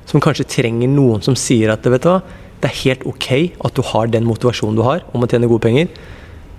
som 0.09 0.23
kanskje 0.23 0.47
trenger 0.49 0.89
noen 0.89 1.25
som 1.25 1.37
sier 1.37 1.73
at 1.75 1.85
vet 1.85 2.07
du 2.07 2.09
hva, 2.09 2.21
det 2.63 2.71
er 2.71 2.79
helt 2.87 3.03
ok 3.05 3.29
at 3.67 3.77
du 3.77 3.83
har 3.85 4.09
den 4.09 4.25
motivasjonen 4.25 4.79
du 4.79 4.85
har 4.87 5.03
om 5.13 5.27
å 5.27 5.29
tjene 5.29 5.51
gode 5.51 5.67
penger, 5.67 5.91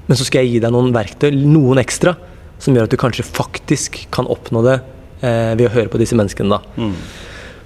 men 0.08 0.20
så 0.20 0.28
skal 0.28 0.46
jeg 0.46 0.54
gi 0.58 0.62
deg 0.64 0.76
noen 0.76 0.94
verktøy, 0.94 1.32
noen 1.34 1.82
ekstra, 1.82 2.14
som 2.62 2.78
gjør 2.78 2.86
at 2.86 2.94
du 2.94 3.00
kanskje 3.02 3.26
faktisk 3.26 4.04
kan 4.14 4.30
oppnå 4.30 4.62
det 4.66 4.78
ved 5.22 5.66
å 5.66 5.74
høre 5.74 5.90
på 5.90 6.00
disse 6.02 6.18
menneskene. 6.18 6.58
da. 6.58 6.84
Mm. 6.84 6.94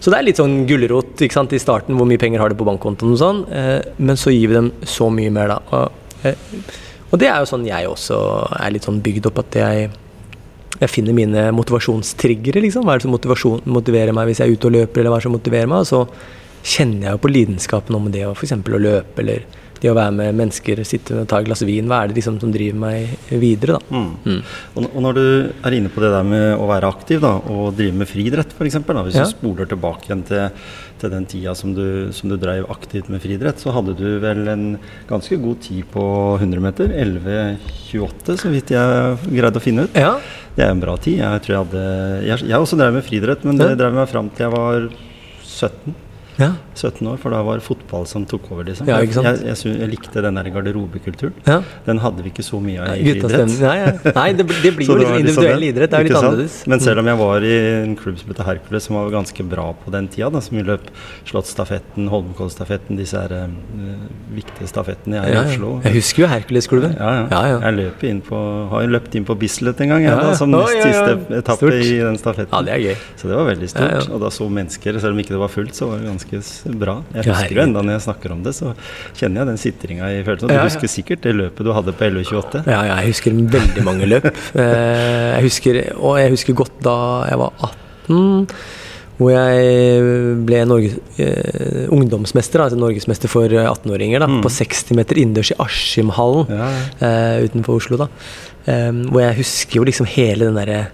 Så 0.02 0.10
det 0.10 0.18
er 0.18 0.26
litt 0.26 0.40
sånn 0.42 0.64
gulrot 0.66 1.22
ikke 1.22 1.38
sant, 1.38 1.52
i 1.54 1.62
starten, 1.62 1.94
hvor 1.98 2.08
mye 2.10 2.20
penger 2.22 2.42
har 2.42 2.50
du 2.50 2.58
på 2.58 2.66
bankkontoen 2.66 3.14
og 3.14 3.20
sånn, 3.22 3.42
eh, 3.54 3.84
men 4.02 4.18
så 4.18 4.34
gir 4.34 4.50
vi 4.50 4.58
dem 4.58 4.72
så 4.90 5.12
mye 5.14 5.34
mer, 5.34 5.54
da. 5.54 5.60
Og, 5.78 6.16
eh, 6.26 6.40
og 7.12 7.22
det 7.22 7.28
er 7.30 7.44
jo 7.44 7.50
sånn 7.52 7.68
jeg 7.68 7.90
også 7.90 8.18
er 8.58 8.74
litt 8.74 8.88
sånn 8.88 8.98
bygd 9.06 9.30
opp, 9.30 9.44
at 9.44 9.58
jeg, 9.62 9.92
jeg 10.80 10.90
finner 10.90 11.14
mine 11.14 11.44
motivasjonstriggere, 11.54 12.64
liksom. 12.66 12.88
Hva 12.88 12.96
er 12.96 13.02
det 13.02 13.06
som 13.06 13.14
motivasjon, 13.14 13.62
motiverer 13.70 14.18
meg 14.18 14.32
hvis 14.32 14.42
jeg 14.42 14.50
er 14.50 14.58
ute 14.58 14.72
og 14.72 14.76
løper, 14.80 15.04
eller 15.04 15.14
hva 15.14 15.20
er 15.20 15.22
det 15.22 15.30
som 15.30 15.38
motiverer 15.38 15.70
meg? 15.70 15.86
Og 15.86 15.92
så 15.92 16.74
kjenner 16.74 17.06
jeg 17.06 17.14
jo 17.20 17.22
på 17.22 17.34
lidenskapen 17.36 18.00
om 18.00 18.10
det 18.16 18.26
å 18.26 18.34
f.eks. 18.34 18.58
å 18.58 18.82
løpe, 18.82 19.22
eller 19.22 19.46
det 19.82 19.90
å 19.90 19.96
være 19.98 20.14
med 20.14 20.36
mennesker, 20.38 20.82
sitte 20.86 21.24
og 21.24 21.28
ta 21.32 21.40
et 21.42 21.48
glass 21.48 21.64
vin. 21.66 21.88
Hva 21.90 22.04
er 22.04 22.12
det 22.12 22.20
liksom 22.20 22.38
som 22.42 22.52
driver 22.54 22.78
meg 22.84 23.16
videre, 23.42 23.80
da? 23.80 23.98
Mm. 23.98 24.12
Mm. 24.26 24.42
Og, 24.78 25.00
når 25.08 25.18
du 25.18 25.24
er 25.66 25.76
inne 25.78 25.90
på 25.94 26.04
det 26.04 26.12
der 26.14 26.28
med 26.28 26.46
å 26.62 26.68
være 26.70 26.92
aktiv 26.92 27.22
da, 27.24 27.34
og 27.50 27.74
drive 27.80 27.98
med 27.98 28.10
friidrett 28.10 28.54
f.eks., 28.54 28.78
hvis 28.86 29.18
Ja. 29.18 29.26
du 29.26 29.32
spoler 29.34 29.66
tilbake 29.72 30.06
igjen 30.10 30.22
til, 30.28 30.52
til 31.02 31.10
den 31.16 31.26
tida 31.26 31.56
som 31.58 31.74
du, 31.74 32.12
som 32.14 32.30
du 32.30 32.38
drev 32.38 32.70
aktivt 32.70 33.10
med 33.10 33.24
friidrett, 33.24 33.58
så 33.58 33.74
hadde 33.74 33.96
du 33.98 34.20
vel 34.22 34.44
en 34.54 34.68
ganske 35.10 35.40
god 35.42 35.60
tid 35.66 35.84
på 35.94 36.06
100 36.38 36.62
meter. 36.62 36.94
11,28 36.94 38.38
så 38.38 38.52
vidt 38.54 38.72
jeg 38.76 39.18
greide 39.34 39.58
å 39.58 39.64
finne 39.64 39.88
ut. 39.90 39.98
Ja. 39.98 40.14
Det 40.56 40.66
er 40.66 40.72
en 40.76 40.84
bra 40.84 40.98
tid. 41.02 41.18
Jeg 41.24 41.42
tror 41.46 41.56
jeg 41.56 41.66
hadde 41.66 41.84
Jeg, 42.28 42.46
jeg 42.52 42.60
også 42.60 42.78
drev 42.78 42.94
med 42.94 43.06
friidrett, 43.08 43.44
men 43.48 43.58
det 43.58 43.74
drev 43.80 43.94
meg 43.96 44.10
fram 44.12 44.30
til 44.36 44.46
jeg 44.46 44.54
var 44.54 44.88
17. 45.48 45.96
Ja. 46.42 46.52
17 46.76 47.08
år, 47.12 47.18
for 47.22 47.30
da 47.36 47.42
var 47.46 47.60
fotball 47.64 48.08
som 48.10 48.26
tok 48.26 48.48
over. 48.52 48.66
liksom. 48.68 48.88
Ja? 48.90 49.00
Jeg, 49.06 49.14
jeg, 49.46 49.58
jeg 49.82 49.90
likte 49.92 50.24
den 50.26 50.40
der 50.40 50.50
garderobekulturen. 50.56 51.34
ja. 51.48 51.60
Den 51.86 52.00
hadde 52.02 52.24
vi 52.26 52.32
ikke 52.32 52.44
så 52.46 52.60
mye 52.64 52.82
av 52.82 52.98
i 52.98 53.12
idrett. 53.16 53.54
Nei. 53.62 53.78
Nei 54.16 54.28
det, 54.38 54.46
det 54.64 54.72
blir 54.78 54.88
jo 54.92 54.96
litt 54.98 55.08
liksom 55.08 55.20
individuell 55.22 55.66
idrett. 55.70 55.92
Det 55.92 56.00
er 56.00 56.08
litt 56.10 56.18
annerledes. 56.20 56.56
Mm. 56.66 56.72
Men 56.74 56.84
selv 56.84 57.02
om 57.04 57.10
jeg 57.12 57.20
var 57.22 57.46
i 57.48 57.54
en 57.84 57.96
klubb 58.00 58.18
som 58.22 58.32
heter 58.34 58.48
Hercules, 58.50 58.88
som 58.88 58.98
var 59.00 59.10
ganske 59.14 59.46
bra 59.52 59.68
på 59.84 59.94
den 59.94 60.08
tida, 60.14 60.30
da, 60.34 60.42
som 60.42 60.58
vi 60.58 60.64
løp 60.68 60.90
Slottsstafetten, 61.30 62.08
Holmenkollstafetten, 62.12 62.98
disse 63.00 63.20
her, 63.22 63.32
eh, 63.32 63.94
viktige 64.36 64.68
stafettene 64.70 65.20
jeg 65.22 65.32
er 65.32 65.36
Ja, 65.38 65.44
i. 65.46 65.54
Oslo. 65.56 65.72
Jeg 65.86 65.94
husker 66.00 66.24
jo 66.26 66.30
Hercules-klubben. 66.32 66.96
Ja, 66.98 67.12
ja. 67.20 67.28
Ja, 67.32 67.42
ja. 67.54 67.60
Jeg 67.68 67.78
løp 67.80 68.04
inn 68.10 68.22
på, 68.26 68.40
har 68.72 68.88
løpt 68.92 69.16
inn 69.20 69.26
på 69.28 69.36
Bislett 69.42 69.82
en 69.86 69.94
gang, 69.94 70.04
jeg, 70.06 70.12
Ja, 70.12 70.20
da, 70.32 70.34
som 70.38 70.52
nest 70.52 70.74
siste 70.82 71.38
etappe 71.42 71.70
Stort. 71.70 71.78
i 71.86 71.98
den 72.02 72.18
stafetten. 72.22 72.52
Ja, 72.52 72.62
det 72.68 72.74
er 72.76 72.84
gøy. 72.90 72.96
Så 73.22 73.30
det 73.32 73.38
var 73.40 73.46
veldig 73.52 73.70
stort. 73.72 74.10
Og 74.12 74.20
da 74.26 74.30
så 74.34 74.50
mennesker, 74.50 75.00
selv 75.00 75.14
om 75.16 75.20
ikke 75.24 75.36
det 75.36 75.42
var 75.46 75.52
fullt, 75.54 75.76
så 75.78 75.88
var 75.92 76.02
det 76.02 76.10
ganske 76.12 76.31
s- 76.40 76.64
bra. 76.66 77.04
Jeg 77.14 77.26
husker 77.28 77.56
jo 77.56 77.62
enda 77.62 77.82
når 77.84 77.94
jeg 78.00 78.02
snakker 78.08 78.32
om 78.32 78.44
det, 78.44 78.54
så 78.56 78.74
kjenner 79.18 79.42
jeg 79.42 79.48
den 79.52 79.58
sitringa 79.58 80.10
i 80.16 80.24
følelsen. 80.24 80.50
Og 80.50 80.56
du 80.56 80.64
husker 80.64 80.88
sikkert 80.88 81.22
det 81.22 81.36
løpet 81.36 81.66
du 81.66 81.72
hadde 81.74 81.92
på 81.94 82.06
11.28? 82.08 82.64
Ja, 82.68 82.84
ja, 82.88 82.96
jeg 83.02 83.12
husker 83.14 83.32
veldig 83.32 83.84
mange 83.84 84.06
løp. 84.08 84.30
Eh, 84.56 85.38
jeg 85.38 85.44
husker, 85.50 85.82
og 85.98 86.18
jeg 86.20 86.30
husker 86.32 86.54
godt 86.54 86.80
da 86.84 86.96
jeg 87.30 87.38
var 87.40 87.52
18, 88.08 88.48
hvor 89.22 89.30
jeg 89.36 90.36
ble 90.48 90.62
Norge, 90.66 90.96
eh, 91.22 91.86
ungdomsmester, 91.94 92.64
altså 92.64 92.78
norgesmester 92.80 93.30
for 93.30 93.48
18-åringer, 93.48 94.24
Mm. 94.28 94.42
på 94.42 94.50
60 94.50 94.96
meter 94.98 95.16
innendørs 95.22 95.52
i 95.52 95.58
Askimhallen 95.62 96.48
Ja, 96.50 96.70
ja. 96.72 97.08
eh, 97.08 97.44
utenfor 97.46 97.76
Oslo. 97.78 97.98
da. 97.98 98.08
Eh, 98.66 98.92
hvor 99.12 99.22
jeg 99.22 99.38
husker 99.38 99.76
jo 99.78 99.84
liksom 99.86 100.06
hele 100.08 100.46
den 100.46 100.56
derre 100.56 100.88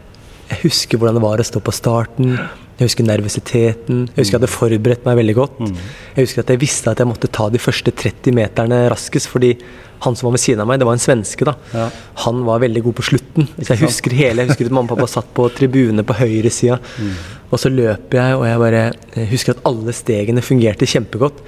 Jeg 0.50 0.60
husker 0.64 0.98
hvordan 0.98 1.16
det 1.16 1.22
var 1.24 1.38
å 1.38 1.44
stå 1.44 1.60
på 1.60 1.74
starten. 1.76 2.38
Jeg 2.78 2.92
husker 2.92 3.08
nervøsiteten. 3.08 4.04
Jeg 4.12 4.22
husker 4.22 4.36
jeg 4.36 4.42
hadde 4.42 4.54
forberedt 4.54 5.06
meg 5.08 5.18
veldig 5.18 5.36
godt. 5.38 5.62
Mm. 5.66 5.78
Jeg 6.14 6.28
husker 6.28 6.44
at 6.44 6.52
jeg 6.54 6.62
visste 6.62 6.92
at 6.92 7.00
jeg 7.02 7.10
måtte 7.10 7.30
ta 7.34 7.48
de 7.50 7.62
første 7.62 7.94
30 8.04 8.36
meterne 8.38 8.84
raskest, 8.94 9.32
fordi 9.32 9.56
han 10.04 10.18
som 10.18 10.28
var 10.28 10.36
ved 10.36 10.44
siden 10.44 10.62
av 10.62 10.70
meg, 10.70 10.78
det 10.78 10.86
var 10.86 10.98
en 10.98 11.02
svenske, 11.02 11.48
da. 11.48 11.56
Ja. 11.74 11.88
Han 12.28 12.44
var 12.46 12.62
veldig 12.62 12.84
god 12.86 12.98
på 13.00 13.08
slutten. 13.08 13.50
Så 13.58 13.72
jeg 13.74 13.82
husker 13.88 14.14
hele, 14.14 14.44
jeg 14.44 14.52
husker 14.52 14.70
at 14.70 14.76
mamma 14.78 14.94
og 14.94 15.00
pappa 15.00 15.10
satt 15.10 15.32
på 15.34 15.48
tribune 15.58 16.06
på 16.06 16.20
høyresida. 16.20 16.78
Mm. 17.02 17.16
Og 17.48 17.64
så 17.64 17.72
løper 17.74 18.22
jeg, 18.22 18.38
og 18.38 18.46
jeg 18.46 18.62
bare 18.62 18.84
jeg 19.16 19.32
husker 19.32 19.56
at 19.56 19.66
alle 19.72 19.96
stegene 19.98 20.46
fungerte 20.46 20.90
kjempegodt. 20.90 21.42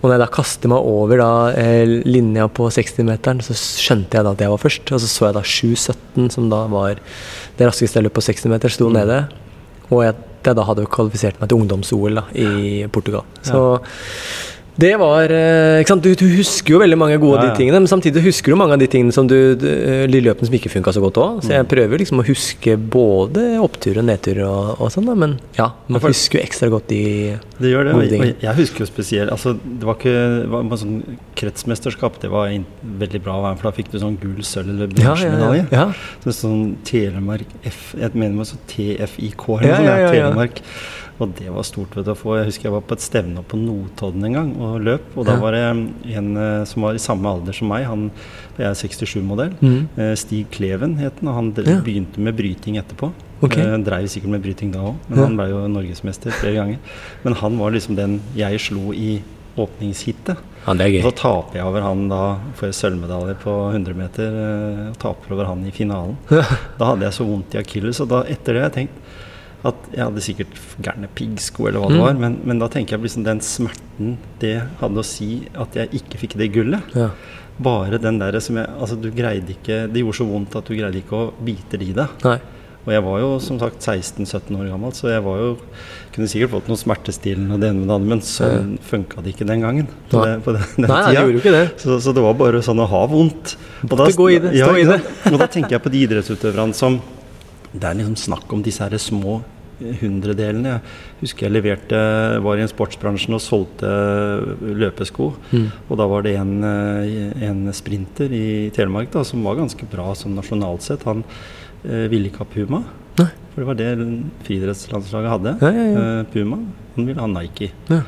Og 0.00 0.10
når 0.10 0.16
jeg 0.18 0.24
da 0.24 0.30
kaster 0.34 0.68
meg 0.68 0.90
over 0.90 1.22
da, 1.22 1.30
eh, 1.56 1.94
linja 2.04 2.44
på 2.52 2.66
60-meteren, 2.68 3.40
så 3.46 3.54
skjønte 3.56 4.18
jeg 4.18 4.26
da 4.26 4.34
at 4.34 4.42
jeg 4.42 4.52
var 4.52 4.60
først. 4.60 4.90
Og 4.90 5.00
så 5.00 5.08
så 5.08 5.30
jeg 5.30 5.38
da 5.38 5.44
7,17, 5.54 6.34
som 6.34 6.50
da 6.50 6.64
var 6.68 6.98
det 7.56 7.70
raskeste 7.70 8.02
jeg 8.02 8.08
løp 8.08 8.18
på 8.18 8.26
60 8.26 8.50
meter, 8.52 8.74
sto 8.74 8.90
nede. 8.92 9.22
Og 9.94 10.02
jeg, 10.06 10.16
det 10.44 10.56
da 10.58 10.64
hadde 10.68 10.84
jo 10.84 10.90
kvalifisert 10.92 11.38
meg 11.40 11.50
til 11.50 11.62
ungdoms-OL 11.62 12.20
i 12.36 12.48
Portugal. 12.92 13.24
Så 13.46 13.62
det 14.76 14.92
var 14.98 15.30
eh, 15.30 15.80
ikke 15.82 15.92
sant? 15.92 16.02
Du, 16.02 16.14
du 16.18 16.24
husker 16.36 16.74
jo 16.74 16.80
veldig 16.82 16.96
mange 16.98 17.18
gode 17.22 17.38
av 17.38 17.44
Ja, 17.44 17.48
ja. 17.48 17.52
de 17.54 17.60
tingene, 17.62 17.80
men 17.84 17.86
samtidig 17.90 18.24
husker 18.24 18.50
du 18.50 18.56
mange 18.58 18.74
av 18.74 18.80
de 18.82 18.88
tingene 18.90 19.12
som 19.14 19.26
du, 19.30 19.54
du 19.54 19.66
de 20.10 20.20
løpene 20.24 20.48
som 20.48 20.56
ikke 20.58 20.72
funka 20.72 20.92
så 20.96 21.02
godt 21.04 21.20
òg. 21.22 21.42
Så 21.44 21.50
Mm. 21.52 21.56
jeg 21.60 21.68
prøver 21.70 21.98
liksom 22.02 22.20
å 22.22 22.26
huske 22.26 22.76
både 22.90 23.44
opptur 23.62 23.98
og 24.02 24.04
nedtur 24.08 24.40
og, 24.48 24.80
og 24.80 24.90
sånn, 24.90 25.06
da. 25.06 25.14
Men 25.14 25.36
ja, 25.58 25.68
man 25.88 26.00
for- 26.02 26.10
husker 26.10 26.40
jo 26.40 26.44
ekstra 26.44 26.70
godt 26.74 26.88
de 26.88 27.02
Det 27.60 27.70
gjør 27.70 27.84
det. 27.86 27.92
Gode 27.94 28.04
Og 28.04 28.10
ting. 28.10 28.22
og 28.22 28.42
jeg 28.48 28.54
husker 28.58 28.78
jo 28.82 28.86
spesielt 28.90 29.30
altså, 29.30 29.54
Det 29.62 29.86
var 29.86 29.94
ikke 29.94 30.16
det 30.42 30.50
var 30.50 30.80
sånn 30.82 30.96
kretsmesterskap. 31.38 32.18
Det 32.22 32.30
var 32.32 32.48
en, 32.50 32.66
veldig 32.98 33.22
bra, 33.24 33.38
å 33.38 33.44
være 33.44 33.54
med, 33.54 33.62
for 33.62 33.70
da 33.70 33.76
fikk 33.78 33.92
du 33.94 33.98
sånn 34.02 34.18
gull, 34.20 34.42
sølv 34.46 34.74
eller 34.74 34.90
bronsemedalje. 34.94 35.64
ja. 35.72 35.86
Så 36.24 36.34
sånn 36.40 36.76
Telemark 36.88 37.46
F 37.68 37.94
Jeg 37.98 38.14
mener 38.14 38.34
det 38.34 38.42
var 38.42 38.50
sånn 38.52 38.64
TFIK 38.74 39.48
eller 39.60 39.78
noe 39.78 39.96
sånt. 40.02 40.14
Telemark. 40.16 40.62
Og 41.22 41.30
det 41.38 41.46
var 41.54 41.62
stort 41.62 41.92
vet 41.94 42.08
du, 42.08 42.10
å 42.10 42.16
få. 42.18 42.32
Jeg 42.40 42.48
husker 42.48 42.66
jeg 42.66 42.72
var 42.74 42.82
på 42.88 42.96
et 42.96 43.04
stevne 43.04 43.42
på 43.46 43.58
Notodden 43.60 44.24
en 44.26 44.32
gang 44.34 44.48
og 44.58 44.63
løp. 44.82 45.12
Og 45.18 45.26
da 45.28 45.36
var 45.40 45.54
det 45.56 45.62
en 45.64 46.30
eh, 46.36 46.64
som 46.68 46.86
var 46.86 46.96
i 46.96 47.02
samme 47.02 47.30
alder 47.30 47.56
som 47.56 47.70
meg. 47.70 47.84
Han, 47.88 48.08
jeg 48.58 48.66
er 48.70 48.78
67-modell. 48.80 49.54
Mm. 49.60 49.78
Eh, 49.98 50.14
Stig 50.20 50.48
Kleven 50.54 50.96
het 51.00 51.20
han. 51.20 51.28
og 51.30 51.38
Han 51.38 51.52
begynte 51.84 52.22
med 52.22 52.36
bryting 52.38 52.78
etterpå. 52.80 53.12
Okay. 53.44 53.62
Eh, 53.66 53.76
Dreiv 53.84 54.08
sikkert 54.08 54.30
med 54.36 54.42
bryting 54.44 54.72
da 54.72 54.80
òg, 54.90 54.96
men 55.08 55.18
han 55.20 55.38
ble 55.38 55.48
jo 55.50 55.62
norgesmester 55.68 56.32
flere 56.40 56.56
ganger. 56.60 56.78
Men 57.24 57.34
han 57.42 57.58
var 57.60 57.74
liksom 57.74 57.96
den 57.98 58.20
jeg 58.38 58.60
slo 58.60 58.92
i 58.96 59.20
åpningsheatet. 59.60 60.36
ja, 60.80 61.04
Og 61.04 61.12
så 61.12 61.16
taper 61.20 61.58
jeg 61.60 61.66
over 61.68 61.84
han 61.84 62.08
da, 62.08 62.22
får 62.56 62.70
jeg 62.70 62.76
sølvmedalje 62.80 63.34
på 63.42 63.52
100 63.70 63.94
meter. 63.98 64.38
Og 64.90 64.98
taper 65.02 65.34
over 65.36 65.50
han 65.50 65.66
i 65.68 65.70
finalen. 65.70 66.16
Da 66.78 66.88
hadde 66.92 67.04
jeg 67.06 67.12
så 67.18 67.26
vondt 67.28 67.54
i 67.54 67.60
akilles, 67.60 68.00
og 68.00 68.08
da 68.10 68.22
etter 68.24 68.56
det 68.56 68.62
har 68.64 68.70
jeg 68.70 68.78
tenkt 68.80 69.00
at 69.64 69.86
jeg 69.94 70.04
hadde 70.04 70.22
sikkert 70.24 70.56
gærne 70.84 71.08
piggsko 71.16 71.68
eller 71.70 71.80
hva 71.80 71.88
det 71.88 71.96
Mm. 71.98 72.04
var, 72.04 72.14
men, 72.20 72.38
men 72.44 72.58
da 72.60 72.68
tenker 72.68 72.96
jeg 72.98 73.04
liksom 73.06 73.24
den 73.24 73.40
smerten 73.40 74.16
det 74.42 74.56
hadde 74.80 75.00
å 75.00 75.04
si 75.06 75.48
at 75.56 75.74
jeg 75.78 75.88
ikke 76.02 76.18
fikk 76.20 76.36
det 76.40 76.50
gullet. 76.52 76.82
Ja. 76.94 77.10
Bare 77.64 78.00
den 78.02 78.18
der 78.18 78.34
som 78.42 78.56
jeg 78.58 78.66
Altså, 78.66 78.96
du 78.98 79.12
greide 79.14 79.52
ikke 79.54 79.84
Det 79.86 80.00
gjorde 80.02 80.16
så 80.18 80.24
vondt 80.26 80.56
at 80.58 80.66
du 80.66 80.74
greide 80.74 80.98
ikke 80.98 81.14
å 81.14 81.32
bite 81.46 81.78
det 81.78 81.86
i 81.92 81.94
deg. 81.94 82.08
Og 82.84 82.90
jeg 82.92 83.00
var 83.06 83.20
jo 83.22 83.28
som 83.40 83.56
sagt 83.62 83.78
16-17 83.80 84.58
år 84.58 84.66
gammel, 84.68 84.90
så 84.92 85.08
jeg 85.08 85.22
var 85.24 85.38
jo 85.40 85.52
kunne 86.12 86.26
sikkert 86.28 86.50
fått 86.52 86.66
noe 86.68 86.76
smertestillende 86.76 87.54
og 87.56 87.62
det 87.62 87.70
ene 87.70 87.78
med 87.80 87.88
det 87.88 87.94
andre, 87.94 88.08
men 88.10 88.20
sånn 88.20 88.74
funka 88.84 89.22
det 89.24 89.32
ikke 89.32 89.46
den 89.48 89.62
gangen. 89.64 89.86
På, 90.10 90.20
det, 90.26 90.34
på 90.44 90.52
den, 90.52 90.66
den 90.76 90.90
Nei, 90.92 90.98
tida. 91.08 91.22
gjorde 91.22 91.32
jo 91.32 91.40
ikke 91.40 91.54
det. 91.54 91.62
Så, 91.80 91.96
så 92.04 92.12
det 92.12 92.22
var 92.26 92.36
bare 92.42 92.60
sånn 92.66 92.82
å 92.84 92.86
ha 92.90 93.00
vondt. 93.08 93.54
Og 93.88 93.96
da, 93.96 94.10
gå 94.12 94.26
i 94.34 94.36
det, 94.44 94.52
stå 94.60 94.74
i 94.76 94.84
det. 94.90 94.98
Og 95.32 95.38
da 95.40 95.48
tenker 95.56 95.78
jeg 95.78 95.84
på 95.86 95.94
de 95.94 96.02
idrettsutøverne 96.04 96.76
som 96.76 97.00
Det 97.72 97.88
er 97.88 97.96
liksom 98.02 98.18
snakk 98.20 98.52
om 98.52 98.60
disse 98.62 98.84
her 98.84 98.98
små 99.00 99.40
hundredelene. 100.00 100.78
Jeg 100.78 101.24
husker 101.24 101.46
jeg 101.46 101.54
leverte 101.56 102.00
var 102.44 102.58
i 102.58 102.64
en 102.64 102.70
sportsbransjen 102.70 103.36
og 103.36 103.42
solgte 103.42 103.90
løpesko. 104.62 105.30
Mm. 105.52 105.68
Og 105.88 106.00
da 106.00 106.08
var 106.10 106.26
det 106.26 106.36
en, 106.40 106.56
eh, 106.64 107.46
en 107.48 107.66
sprinter 107.76 108.32
i 108.32 108.70
Telemark 108.74 109.12
da, 109.14 109.24
som 109.26 109.44
var 109.44 109.60
ganske 109.60 109.88
bra 109.90 110.12
som 110.18 110.34
nasjonalt 110.36 110.86
sett. 110.86 111.06
Han 111.08 111.24
eh, 111.84 112.06
ville 112.12 112.30
ikke 112.30 112.44
ha 112.44 112.50
Puma. 112.50 112.84
Nei. 113.20 113.30
For 113.54 113.62
det 113.62 113.70
var 113.70 113.78
det 113.78 113.90
friidrettslandslaget 114.46 115.34
hadde. 115.36 115.56
Ja, 115.62 115.72
ja, 115.72 115.88
ja. 115.88 116.04
Eh, 116.20 116.28
Puma. 116.34 116.60
Han 116.96 117.08
ville 117.08 117.20
ha 117.20 117.30
Nike. 117.30 117.72
Ja. 117.90 118.02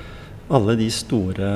Alle 0.57 0.76
de 0.79 0.87
store 0.94 1.46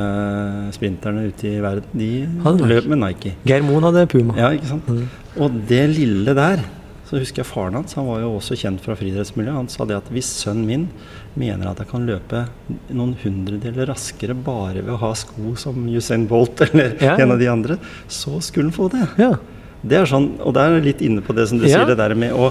sprinterne 0.74 1.28
ute 1.30 1.46
i 1.46 1.60
verden, 1.62 1.92
de 1.94 2.66
løp 2.66 2.88
med 2.90 2.98
Nike. 2.98 3.36
Geir 3.46 3.62
Moen 3.62 3.86
hadde 3.86 4.02
Puma. 4.10 4.34
Ja, 4.34 4.50
ikke 4.50 4.66
sant? 4.72 4.88
Mm. 4.90 5.04
Og 5.38 5.60
det 5.70 5.84
lille 5.94 6.34
der 6.34 6.64
Så 7.10 7.18
husker 7.18 7.42
jeg 7.42 7.48
faren 7.50 7.74
hans, 7.74 7.96
han 7.98 8.06
var 8.06 8.20
jo 8.22 8.36
også 8.38 8.54
kjent 8.54 8.82
fra 8.84 8.94
friidrettsmiljøet. 8.94 9.56
Han 9.56 9.68
sa 9.72 9.82
det 9.90 9.96
at 9.98 10.10
hvis 10.14 10.28
sønnen 10.44 10.66
min 10.68 10.84
mener 11.34 11.66
at 11.72 11.80
jeg 11.82 11.88
kan 11.90 12.04
løpe 12.06 12.44
noen 12.94 13.16
hundredeler 13.24 13.88
raskere 13.90 14.36
bare 14.46 14.78
ved 14.84 14.92
å 14.94 15.00
ha 15.02 15.10
sko 15.18 15.56
som 15.58 15.88
Usain 15.90 16.28
Bolt 16.30 16.62
eller 16.68 16.94
Ja, 17.02 17.16
en 17.18 17.34
av 17.34 17.40
de 17.42 17.48
andre, 17.50 17.80
så 18.06 18.38
skulle 18.38 18.70
han 18.70 18.76
få 18.76 18.86
det. 18.94 19.08
Ja. 19.18 19.32
Det 19.82 19.96
er 19.96 20.06
sånn, 20.06 20.34
og 20.44 20.52
det 20.54 20.62
er 20.68 20.82
litt 20.84 21.00
inne 21.02 21.22
på 21.24 21.32
det 21.34 21.48
som 21.50 21.58
du 21.58 21.64
Ja. 21.66 21.80
sier, 21.80 21.86
det 21.88 21.96
der 21.98 22.14
med 22.14 22.34
å 22.36 22.50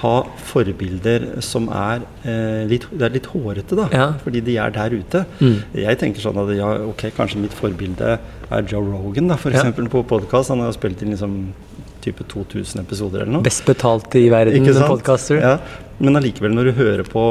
ha 0.00 0.14
forbilder 0.48 1.26
som 1.44 1.66
er 1.68 2.00
eh, 2.24 2.62
litt, 2.66 2.86
det 2.90 3.04
er 3.04 3.14
litt 3.18 3.26
hårete, 3.30 3.76
da. 3.76 3.86
Ja. 3.92 4.06
Fordi 4.24 4.40
de 4.46 4.54
er 4.58 4.72
der 4.74 4.96
ute. 4.96 5.22
Mm. 5.42 5.58
Jeg 5.76 5.98
tenker 6.00 6.24
sånn 6.24 6.40
at 6.40 6.54
ja, 6.56 6.70
ok, 6.88 7.10
kanskje 7.18 7.42
mitt 7.42 7.52
forbilde 7.54 8.16
er 8.50 8.64
Joe 8.66 8.80
Rogan, 8.90 9.28
da, 9.28 9.36
for 9.36 9.52
Ja. 9.52 9.62
på 9.70 10.02
podkast. 10.08 10.48
Han 10.50 10.64
har 10.64 10.72
spilt 10.72 11.02
inn 11.04 11.12
liksom 11.12 11.36
type 12.04 12.24
2000 12.28 12.80
episoder 12.82 13.22
eller 13.24 13.32
noe. 13.38 13.42
Best 13.46 13.64
betalte 13.68 14.18
i 14.20 14.28
verden, 14.32 14.66
podcaster. 14.88 15.40
Ja. 15.40 15.56
Men 16.00 16.16
allikevel, 16.16 16.54
når 16.56 16.70
du 16.70 16.72
hører 16.78 17.04
på, 17.04 17.24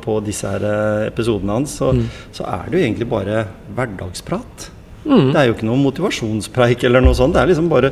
på 0.00 0.18
disse 0.24 0.48
her 0.48 0.62
eh, 0.64 1.06
episodene 1.10 1.58
hans, 1.58 1.74
så, 1.80 1.90
Mm. 1.92 2.06
så 2.32 2.46
er 2.48 2.70
det 2.70 2.78
jo 2.78 2.84
egentlig 2.86 3.08
bare 3.10 3.42
hverdagsprat. 3.76 4.70
Mm. 5.04 5.32
Det 5.34 5.36
er 5.36 5.46
jo 5.50 5.54
ikke 5.58 5.66
noe 5.68 5.76
motivasjonspreik 5.82 6.84
eller 6.88 7.04
noe 7.04 7.12
sånt. 7.18 7.34
Det 7.36 7.42
er 7.42 7.50
liksom 7.52 7.68
bare 7.68 7.90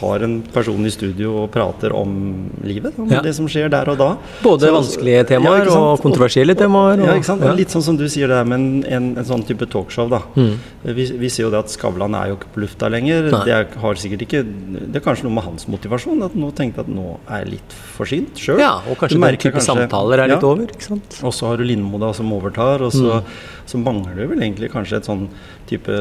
har 0.00 0.24
en 0.26 0.40
person 0.54 0.84
i 0.86 0.90
studio 0.92 1.42
og 1.44 1.50
prater 1.54 1.92
om 1.96 2.50
livet. 2.64 2.98
Om 2.98 3.08
Ja. 3.10 3.20
det 3.22 3.34
som 3.36 3.46
skjer 3.48 3.70
der 3.70 3.88
og 3.92 3.98
da. 3.98 4.16
Både 4.42 4.60
Så- 4.68 4.72
vanskelige 4.74 5.26
temaer 5.28 5.66
Ja, 5.66 5.76
og 5.78 6.00
kontroversielle 6.02 6.54
temaer. 6.56 6.98
Og, 7.00 7.06
Ja, 7.06 7.14
ikke 7.14 7.24
sant? 7.24 7.42
ja. 7.44 7.52
Litt 7.54 7.68
sånn 7.68 7.82
som 7.82 7.96
du 7.96 8.04
sier 8.08 8.26
det 8.28 8.36
der 8.36 8.44
med 8.44 8.58
en, 8.60 8.84
en, 8.84 9.18
en 9.18 9.24
sånn 9.24 9.44
type 9.46 9.66
talkshow, 9.70 10.08
da. 10.10 10.20
Mm. 10.36 10.56
Vi, 10.84 11.04
vi 11.18 11.28
ser 11.28 11.44
jo 11.44 11.50
det 11.50 11.58
at 11.60 11.68
Skavlan 11.70 12.14
er 12.14 12.28
jo 12.32 12.36
ikke 12.36 12.52
på 12.54 12.60
lufta 12.64 12.88
lenger. 12.90 13.30
Nei. 13.30 13.44
Det 13.44 13.52
er, 13.54 13.66
har 13.80 13.94
sikkert 13.94 14.22
ikke 14.26 14.44
Det 14.92 14.96
er 14.96 15.04
kanskje 15.04 15.24
noe 15.24 15.34
med 15.34 15.44
hans 15.44 15.66
motivasjon, 15.68 16.22
at 16.24 16.34
nå 16.34 16.52
tenkte 16.54 16.80
at 16.80 16.88
nå 16.88 17.18
er 17.28 17.44
jeg 17.44 17.50
litt 17.58 17.72
forsynt 17.98 18.34
sjøl. 18.40 18.58
ja, 18.58 18.80
og 18.88 18.96
kanskje 18.98 19.20
den 19.20 19.36
type 19.36 19.60
samtaler 19.60 20.18
er 20.24 20.28
litt 20.34 20.42
over. 20.44 20.66
ikke 20.66 20.82
sant? 20.82 21.20
Og 21.22 21.32
så 21.32 21.46
har 21.48 21.56
du 21.58 21.64
Lindmo 21.64 21.98
da 22.00 22.12
som 22.12 22.30
overtar, 22.32 22.80
og 22.80 22.92
så, 22.92 23.22
så 23.66 23.78
mangler 23.78 24.14
du 24.16 24.26
vel 24.26 24.38
egentlig 24.40 24.70
kanskje 24.72 24.96
et 24.96 25.04
sånn 25.04 25.28
type 25.70 25.94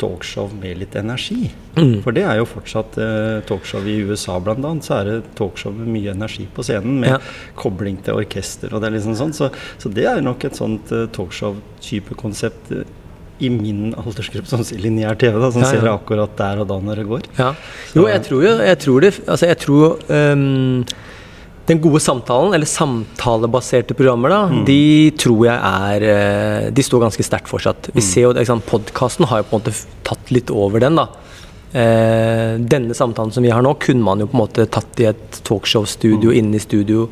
talkshow 0.00 0.50
med 0.56 0.78
litt 0.80 0.96
energi. 0.98 1.50
Mm. 1.76 1.98
For 2.04 2.16
det 2.16 2.24
er 2.24 2.38
jo 2.40 2.46
fortsatt 2.48 2.96
eh, 3.00 3.38
talkshow 3.48 3.84
i 3.86 3.98
USA 4.08 4.38
blant 4.42 4.64
annet, 4.64 4.86
så 4.88 4.98
er 5.00 5.10
det 5.10 5.16
talkshow 5.38 5.74
med 5.76 5.90
mye 5.94 6.14
energi 6.16 6.48
på 6.56 6.64
scenen, 6.66 6.98
med 7.04 7.14
Ja. 7.16 7.18
kobling 7.60 7.98
til 8.02 8.16
orkester 8.18 8.72
og 8.74 8.80
det 8.82 8.88
er 8.90 8.96
liksom 8.98 9.16
sånn. 9.20 9.34
Så, 9.36 9.50
så 9.78 9.92
det 9.92 10.06
er 10.10 10.22
nok 10.24 10.44
et 10.48 10.56
sånt 10.58 10.90
eh, 10.96 11.06
talkshow-type 11.16 12.16
konsept 12.20 12.72
eh, 12.72 12.84
i 13.44 13.50
min 13.52 13.90
aldersgruppe, 14.00 14.48
som 14.48 14.62
sier 14.64 14.80
lineær 14.80 15.18
TV, 15.20 15.34
da, 15.36 15.50
som 15.52 15.60
Ja, 15.60 15.68
ja. 15.68 15.80
ser 15.82 15.90
akkurat 15.92 16.36
der 16.38 16.62
og 16.62 16.70
da 16.70 16.78
når 16.80 17.02
det 17.02 17.08
går. 17.10 17.26
Ja. 17.36 17.50
Jo, 17.92 18.06
jeg 18.08 18.22
tror 18.24 18.46
jo 18.46 18.54
jeg 18.64 18.78
tror 18.80 19.00
det 19.04 19.10
Altså, 19.28 19.46
jeg 19.50 19.58
tror 19.60 19.98
øhm, 20.08 20.86
Den 21.66 21.80
gode 21.82 21.98
samtalen, 22.00 22.54
eller 22.54 22.68
samtalebaserte 22.70 23.94
programmer, 23.98 24.30
da, 24.30 24.64
de 24.68 25.10
tror 25.18 25.40
jeg 25.48 25.56
er 25.58 26.04
øh, 26.12 26.66
De 26.70 26.84
står 26.86 27.02
ganske 27.08 27.26
sterkt 27.26 27.50
fortsatt. 27.50 27.90
Vi 27.94 28.04
ser 28.04 28.28
jo 28.28 28.58
Podkasten 28.66 29.26
har 29.26 29.42
jo 29.42 29.48
på 29.48 29.56
en 29.56 29.64
måte 29.64 29.74
tatt 30.06 30.30
litt 30.30 30.52
over 30.54 30.80
den, 30.84 31.00
da. 31.00 31.08
Eh, 31.76 32.54
denne 32.62 32.94
samtalen 32.94 33.32
som 33.34 33.42
vi 33.42 33.50
har 33.50 33.64
nå, 33.66 33.74
kunne 33.82 34.04
man 34.04 34.22
jo 34.22 34.28
på 34.30 34.38
en 34.38 34.44
måte 34.44 34.68
tatt 34.70 35.02
i 35.02 35.08
et 35.10 35.40
talkshow-studio, 35.44 36.30
inne 36.32 36.56
i 36.56 36.62
studio. 36.62 37.08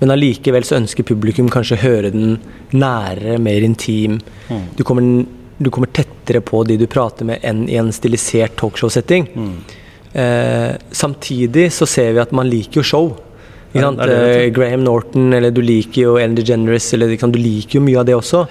Men 0.00 0.14
allikevel 0.16 0.64
så 0.66 0.78
ønsker 0.80 1.06
publikum 1.06 1.50
kanskje 1.52 1.76
å 1.76 1.82
høre 1.84 2.10
den 2.14 2.38
nærere, 2.72 3.36
mer 3.38 3.62
intim. 3.62 4.18
Du, 4.74 4.82
kommer, 4.82 5.04
du 5.58 5.70
kommer 5.70 5.92
tettere 5.94 6.40
på 6.42 6.64
de 6.66 6.80
du 6.80 6.88
prater 6.90 7.28
med, 7.28 7.44
enn 7.46 7.68
i 7.68 7.76
en 7.78 7.92
stilisert 7.94 8.56
talkshow-setting. 8.58 9.28
Eh, 10.12 10.72
samtidig 10.90 11.68
så 11.72 11.86
ser 11.86 12.16
vi 12.16 12.24
at 12.24 12.34
man 12.34 12.50
liker 12.50 12.80
jo 12.80 12.88
show. 12.88 13.12
Eh, 13.74 14.50
Graham 14.52 14.84
Norton, 14.84 15.32
eller 15.32 15.50
du 15.50 15.62
liker 15.64 16.02
jo 16.02 16.14
Ellen 16.20 16.36
DeGeneres, 16.36 16.92
eller 16.94 17.16
du 17.16 17.38
liker 17.40 17.80
jo 17.80 17.84
mye 17.84 18.00
av 18.00 18.08
det 18.08 18.16
også. 18.18 18.46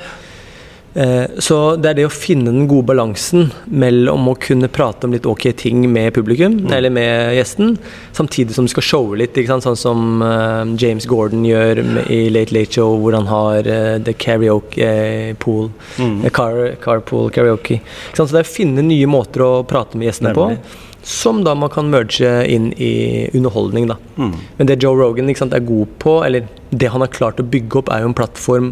Eh, 0.94 1.24
så 1.40 1.58
det 1.80 1.88
er 1.88 1.98
det 2.02 2.06
å 2.10 2.12
finne 2.12 2.52
den 2.52 2.66
gode 2.68 2.90
balansen 2.90 3.46
mellom 3.72 4.26
å 4.28 4.36
kunne 4.42 4.68
prate 4.72 5.08
om 5.08 5.14
litt 5.16 5.28
ok 5.30 5.46
ting 5.56 5.86
med 5.92 6.12
publikum, 6.18 6.58
eller 6.68 6.92
med 6.92 7.32
gjesten, 7.38 7.78
samtidig 8.18 8.58
som 8.58 8.68
du 8.68 8.74
skal 8.74 8.84
showe 8.84 9.20
litt, 9.22 9.40
sånn 9.48 9.80
som 9.80 10.22
eh, 10.26 10.76
James 10.82 11.08
Gordon 11.08 11.48
gjør 11.48 11.80
i 12.12 12.26
Late 12.34 12.56
Late 12.58 12.76
Show, 12.76 12.98
hvor 13.00 13.16
han 13.16 13.30
har 13.32 13.72
the 14.04 14.16
karaoke 14.20 14.92
pool, 15.40 15.72
eh, 15.98 16.30
car, 16.36 16.76
carpool 16.84 17.32
karaoke. 17.32 17.80
Så 18.12 18.28
det 18.28 18.44
er 18.44 18.48
å 18.48 18.56
finne 18.60 18.84
nye 18.84 19.08
måter 19.08 19.48
å 19.48 19.52
prate 19.68 19.96
med 19.96 20.12
gjestene 20.12 20.36
Nemlig. 20.36 20.60
på, 20.60 20.88
som 21.04 21.42
da 21.46 21.56
man 21.58 21.72
kan 21.74 21.90
merge 21.90 22.30
inn 22.46 22.70
i 22.78 23.30
underholdning, 23.34 23.88
da. 23.90 23.98
Mm. 24.18 24.36
Men 24.58 24.70
det 24.70 24.82
Joe 24.84 24.98
Rogan 25.00 25.32
ikke 25.32 25.44
sant, 25.44 25.56
er 25.58 25.66
god 25.66 25.96
på, 26.02 26.20
eller 26.26 26.46
det 26.70 26.92
han 26.94 27.02
har 27.02 27.14
klart 27.14 27.42
å 27.42 27.48
bygge 27.48 27.82
opp, 27.82 27.90
er 27.90 28.04
jo 28.04 28.12
en 28.12 28.18
plattform 28.18 28.70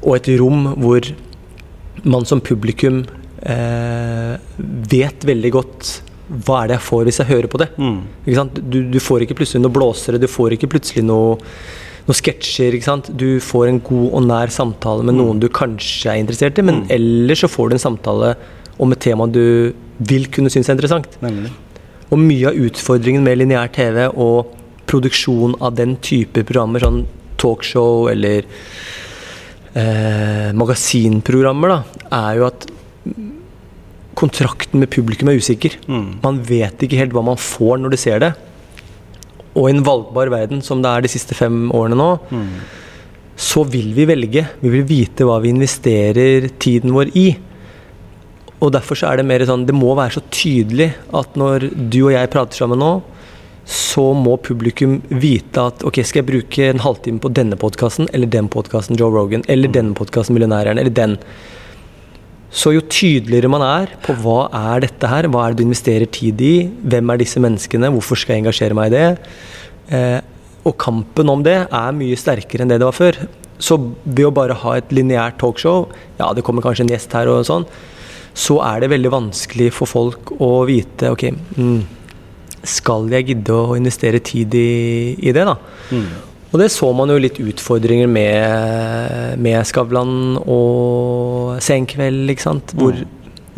og 0.00 0.14
et 0.16 0.30
rom 0.40 0.70
hvor 0.80 1.10
man 2.08 2.24
som 2.24 2.40
publikum 2.40 3.02
eh, 3.42 4.38
vet 4.94 5.26
veldig 5.26 5.52
godt 5.52 5.90
hva 6.30 6.62
er 6.62 6.70
det 6.70 6.76
jeg 6.78 6.86
får 6.86 7.06
hvis 7.08 7.20
jeg 7.20 7.30
hører 7.32 7.50
på 7.50 7.60
det. 7.60 7.68
Mm. 7.76 8.00
Ikke 8.22 8.38
sant? 8.38 8.60
Du, 8.70 8.80
du 8.86 9.00
får 9.02 9.26
ikke 9.26 9.40
plutselig 9.40 9.64
noe 9.64 9.74
blåsere, 9.74 10.20
du 10.22 10.30
får 10.30 10.54
ikke 10.56 10.70
plutselig 10.70 11.04
noe 11.08 11.38
noen 12.06 12.16
sketsjer. 12.16 12.76
ikke 12.76 12.86
sant? 12.86 13.10
Du 13.18 13.42
får 13.44 13.68
en 13.68 13.82
god 13.84 14.06
og 14.08 14.24
nær 14.28 14.54
samtale 14.54 15.04
med 15.06 15.18
noen 15.18 15.42
du 15.42 15.48
kanskje 15.52 16.14
er 16.14 16.22
interessert 16.22 16.58
i, 16.58 16.64
men 16.66 16.84
ellers 16.92 17.44
så 17.44 17.50
får 17.50 17.70
du 17.70 17.76
en 17.76 17.86
samtale 17.88 18.32
om 18.80 18.92
et 18.94 19.02
tema 19.04 19.26
du 19.28 19.72
vil 20.00 20.26
kunne 20.32 20.50
synes 20.52 20.70
er 20.70 20.76
interessant. 20.78 21.18
Nemlig. 21.24 21.52
Og 22.10 22.18
mye 22.18 22.50
av 22.50 22.58
utfordringen 22.66 23.22
med 23.26 23.38
lineær 23.42 23.70
TV 23.74 24.06
og 24.08 24.54
produksjon 24.90 25.54
av 25.62 25.76
den 25.78 25.96
type 26.02 26.42
programmer, 26.48 26.82
sånn 26.82 27.04
talkshow 27.40 28.08
eller 28.10 28.42
eh, 29.76 30.50
magasinprogrammer, 30.56 31.76
da, 31.76 32.06
er 32.20 32.40
jo 32.40 32.48
at 32.48 32.66
kontrakten 34.20 34.82
med 34.82 34.90
publikum 34.92 35.30
er 35.30 35.38
usikker. 35.40 35.76
Mm. 35.88 36.18
Man 36.24 36.40
vet 36.44 36.82
ikke 36.84 36.98
helt 37.00 37.14
hva 37.16 37.22
man 37.24 37.38
får 37.40 37.78
når 37.80 37.94
du 37.94 37.98
ser 38.00 38.20
det. 38.24 38.32
Og 39.54 39.68
i 39.68 39.74
en 39.74 39.84
valgbar 39.86 40.30
verden, 40.32 40.60
som 40.62 40.82
det 40.82 40.90
er 40.90 41.06
de 41.06 41.12
siste 41.12 41.36
fem 41.38 41.68
årene 41.74 41.98
nå, 41.98 42.10
Mm. 42.30 42.50
så 43.36 43.64
vil 43.64 43.94
vi 43.94 44.04
velge. 44.06 44.42
Vi 44.60 44.68
vil 44.68 44.84
vite 44.84 45.24
hva 45.24 45.40
vi 45.40 45.48
investerer 45.54 46.50
tiden 46.60 46.92
vår 46.92 47.14
i. 47.16 47.28
Og 48.60 48.72
derfor 48.74 48.98
så 48.98 49.08
er 49.08 49.20
det 49.20 49.28
mer 49.28 49.42
sånn 49.48 49.66
Det 49.68 49.76
må 49.76 49.94
være 49.96 50.18
så 50.18 50.22
tydelig 50.34 50.90
at 51.16 51.38
når 51.40 51.70
du 51.72 52.02
og 52.04 52.14
jeg 52.14 52.32
prater 52.32 52.60
sammen 52.60 52.80
nå, 52.82 52.92
så 53.70 54.10
må 54.16 54.34
publikum 54.42 54.98
vite 55.22 55.62
at 55.70 55.84
ok, 55.86 56.00
skal 56.02 56.22
jeg 56.22 56.28
bruke 56.30 56.66
en 56.66 56.82
halvtime 56.82 57.22
på 57.22 57.30
denne 57.36 57.58
podkasten 57.60 58.08
eller 58.16 58.30
den 58.30 58.48
podkasten 58.50 58.98
Joe 58.98 59.12
Rogan, 59.14 59.44
eller 59.52 59.70
denne 59.70 59.94
podkasten 59.94 60.34
Millionæren, 60.34 60.80
eller 60.80 60.90
den. 60.94 61.14
Så 62.50 62.72
jo 62.74 62.82
tydeligere 62.90 63.50
man 63.52 63.62
er 63.62 63.92
på 64.02 64.16
hva 64.24 64.48
er 64.74 64.82
dette 64.82 65.06
her, 65.06 65.28
hva 65.30 65.44
er 65.44 65.54
det 65.54 65.60
du 65.60 65.68
investerer 65.68 66.10
tid 66.10 66.42
i, 66.42 66.54
hvem 66.82 67.12
er 67.12 67.20
disse 67.22 67.42
menneskene, 67.42 67.92
hvorfor 67.94 68.18
skal 68.18 68.34
jeg 68.34 68.44
engasjere 68.44 68.74
meg 68.74 68.90
i 68.90 68.96
det, 68.96 69.06
eh, 69.94 70.18
og 70.66 70.74
kampen 70.82 71.30
om 71.30 71.44
det 71.46 71.60
er 71.62 71.94
mye 71.96 72.18
sterkere 72.18 72.66
enn 72.66 72.72
det 72.72 72.80
det 72.82 72.88
var 72.88 72.96
før. 72.96 73.20
Så 73.62 73.78
ved 74.02 74.26
å 74.26 74.34
bare 74.34 74.56
ha 74.64 74.74
et 74.80 74.90
lineært 74.90 75.38
talkshow, 75.38 75.86
ja 76.18 76.32
det 76.34 76.42
kommer 76.46 76.64
kanskje 76.64 76.88
en 76.88 76.92
gjest 76.96 77.14
her 77.14 77.30
og 77.30 77.46
sånn, 77.46 77.68
så 78.34 78.60
er 78.64 78.82
det 78.82 78.92
veldig 78.92 79.12
vanskelig 79.12 79.70
for 79.74 79.90
folk 79.90 80.34
å 80.38 80.50
vite 80.68 81.10
ok, 81.12 81.24
mm, 81.56 81.80
skal 82.66 83.08
jeg 83.12 83.30
gidde 83.30 83.56
å 83.56 83.76
investere 83.78 84.20
tid 84.24 84.54
i, 84.54 85.16
i 85.18 85.32
det, 85.34 85.46
da? 85.48 85.56
Mm. 85.90 86.10
Og 86.50 86.58
det 86.58 86.70
så 86.74 86.88
man 86.96 87.12
jo 87.12 87.20
litt 87.22 87.38
utfordringer 87.38 88.10
med, 88.10 89.38
med 89.38 89.66
Skavlan 89.68 90.34
og 90.42 91.60
Senkveld, 91.62 92.26
ikke 92.32 92.46
sant. 92.48 92.74
Hvor 92.74 92.96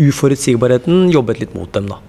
uforutsigbarheten 0.03 1.09
jobbet 1.13 1.41
litt 1.41 1.55
mot 1.57 1.73
dem, 1.73 1.89
da. 1.89 2.01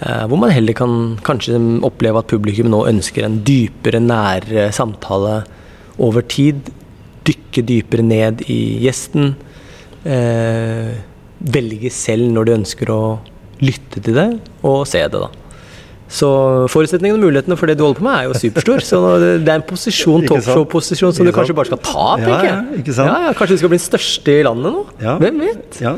Eh, 0.00 0.24
hvor 0.28 0.40
man 0.40 0.52
heller 0.52 0.76
kan 0.76 1.16
kanskje 1.24 1.60
oppleve 1.84 2.20
at 2.20 2.32
publikum 2.32 2.68
nå 2.72 2.82
ønsker 2.88 3.26
en 3.26 3.42
dypere, 3.44 4.00
nærere 4.00 4.70
samtale 4.76 5.42
over 6.00 6.24
tid. 6.24 6.72
Dykke 7.28 7.64
dypere 7.68 8.04
ned 8.04 8.44
i 8.52 8.60
gjesten. 8.86 9.34
Eh, 10.04 10.96
velge 11.40 11.90
selv 11.92 12.30
når 12.32 12.48
de 12.48 12.54
ønsker 12.60 12.92
å 12.92 13.00
lytte 13.64 14.02
til 14.04 14.16
det, 14.16 14.28
og 14.66 14.84
se 14.88 15.00
det, 15.04 15.20
da. 15.20 15.28
Så 16.06 16.28
forutsetningene 16.70 17.18
og 17.18 17.24
mulighetene 17.24 17.56
for 17.58 17.66
det 17.66 17.74
du 17.80 17.82
holder 17.82 17.98
på 17.98 18.04
med, 18.06 18.14
er 18.14 18.28
jo 18.28 18.36
superstor. 18.38 18.84
Så 18.86 19.00
det 19.42 19.48
er 19.50 19.56
en 19.58 19.64
posisjon, 19.66 20.22
talkshow-posisjon 20.28 21.16
som 21.16 21.26
du 21.26 21.32
kanskje 21.34 21.56
bare 21.58 21.66
skal 21.72 21.80
ta, 21.82 22.06
tenker 22.22 22.46
jeg. 22.46 22.84
ja? 22.94 23.08
Ja, 23.08 23.16
ja, 23.26 23.32
kanskje 23.34 23.56
du 23.56 23.62
skal 23.64 23.72
bli 23.72 23.80
den 23.80 23.86
største 23.88 24.36
i 24.38 24.44
landet 24.46 24.70
nå? 24.76 24.84
Hvem 25.02 25.42
vet? 25.42 25.80
Ja. 25.82 25.96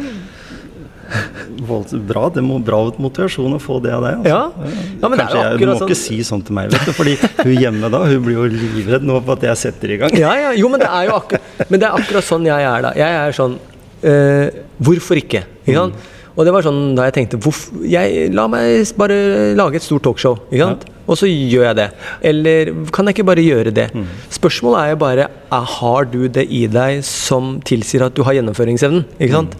Bra, 2.08 2.26
det 2.34 2.42
må 2.44 2.58
bra 2.60 2.82
motivasjon 3.00 3.54
å 3.56 3.60
få 3.62 3.78
det 3.84 3.94
av 3.96 4.02
deg. 4.04 4.18
Altså. 4.18 4.32
Ja. 4.32 4.72
Ja, 5.00 5.08
men 5.08 5.14
det 5.16 5.24
er 5.24 5.30
Kanskje 5.30 5.44
jeg, 5.44 5.60
du 5.60 5.64
må 5.70 5.76
sånn. 5.78 5.88
ikke 5.88 6.00
si 6.02 6.18
sånn 6.26 6.42
til 6.44 6.56
meg, 6.58 6.72
vet 6.74 6.84
du, 6.88 6.92
fordi 6.96 7.14
hun 7.38 7.54
hjemme 7.56 7.88
da, 7.94 8.02
hun 8.10 8.24
blir 8.26 8.36
jo 8.36 8.44
livredd 8.52 9.06
nå 9.08 9.16
for 9.22 9.38
at 9.38 9.46
jeg 9.48 9.60
setter 9.62 9.94
i 9.94 10.00
gang. 10.02 10.16
ja, 10.20 10.34
ja, 10.36 10.50
jo, 10.56 10.68
men 10.72 10.82
det 10.84 10.88
er 10.88 11.08
jo 11.08 11.16
akkurat, 11.16 11.64
men 11.68 11.80
det 11.80 11.88
er 11.88 11.96
akkurat 12.00 12.28
sånn 12.28 12.48
jeg 12.48 12.68
er 12.72 12.84
da. 12.84 12.92
Jeg 12.98 13.20
er 13.22 13.36
sånn 13.36 13.56
eh, 14.02 14.62
Hvorfor 14.78 15.18
ikke? 15.20 15.44
ikke 15.64 15.78
sant? 15.78 16.06
Og 16.38 16.46
det 16.46 16.52
var 16.54 16.62
sånn 16.62 16.94
da 16.94 17.08
jeg 17.08 17.16
tenkte 17.16 17.40
hvorf, 17.42 17.64
jeg, 17.82 18.28
La 18.30 18.44
meg 18.50 18.86
bare 18.98 19.16
lage 19.58 19.80
et 19.80 19.82
stort 19.82 20.04
talkshow, 20.06 20.38
ikke 20.52 20.68
sant? 20.68 20.86
og 21.08 21.16
så 21.16 21.24
gjør 21.24 21.64
jeg 21.70 21.76
det. 21.78 21.86
Eller 22.30 22.70
kan 22.92 23.08
jeg 23.08 23.16
ikke 23.16 23.26
bare 23.30 23.40
gjøre 23.40 23.72
det? 23.72 23.86
Spørsmålet 24.34 24.78
er 24.82 24.90
jo 24.92 24.98
bare 25.00 25.24
er, 25.24 25.68
har 25.72 26.08
du 26.12 26.26
det 26.28 26.44
i 26.52 26.66
deg 26.68 27.00
som 27.08 27.56
tilsier 27.64 28.04
at 28.04 28.14
du 28.14 28.20
har 28.28 28.36
gjennomføringsevnen? 28.36 29.06
ikke 29.16 29.32
sant? 29.32 29.56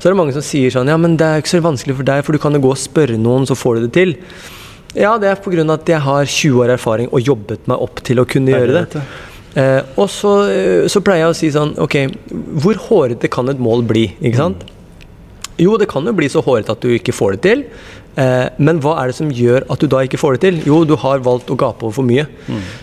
Så 0.00 0.08
er 0.08 0.14
det 0.14 0.20
mange 0.22 0.32
som 0.32 0.44
sier 0.46 0.72
sånn 0.72 0.88
Ja, 0.88 0.96
men 0.96 1.18
det 1.20 1.28
er 1.28 1.44
ikke 1.44 1.52
så 1.52 1.60
vanskelig 1.64 1.98
for 2.00 2.08
deg, 2.08 2.24
for 2.24 2.32
du 2.32 2.40
kan 2.42 2.56
jo 2.56 2.64
gå 2.64 2.72
og 2.72 2.80
spørre 2.80 3.20
noen, 3.20 3.44
så 3.44 3.58
får 3.58 3.76
du 3.76 3.86
det 3.86 3.92
til. 3.98 4.16
Ja, 4.96 5.18
det 5.20 5.28
er 5.28 5.40
pga. 5.44 5.64
at 5.76 5.88
jeg 5.92 6.00
har 6.00 6.24
20 6.24 6.64
år 6.64 6.74
erfaring 6.78 7.12
og 7.12 7.20
jobbet 7.20 7.68
meg 7.68 7.76
opp 7.86 8.00
til 8.02 8.22
å 8.22 8.24
kunne 8.24 8.56
gjøre 8.56 8.86
det. 8.86 9.04
Eh, 9.56 9.82
og 9.96 10.08
så, 10.12 10.32
eh, 10.52 10.86
så 10.92 11.00
pleier 11.00 11.24
jeg 11.24 11.32
å 11.32 11.36
si 11.38 11.48
sånn 11.54 11.70
Ok, 11.80 11.94
hvor 12.60 12.76
hårete 12.90 13.30
kan 13.32 13.48
et 13.48 13.60
mål 13.62 13.86
bli? 13.88 14.10
Ikke 14.20 14.42
sant? 14.42 14.66
Jo, 15.56 15.78
det 15.80 15.88
kan 15.88 16.04
jo 16.04 16.12
bli 16.12 16.28
så 16.28 16.42
hårete 16.44 16.74
at 16.74 16.84
du 16.84 16.90
ikke 16.92 17.14
får 17.16 17.36
det 17.36 17.40
til. 17.46 17.64
Eh, 18.20 18.50
men 18.60 18.82
hva 18.84 18.98
er 19.00 19.08
det 19.08 19.16
som 19.16 19.32
gjør 19.32 19.64
at 19.72 19.80
du 19.80 19.88
da 19.88 20.02
ikke 20.04 20.20
får 20.20 20.36
det 20.36 20.42
til? 20.44 20.60
Jo, 20.68 20.82
du 20.84 20.92
har 21.00 21.24
valgt 21.24 21.48
å 21.48 21.56
gape 21.56 21.86
over 21.86 21.96
for 21.96 22.04
mye. 22.04 22.26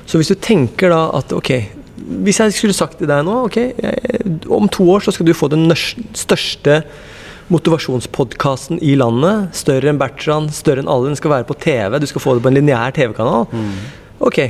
Så 0.09 0.17
hvis 0.17 0.33
du 0.33 0.37
tenker 0.41 0.93
da 0.93 1.05
at 1.19 1.33
ok 1.33 1.53
Hvis 2.03 2.39
jeg 2.41 2.51
skulle 2.57 2.75
sagt 2.75 2.97
til 2.99 3.07
deg 3.07 3.21
nå 3.23 3.45
ok, 3.45 3.55
jeg, 3.79 4.23
om 4.51 4.65
to 4.67 4.83
år 4.91 5.05
så 5.05 5.13
skal 5.13 5.27
du 5.29 5.31
få 5.37 5.47
den 5.47 5.69
største 5.71 6.81
motivasjonspodkasten 7.53 8.81
i 8.81 8.95
landet. 8.97 9.53
Større 9.55 9.91
enn 9.91 10.01
Bertrand, 10.01 10.49
større 10.51 10.81
enn 10.81 10.89
alle. 10.89 11.13
Den 11.13 11.19
skal 11.21 11.31
være 11.37 11.47
på 11.47 11.55
TV. 11.61 11.99
Du 12.01 12.09
skal 12.09 12.23
få 12.23 12.35
det 12.35 12.43
på 12.43 12.49
en 12.49 12.57
lineær 12.57 12.95
TV-kanal. 12.97 13.45
Ok. 14.19 14.41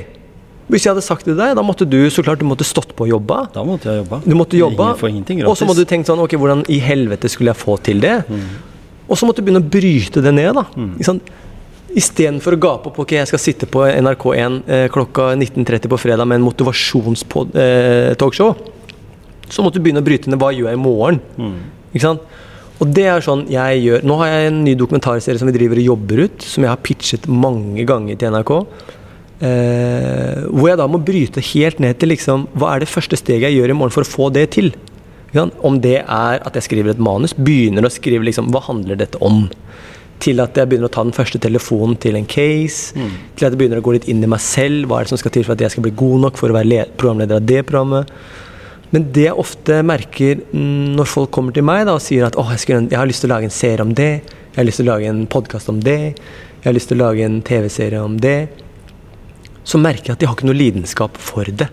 Hvis 0.71 0.85
jeg 0.85 0.93
hadde 0.93 1.03
sagt 1.03 1.25
det 1.27 1.33
til 1.33 1.39
deg, 1.41 1.55
da 1.59 1.63
måtte 1.65 1.83
du 1.89 2.05
så 2.09 2.23
klart 2.23 2.39
du 2.39 2.45
måtte 2.47 2.63
stått 2.63 2.93
på 2.95 3.03
og 3.03 3.09
jobba. 3.11 3.41
Da 3.53 3.63
måtte 3.67 3.89
jeg 3.91 3.99
jobbe. 4.03 4.21
Du 4.23 4.35
måtte 4.39 4.55
jobbe, 4.57 4.85
ingenting 5.09 5.41
og 5.45 5.57
så 5.59 5.65
måtte 5.67 5.83
du 5.83 5.89
tenkt 5.89 6.07
sånn 6.07 6.19
Ok, 6.23 6.35
hvordan 6.39 6.63
i 6.71 6.77
helvete 6.79 7.27
skulle 7.31 7.51
jeg 7.51 7.59
få 7.59 7.75
til 7.83 7.99
det? 8.03 8.21
Og 9.09 9.17
så 9.19 9.27
måtte 9.27 9.41
du 9.43 9.49
begynne 9.49 9.59
å 9.63 9.67
bryte 9.69 10.21
det 10.23 10.31
ned, 10.33 10.53
da. 10.55 10.63
Ikke 10.95 11.09
sant? 11.09 11.33
Istedenfor 11.93 12.55
å 12.55 12.59
gape 12.63 12.89
opp 12.89 12.99
Ok, 13.03 13.11
jeg 13.19 13.27
skal 13.29 13.39
sitte 13.43 13.67
på 13.69 13.83
NRK1 13.85 14.55
eh, 14.65 14.87
klokka 14.89 15.33
19.30 15.37 15.91
på 15.91 15.99
fredag 16.01 16.25
med 16.25 16.39
en 16.39 16.47
motivasjonstalkshow. 16.47 18.55
så 19.49 19.61
måtte 19.61 19.77
du 19.77 19.83
begynne 19.85 20.01
å 20.01 20.07
bryte 20.07 20.29
ned 20.31 20.39
hva 20.41 20.49
gjør 20.55 20.71
jeg 20.71 20.79
i 20.79 20.81
morgen. 20.81 21.19
Ikke 21.93 22.07
sant? 22.07 22.21
Og 22.81 22.89
det 22.89 23.05
er 23.05 23.21
sånn 23.21 23.43
jeg 23.51 23.83
gjør 23.83 24.01
Nå 24.07 24.15
har 24.23 24.27
jeg 24.31 24.47
en 24.49 24.63
ny 24.65 24.73
dokumentarserie 24.79 25.37
som 25.39 25.47
vi 25.51 25.55
driver 25.55 25.77
og 25.77 25.85
jobber 25.91 26.17
ut, 26.25 26.41
som 26.41 26.63
jeg 26.65 26.71
har 26.73 26.81
pitchet 26.81 27.27
mange 27.29 27.85
ganger 27.85 28.15
til 28.17 28.33
NRK. 28.33 28.51
Eh, 29.43 30.43
hvor 30.53 30.69
jeg 30.69 30.79
da 30.79 30.85
må 30.87 31.01
bryte 31.03 31.41
helt 31.51 31.81
ned 31.83 31.97
til 31.99 32.13
liksom, 32.13 32.45
hva 32.55 32.73
er 32.73 32.83
det 32.83 32.91
første 32.91 33.17
steget 33.19 33.49
jeg 33.49 33.57
gjør 33.57 33.73
i 33.73 33.75
morgen 33.75 33.95
for 33.95 34.05
å 34.05 34.11
få 34.11 34.29
det 34.35 34.49
til. 34.55 34.71
Om 35.33 35.79
det 35.81 35.97
er 36.03 36.43
at 36.45 36.55
jeg 36.55 36.67
skriver 36.67 36.93
et 36.93 37.01
manus, 37.01 37.33
begynner 37.33 37.87
å 37.87 37.91
skrive 37.91 38.23
liksom, 38.27 38.51
hva 38.53 38.61
handler 38.67 38.99
dette 39.01 39.19
om. 39.25 39.47
Til 40.23 40.39
at 40.39 40.55
jeg 40.55 40.69
begynner 40.69 40.87
å 40.87 40.93
ta 40.93 41.03
den 41.03 41.15
første 41.15 41.41
telefonen 41.41 41.97
til 41.99 42.15
en 42.15 42.29
case. 42.29 42.93
Til 43.35 43.47
at 43.47 43.51
jeg 43.51 43.59
begynner 43.59 43.81
å 43.81 43.85
gå 43.85 43.97
litt 43.97 44.07
inn 44.11 44.23
i 44.23 44.29
meg 44.29 44.39
selv. 44.45 44.85
Hva 44.87 45.01
er 45.01 45.07
det 45.07 45.15
som 45.15 45.19
skal 45.19 45.33
til 45.35 45.43
for 45.47 45.57
at 45.57 45.65
jeg 45.65 45.73
skal 45.73 45.87
bli 45.87 45.95
god 45.99 46.27
nok 46.27 46.39
for 46.39 46.53
å 46.53 46.57
være 46.59 46.85
programleder 47.01 47.41
av 47.41 47.49
det 47.49 47.65
programmet. 47.67 48.13
Men 48.93 49.07
det 49.09 49.25
jeg 49.25 49.41
ofte 49.41 49.79
merker 49.81 50.43
mm, 50.53 50.93
når 50.93 51.09
folk 51.09 51.31
kommer 51.33 51.55
til 51.55 51.65
meg 51.65 51.87
da, 51.89 51.97
og 51.97 52.03
sier 52.05 52.27
at 52.27 52.37
oh, 52.37 52.51
jeg, 52.53 52.61
skulle, 52.61 52.85
jeg 52.91 52.99
har 53.01 53.09
lyst 53.09 53.25
til 53.25 53.31
å 53.31 53.33
lage 53.33 53.49
en 53.49 53.55
serie 53.55 53.81
om 53.81 53.93
det, 53.97 54.11
jeg 54.53 54.59
har 54.59 54.67
lyst 54.67 54.79
til 54.79 54.85
å 54.85 54.91
lage 54.91 55.09
en 55.09 55.23
podkast 55.33 55.71
om 55.73 55.79
det, 55.81 56.01
jeg 56.13 56.67
har 56.67 56.75
lyst 56.77 56.91
til 56.91 57.01
å 57.01 57.07
lage 57.07 57.25
en 57.25 57.39
TV-serie 57.41 58.03
om 58.05 58.19
det, 58.21 58.37
så 59.63 59.79
merker 59.79 60.11
jeg 60.11 60.17
at 60.17 60.23
de 60.23 60.29
har 60.29 60.37
ikke 60.37 60.49
noe 60.49 60.59
lidenskap 60.59 61.17
for 61.21 61.47
det. 61.47 61.69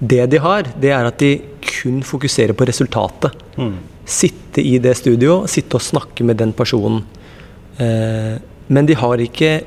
Det 0.00 0.24
de 0.32 0.40
har, 0.40 0.68
det 0.80 0.92
er 0.96 1.06
at 1.06 1.18
de 1.20 1.34
kun 1.64 2.00
fokuserer 2.06 2.56
på 2.56 2.66
resultatet. 2.68 3.36
Sitte 4.10 4.62
i 4.64 4.78
det 4.82 4.96
studio, 4.98 5.44
sitte 5.46 5.76
og 5.78 5.84
snakke 5.84 6.24
med 6.26 6.40
den 6.40 6.54
personen. 6.56 7.04
Eh, 7.78 8.40
men 8.70 8.88
de 8.88 8.96
har 8.98 9.20
ikke 9.22 9.60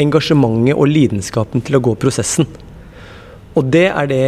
engasjementet 0.00 0.76
og 0.76 0.90
lidenskapen 0.90 1.62
til 1.64 1.78
å 1.78 1.82
gå 1.84 1.94
prosessen. 2.00 2.48
Og 3.58 3.66
det 3.72 3.88
er 3.90 4.08
det 4.10 4.20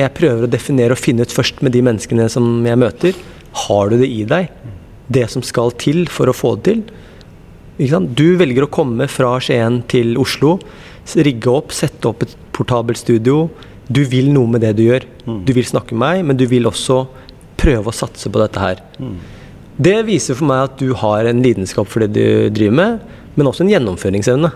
jeg 0.00 0.16
prøver 0.16 0.46
å 0.46 0.50
definere 0.50 0.96
og 0.96 1.00
finne 1.00 1.26
ut 1.26 1.34
først 1.34 1.60
med 1.64 1.74
de 1.74 1.82
menneskene 1.84 2.28
som 2.32 2.64
jeg 2.66 2.80
møter. 2.80 3.18
Har 3.66 3.92
du 3.92 3.98
det 4.00 4.08
i 4.08 4.24
deg? 4.28 4.48
Det 5.12 5.26
som 5.30 5.44
skal 5.44 5.74
til 5.80 6.06
for 6.10 6.30
å 6.30 6.36
få 6.36 6.54
det 6.56 6.76
til? 6.76 6.84
Du 8.16 8.28
velger 8.38 8.64
å 8.64 8.72
komme 8.72 9.08
fra 9.10 9.34
Skien 9.42 9.82
til 9.90 10.16
Oslo, 10.20 10.58
rigge 11.26 11.50
opp, 11.50 11.72
sette 11.72 12.08
opp 12.08 12.22
et 12.22 12.36
portabelt 12.52 12.98
studio. 13.00 13.50
Du 13.88 14.04
vil 14.08 14.30
noe 14.32 14.48
med 14.48 14.62
det 14.62 14.76
du 14.78 14.84
gjør. 14.86 15.04
Du 15.44 15.52
vil 15.52 15.66
snakke 15.66 15.94
med 15.94 16.00
meg, 16.06 16.24
men 16.26 16.36
du 16.36 16.46
vil 16.46 16.66
også 16.70 17.06
prøve 17.60 17.90
å 17.90 17.94
satse 17.94 18.30
på 18.30 18.40
dette 18.42 18.58
her. 18.60 18.82
Det 19.82 20.02
viser 20.06 20.36
for 20.38 20.46
meg 20.46 20.66
at 20.68 20.78
du 20.78 20.92
har 20.94 21.24
en 21.26 21.42
lidenskap 21.42 21.88
for 21.88 22.04
det 22.04 22.12
du 22.14 22.50
driver 22.54 22.76
med, 22.76 23.00
men 23.34 23.46
også 23.48 23.64
en 23.64 23.72
gjennomføringsevne. 23.72 24.50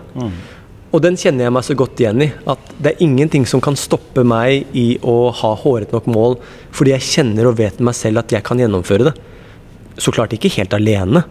Og 0.95 1.01
den 1.03 1.17
kjenner 1.19 1.43
jeg 1.47 1.53
meg 1.53 1.65
så 1.67 1.75
godt 1.75 1.99
igjen 1.99 2.21
i. 2.23 2.29
At 2.47 2.69
det 2.79 2.93
er 2.93 3.03
ingenting 3.03 3.45
som 3.49 3.61
kan 3.61 3.75
stoppe 3.75 4.23
meg 4.23 4.69
i 4.77 4.97
å 5.03 5.31
ha 5.35 5.51
håret 5.59 5.91
nok 5.91 6.07
mål, 6.07 6.37
fordi 6.71 6.93
jeg 6.95 7.09
kjenner 7.09 7.49
og 7.49 7.57
vet 7.59 7.79
med 7.79 7.89
meg 7.89 7.97
selv 7.99 8.23
at 8.23 8.31
jeg 8.31 8.45
kan 8.47 8.61
gjennomføre 8.61 9.09
det. 9.09 9.15
Så 9.99 10.13
klart 10.15 10.33
ikke 10.33 10.53
helt 10.55 10.73
alene, 10.77 11.25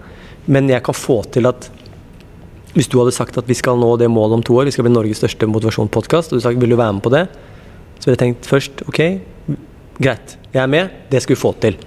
men 0.47 0.69
jeg 0.69 0.83
kan 0.87 0.95
få 0.95 1.23
til 1.33 1.49
at 1.49 1.71
hvis 2.77 2.91
du 2.93 2.99
hadde 3.01 3.15
sagt 3.17 3.39
at 3.41 3.49
vi 3.49 3.57
skal 3.57 3.81
nå 3.81 3.95
det 4.01 4.11
målet 4.13 4.39
om 4.39 4.45
to 4.45 4.59
år, 4.61 4.69
vi 4.69 4.75
skal 4.77 4.87
bli 4.87 4.95
Norges 4.95 5.23
største 5.23 5.49
motivasjonspodkast, 5.49 6.33
og 6.33 6.39
du 6.39 6.45
sa 6.45 6.53
vil 6.53 6.75
du 6.75 6.79
være 6.79 6.99
med 6.99 7.05
på 7.05 7.13
det, 7.15 7.25
så 7.97 8.07
ville 8.07 8.17
jeg 8.17 8.23
tenkt 8.23 8.49
først 8.51 8.85
ok, 8.87 9.03
greit, 9.97 10.37
jeg 10.53 10.63
er 10.63 10.73
med, 10.73 10.99
det 11.11 11.23
skal 11.25 11.37
vi 11.37 11.41
få 11.41 11.55
til. 11.63 11.79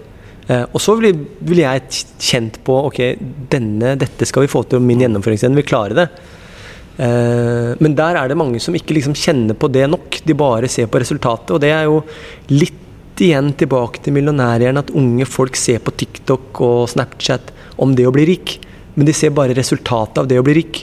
Eh, 0.50 0.66
og 0.66 0.82
så 0.82 0.96
ville 0.98 1.14
vil 1.46 1.62
jeg 1.62 2.02
kjent 2.18 2.60
på 2.66 2.82
ok, 2.90 3.00
denne, 3.54 3.94
dette 4.02 4.28
skal 4.28 4.46
vi 4.46 4.52
få 4.52 4.66
til, 4.66 4.82
og 4.82 4.88
min 4.90 5.06
gjennomføringsevne 5.06 5.62
vil 5.62 5.70
klare 5.70 5.98
det. 5.98 6.10
Eh, 7.00 7.72
men 7.80 7.96
der 7.96 8.18
er 8.20 8.30
det 8.30 8.38
mange 8.40 8.60
som 8.64 8.76
ikke 8.76 8.98
liksom 8.98 9.16
kjenner 9.18 9.58
på 9.58 9.70
det 9.72 9.86
nok. 9.92 10.20
De 10.26 10.38
bare 10.38 10.72
ser 10.72 10.90
på 10.92 11.02
resultatet. 11.02 11.54
Og 11.56 11.62
det 11.64 11.72
er 11.72 11.86
jo 11.88 12.02
litt 12.52 13.22
igjen 13.24 13.54
tilbake 13.60 14.02
til 14.04 14.16
millionærhjernen 14.16 14.82
at 14.82 14.94
unge 14.96 15.28
folk 15.28 15.58
ser 15.60 15.82
på 15.84 15.94
TikTok 16.00 16.62
og 16.66 16.90
Snapchat 16.92 17.54
om 17.84 17.94
det 17.96 18.08
å 18.08 18.14
bli 18.16 18.26
rik, 18.32 18.58
men 19.00 19.08
de 19.08 19.14
ser 19.16 19.32
bare 19.32 19.56
resultatet 19.56 20.20
av 20.22 20.28
det 20.28 20.38
å 20.40 20.44
bli 20.44 20.58
rik. 20.60 20.82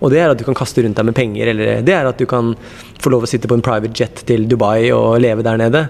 Og 0.00 0.08
det 0.14 0.20
er 0.22 0.30
at 0.32 0.38
du 0.40 0.46
kan 0.46 0.56
kaste 0.56 0.80
rundt 0.80 0.96
deg 0.96 1.04
med 1.10 1.16
penger, 1.16 1.50
eller 1.52 1.82
det 1.84 1.92
er 1.92 2.06
at 2.08 2.16
du 2.16 2.24
kan 2.28 2.54
få 3.04 3.10
lov 3.12 3.26
å 3.26 3.28
sitte 3.28 3.50
på 3.50 3.58
en 3.58 3.64
private 3.64 3.92
jet 4.00 4.22
til 4.28 4.46
Dubai 4.48 4.88
og 4.96 5.18
leve 5.20 5.44
der 5.44 5.58
nede. 5.60 5.82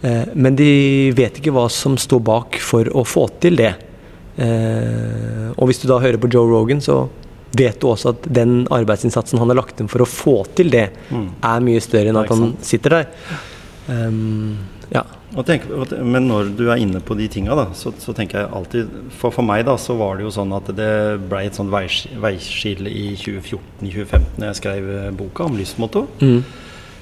Eh, 0.00 0.32
Men 0.34 0.56
de 0.56 1.12
vet 1.16 1.36
ikke 1.42 1.52
hva 1.52 1.66
som 1.70 1.98
står 2.00 2.22
bak 2.24 2.56
for 2.64 2.88
å 2.96 3.04
få 3.04 3.26
til 3.44 3.56
det. 3.60 3.74
Eh, 4.40 5.52
Og 5.56 5.68
hvis 5.68 5.82
du 5.82 5.88
da 5.90 6.00
hører 6.00 6.16
på 6.18 6.30
Joe 6.32 6.48
Rogan, 6.48 6.80
så 6.80 7.04
vet 7.54 7.78
du 7.80 7.86
også 7.92 8.14
at 8.14 8.24
den 8.34 8.64
arbeidsinnsatsen 8.74 9.38
han 9.38 9.52
har 9.52 9.60
lagt 9.60 9.78
inn 9.80 9.88
for 9.92 10.02
å 10.02 10.08
få 10.08 10.40
til 10.56 10.70
det, 10.72 10.88
er 11.12 11.60
mye 11.62 11.80
større 11.84 12.10
enn 12.10 12.16
at 12.18 12.32
han 12.32 12.56
sitter 12.66 12.96
der. 12.96 13.06
Um, 13.86 14.56
ja. 14.90 15.04
Tenk, 15.42 15.64
men 15.98 16.28
når 16.30 16.52
du 16.54 16.68
er 16.70 16.78
inne 16.78 17.00
på 17.02 17.16
de 17.18 17.26
tinga, 17.26 17.56
da, 17.58 17.64
så, 17.74 17.90
så 17.98 18.12
tenker 18.14 18.44
jeg 18.44 18.50
alltid 18.54 18.92
For 19.18 19.34
for 19.34 19.42
meg 19.42 19.64
da, 19.66 19.74
så 19.80 19.96
var 19.98 20.16
det 20.20 20.22
jo 20.28 20.30
sånn 20.30 20.52
at 20.54 20.68
det 20.78 20.90
ble 21.26 21.40
et 21.48 21.56
sånt 21.58 21.72
veisk- 21.72 22.12
veiskille 22.22 22.86
i 22.92 23.16
2014-2015 23.18 24.38
når 24.38 24.46
jeg 24.52 24.60
skrev 24.60 24.86
eh, 24.94 25.08
boka 25.18 25.48
om 25.48 25.56
lystmotto. 25.58 26.04
Mm. 26.22 26.44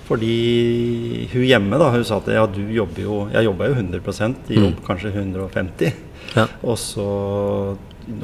Fordi 0.09 1.29
hun 1.33 1.45
hjemme 1.47 1.79
da, 1.81 1.91
hun 1.95 2.05
sa 2.09 2.19
at 2.23 2.31
ja, 2.33 2.43
du 2.51 2.61
jobber 2.75 3.05
jo 3.05 3.19
Jeg 3.33 3.47
jobba 3.47 3.69
jo 3.71 3.77
100% 3.79 4.51
i 4.51 4.59
jobb, 4.59 4.81
kanskje 4.87 5.13
150. 5.15 5.93
Ja. 6.37 6.47
Og 6.65 6.79
så 6.81 7.07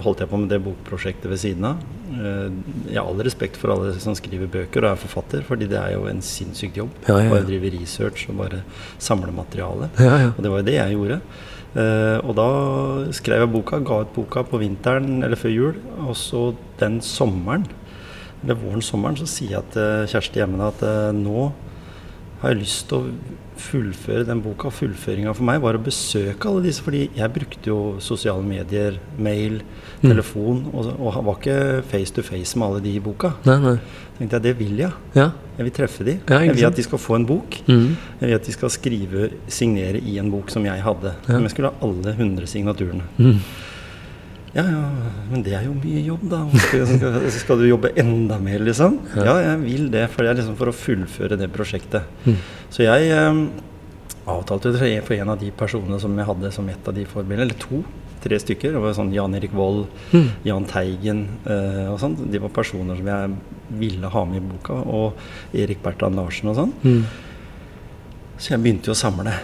holdt 0.04 0.20
jeg 0.24 0.28
på 0.30 0.38
med 0.40 0.48
det 0.52 0.58
bokprosjektet 0.64 1.28
ved 1.30 1.38
siden 1.42 1.64
av. 1.68 1.82
Eh, 2.12 2.48
Jeg 2.92 2.98
har 3.00 3.06
all 3.10 3.20
respekt 3.26 3.56
for 3.60 3.72
alle 3.74 3.92
som 4.00 4.14
skriver 4.18 4.48
bøker 4.50 4.84
og 4.86 4.90
er 4.94 5.00
forfatter, 5.02 5.42
fordi 5.46 5.68
det 5.70 5.78
er 5.78 5.92
jo 5.96 6.06
en 6.10 6.20
sinnssykt 6.24 6.76
jobb. 6.80 6.90
Ja, 7.08 7.18
ja, 7.18 7.24
ja. 7.26 7.30
Bare 7.34 7.46
drive 7.48 7.70
research 7.78 8.28
og 8.30 8.38
bare 8.42 8.62
samle 8.98 9.32
materiale. 9.34 9.90
Ja, 9.98 10.16
ja. 10.26 10.30
Og 10.36 10.42
det 10.42 10.50
var 10.50 10.62
jo 10.62 10.68
det 10.70 10.76
jeg 10.78 10.96
gjorde. 10.96 11.20
Eh, 11.78 12.18
og 12.24 12.34
da 12.38 12.48
skrev 13.12 13.44
jeg 13.44 13.52
boka, 13.52 13.78
ga 13.84 14.00
ut 14.06 14.14
boka 14.16 14.42
på 14.48 14.58
vinteren 14.62 15.22
eller 15.22 15.36
før 15.36 15.52
jul. 15.54 15.74
Og 16.06 16.14
så 16.16 16.54
den 16.80 17.00
sommeren, 17.04 17.66
eller 18.42 18.54
våren-sommeren, 18.54 19.18
så 19.18 19.26
sier 19.28 19.56
jeg 19.58 19.70
til 19.74 20.06
Kjersti 20.14 20.40
hjemme 20.42 20.68
at 20.72 20.82
eh, 20.86 21.10
nå 21.16 21.50
har 22.40 22.52
jeg 22.54 22.60
lyst 22.62 22.88
til 22.88 22.98
å 23.02 23.12
fullføre 23.60 24.24
den 24.28 24.40
boka. 24.44 24.70
Fullføringa 24.72 25.32
for 25.36 25.44
meg 25.48 25.60
var 25.62 25.76
å 25.78 25.82
besøke 25.82 26.48
alle 26.50 26.62
disse, 26.64 26.82
fordi 26.84 27.08
jeg 27.16 27.32
brukte 27.34 27.70
jo 27.72 27.78
sosiale 28.04 28.42
medier, 28.46 28.98
mail, 29.18 29.62
Mm. 29.98 30.12
telefon, 30.12 30.58
og, 30.72 30.92
og 31.00 31.16
var 31.26 31.34
ikke 31.40 31.82
face 31.90 32.12
to 32.14 32.22
face 32.22 32.54
med 32.56 32.68
alle 32.68 32.80
de 32.84 32.92
i 32.94 33.00
boka. 33.02 33.32
Nei, 33.48 33.56
nei. 33.58 33.72
tenkte 34.18 34.36
jeg, 34.38 34.42
det 34.44 34.52
vil 34.60 34.76
jeg. 34.78 34.92
Ja. 35.16 35.24
Jeg 35.58 35.64
vil 35.66 35.72
treffe 35.74 36.04
de. 36.06 36.14
Ja, 36.28 36.38
jeg 36.46 36.54
vil 36.54 36.66
at 36.68 36.76
de 36.78 36.84
skal 36.86 36.98
få 37.02 37.16
en 37.16 37.26
bok. 37.26 37.56
Mm. 37.66 37.96
Jeg 38.20 38.28
vil 38.28 38.34
at 38.36 38.46
de 38.46 38.52
skal 38.54 38.70
skrive, 38.70 39.24
signere 39.50 39.98
i 39.98 40.14
en 40.22 40.30
bok 40.30 40.50
som 40.54 40.62
jeg 40.64 40.78
hadde. 40.86 41.16
Ja. 41.26 41.32
Som 41.34 41.42
jeg 41.48 41.50
skulle 41.56 41.72
ha 41.72 41.88
alle 41.88 42.14
100 42.14 42.46
signaturene. 42.46 43.02
Mm. 43.18 43.40
Ja, 44.56 44.64
ja, 44.64 44.82
men 45.30 45.42
det 45.44 45.52
er 45.58 45.66
jo 45.66 45.74
mye 45.76 46.00
jobb, 46.06 46.22
da. 46.30 46.38
Skal, 47.36 47.60
du 47.60 47.66
jobbe 47.68 47.90
enda 48.00 48.38
mer, 48.40 48.62
liksom? 48.64 48.98
Ja, 49.16 49.34
jeg 49.44 49.60
vil 49.66 49.88
det. 49.92 50.06
For 50.14 50.24
det 50.24 50.32
er 50.32 50.38
liksom 50.40 50.56
for 50.58 50.72
å 50.72 50.76
fullføre 50.76 51.36
det 51.40 51.50
prosjektet. 51.52 52.08
Mm. 52.24 52.38
Så 52.72 52.86
jeg 52.86 53.10
eh, 53.12 53.42
avtalte 54.28 54.72
for 55.04 55.16
en 55.18 55.34
av 55.34 55.40
de 55.40 55.50
personene 55.56 56.00
som 56.00 56.16
jeg 56.16 56.28
hadde 56.30 56.52
som 56.54 56.68
et 56.72 56.88
av 56.88 56.96
de 56.96 57.04
forbildene, 57.08 57.44
eller 57.48 57.60
to. 57.60 57.82
Tre 58.24 58.38
stykker. 58.42 58.72
Det 58.74 58.80
var 58.82 58.96
sånn 58.96 59.12
Jan 59.14 59.36
Erik 59.38 59.52
Vold, 59.54 59.84
Mm. 60.10 60.30
Jahn 60.48 60.64
Teigen 60.66 61.20
eh, 61.44 61.84
og 61.92 62.00
sånn. 62.02 62.16
De 62.32 62.40
var 62.42 62.50
personer 62.56 62.96
som 62.98 63.06
jeg 63.12 63.36
ville 63.78 64.10
ha 64.10 64.24
med 64.26 64.40
i 64.40 64.46
boka. 64.48 64.80
Og 64.88 65.54
Erik 65.54 65.84
Bertrand 65.84 66.16
Larsen 66.18 66.50
og 66.50 66.56
sånn. 66.58 66.72
Mm. 66.82 67.04
Så 68.38 68.54
jeg 68.54 68.64
begynte 68.64 68.90
jo 68.90 68.96
å 68.96 68.98
samle. 68.98 69.36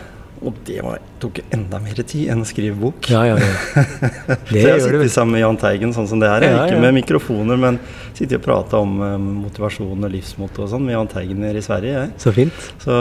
Og 0.45 0.57
det 0.66 0.78
var, 0.84 1.03
tok 1.22 1.40
enda 1.55 1.80
mer 1.82 2.01
tid 2.03 2.30
enn 2.32 2.42
å 2.45 2.49
skrive 2.49 2.76
bok. 2.78 3.09
Ja, 3.12 3.22
ja, 3.28 3.36
ja. 3.40 3.84
Så 4.49 4.59
jeg 4.59 4.70
har 4.70 4.82
sittet 4.84 5.14
sammen 5.14 5.36
med 5.36 5.45
Jahn 5.45 5.61
Teigen 5.61 5.95
sånn 5.97 6.09
som 6.11 6.22
det 6.22 6.30
er. 6.30 6.47
Ja, 6.49 6.64
Ikke 6.66 6.82
med 6.82 6.97
mikrofoner, 6.99 7.61
men 7.61 7.80
sitter 8.16 8.40
og 8.40 8.45
prater 8.47 8.82
om 8.84 8.99
um, 9.01 9.30
motivasjon 9.47 10.07
og 10.07 10.12
livsmotto 10.12 10.66
og 10.66 10.72
sånn 10.74 10.84
med 10.86 10.97
Jahn 10.97 11.11
Teigen 11.12 11.40
nede 11.45 11.62
i 11.62 11.64
Sverige. 11.64 11.95
Jeg. 12.05 12.12
Så 12.22 12.34
fint. 12.36 12.68
Så, 12.84 12.99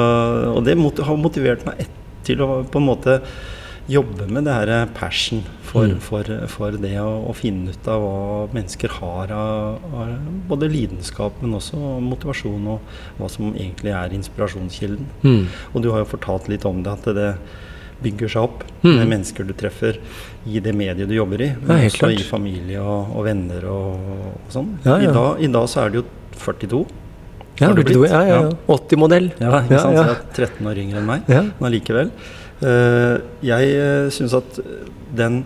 og 0.53 0.63
det 0.67 0.77
mot, 0.79 1.03
har 1.03 1.19
motivert 1.19 1.65
meg 1.67 1.83
et, 1.85 1.99
til 2.23 2.43
å 2.45 2.49
på 2.63 2.79
en 2.79 2.87
måte 2.87 3.19
jobbe 3.89 4.27
med 4.31 4.45
det 4.47 4.53
her 4.53 4.85
passion 4.95 5.43
for, 5.61 5.87
Mm. 5.89 5.99
for, 5.99 6.23
for 6.47 6.71
det 6.71 6.93
å, 7.01 7.25
å 7.29 7.33
finne 7.35 7.69
ut 7.73 7.87
av 7.89 7.99
hva 8.01 8.47
mennesker 8.53 8.89
har 8.99 9.31
av, 9.33 9.79
av 9.93 10.11
både 10.47 10.69
lidenskap, 10.69 11.33
men 11.41 11.55
også 11.57 11.75
motivasjon, 11.99 12.67
og 12.67 12.79
hva 13.19 13.29
som 13.29 13.53
egentlig 13.55 13.91
er 13.91 14.13
inspirasjonskilden. 14.13 15.05
Mm. 15.23 15.47
Og 15.73 15.81
du 15.81 15.89
har 15.91 16.03
jo 16.03 16.11
fortalt 16.13 16.47
litt 16.47 16.65
om 16.69 16.83
det, 16.85 16.93
at 16.93 17.09
det 17.17 17.31
bygger 18.03 18.27
seg 18.29 18.43
opp 18.43 18.63
Mm. 18.83 18.97
med 18.99 19.07
mennesker 19.07 19.45
du 19.47 19.53
treffer 19.53 19.97
i 20.45 20.59
det 20.59 20.73
mediet 20.75 21.07
du 21.07 21.15
jobber 21.15 21.41
i, 21.41 21.55
men 21.61 21.77
Ja, 21.79 21.87
også 21.87 21.99
klart. 22.03 22.19
i 22.19 22.23
familie 22.27 22.79
og, 22.81 23.15
og 23.15 23.23
venner 23.25 23.63
og, 23.65 23.95
og 23.95 24.51
sånn. 24.51 24.73
Ja, 24.85 24.97
ja. 24.99 25.09
I, 25.09 25.13
dag, 25.13 25.41
I 25.41 25.47
dag 25.47 25.67
så 25.71 25.85
er 25.85 25.89
det 25.89 26.01
jo 26.01 26.05
42. 26.37 26.85
Ja, 27.61 27.69
42, 27.73 28.07
ja, 28.09 28.21
ja, 28.21 28.27
Ja. 28.27 28.41
ja. 28.43 28.51
80-modell. 28.67 29.31
Ja, 29.39 29.61
ikke 29.61 29.79
sant? 29.79 29.95
Så 29.95 30.03
jeg 30.03 30.09
er 30.09 30.23
13 30.35 30.67
år 30.67 30.77
yngre 30.83 30.97
enn 30.99 31.05
meg, 31.07 31.21
Ja. 31.31 31.41
men 31.43 31.71
allikevel. 31.71 32.11
Eh, 32.63 33.15
jeg 33.43 33.73
uh, 33.79 34.09
syns 34.13 34.33
at 34.37 34.59
den 35.13 35.43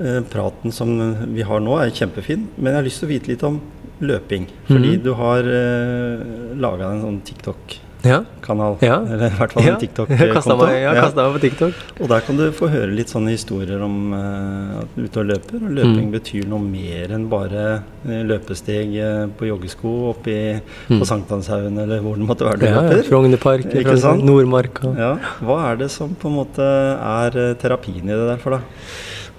eh, 0.00 0.20
praten 0.30 0.72
som 0.74 0.92
vi 1.34 1.42
har 1.46 1.60
nå, 1.60 1.74
er 1.78 1.90
kjempefin, 1.94 2.46
men 2.56 2.72
jeg 2.72 2.78
har 2.78 2.86
lyst 2.86 3.02
til 3.02 3.08
å 3.08 3.12
vite 3.12 3.30
litt 3.32 3.44
om 3.46 3.60
løping. 4.00 4.46
Fordi 4.68 4.92
Mhm. 4.96 5.02
du 5.02 5.12
har 5.18 5.42
laga 6.54 6.90
en 6.92 7.02
sånn 7.02 7.20
TikTok-kanal. 7.26 7.87
Ja. 8.04 8.20
Ja. 8.80 8.96
Eller 9.02 9.26
i 9.26 9.36
hvert 9.36 9.52
fall 9.52 9.64
en 9.68 9.76
TikTok-konto. 9.80 10.56
meg, 10.62 10.74
jeg 10.78 10.82
Ja. 10.86 11.02
kastet 11.02 11.16
meg 11.18 11.32
på 11.34 11.40
TikTok. 11.42 11.74
Og 12.00 12.08
der 12.08 12.20
kan 12.20 12.36
du 12.38 12.44
få 12.54 12.68
høre 12.70 12.92
litt 12.94 13.10
sånne 13.10 13.32
historier 13.34 13.82
om 13.82 14.12
uh, 14.14 14.78
at 14.82 14.92
du 14.94 15.02
er 15.02 15.08
ute 15.08 15.18
og 15.20 15.26
løper. 15.32 15.56
Og 15.66 15.72
løping 15.80 16.06
Mm. 16.06 16.12
betyr 16.14 16.46
noe 16.48 16.60
mer 16.62 17.12
enn 17.16 17.26
bare 17.28 17.64
eh, 18.06 18.22
løpesteg 18.28 18.94
eh, 19.02 19.26
på 19.36 19.48
joggesko 19.50 19.92
oppi 20.14 20.36
Mm. 20.88 21.00
på 21.00 21.04
Sankthanshaugen 21.10 21.78
eller 21.82 22.00
hvor 22.00 22.14
det 22.16 22.26
måtte 22.28 22.46
være 22.46 22.58
du 22.62 22.66
Ja, 22.66 22.74
ja. 22.74 22.80
løper. 22.88 23.02
Frognerpark, 23.10 23.66
Ikke 23.66 23.82
Frogner- 23.82 24.00
sant? 24.00 24.24
Nordmarka. 24.24 24.94
Ja. 24.96 25.12
Hva 25.42 25.58
er 25.72 25.76
det 25.82 25.90
som 25.90 26.14
på 26.14 26.28
en 26.30 26.36
måte 26.38 26.62
er 26.62 27.54
terapien 27.60 28.04
i 28.04 28.14
det 28.14 28.28
der 28.30 28.36
for 28.38 28.50
deg? 28.50 28.60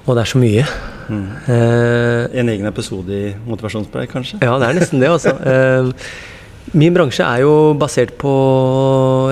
Og 0.05 0.15
det 0.15 0.21
er 0.27 0.29
så 0.35 0.39
mye. 0.39 0.65
Mm. 1.09 1.27
Uh, 1.47 2.27
En 2.39 2.49
egen 2.49 2.65
episode 2.67 3.09
i 3.09 3.33
Motivasjonspreik, 3.47 4.11
kanskje? 4.11 4.37
ja, 4.43 4.59
det 4.59 4.67
er 4.69 4.73
nesten 4.79 4.99
det, 4.99 5.09
altså. 5.09 5.33
min 6.73 6.93
bransje 6.93 7.25
er 7.25 7.41
jo 7.43 7.73
basert 7.79 8.11
på 8.21 8.31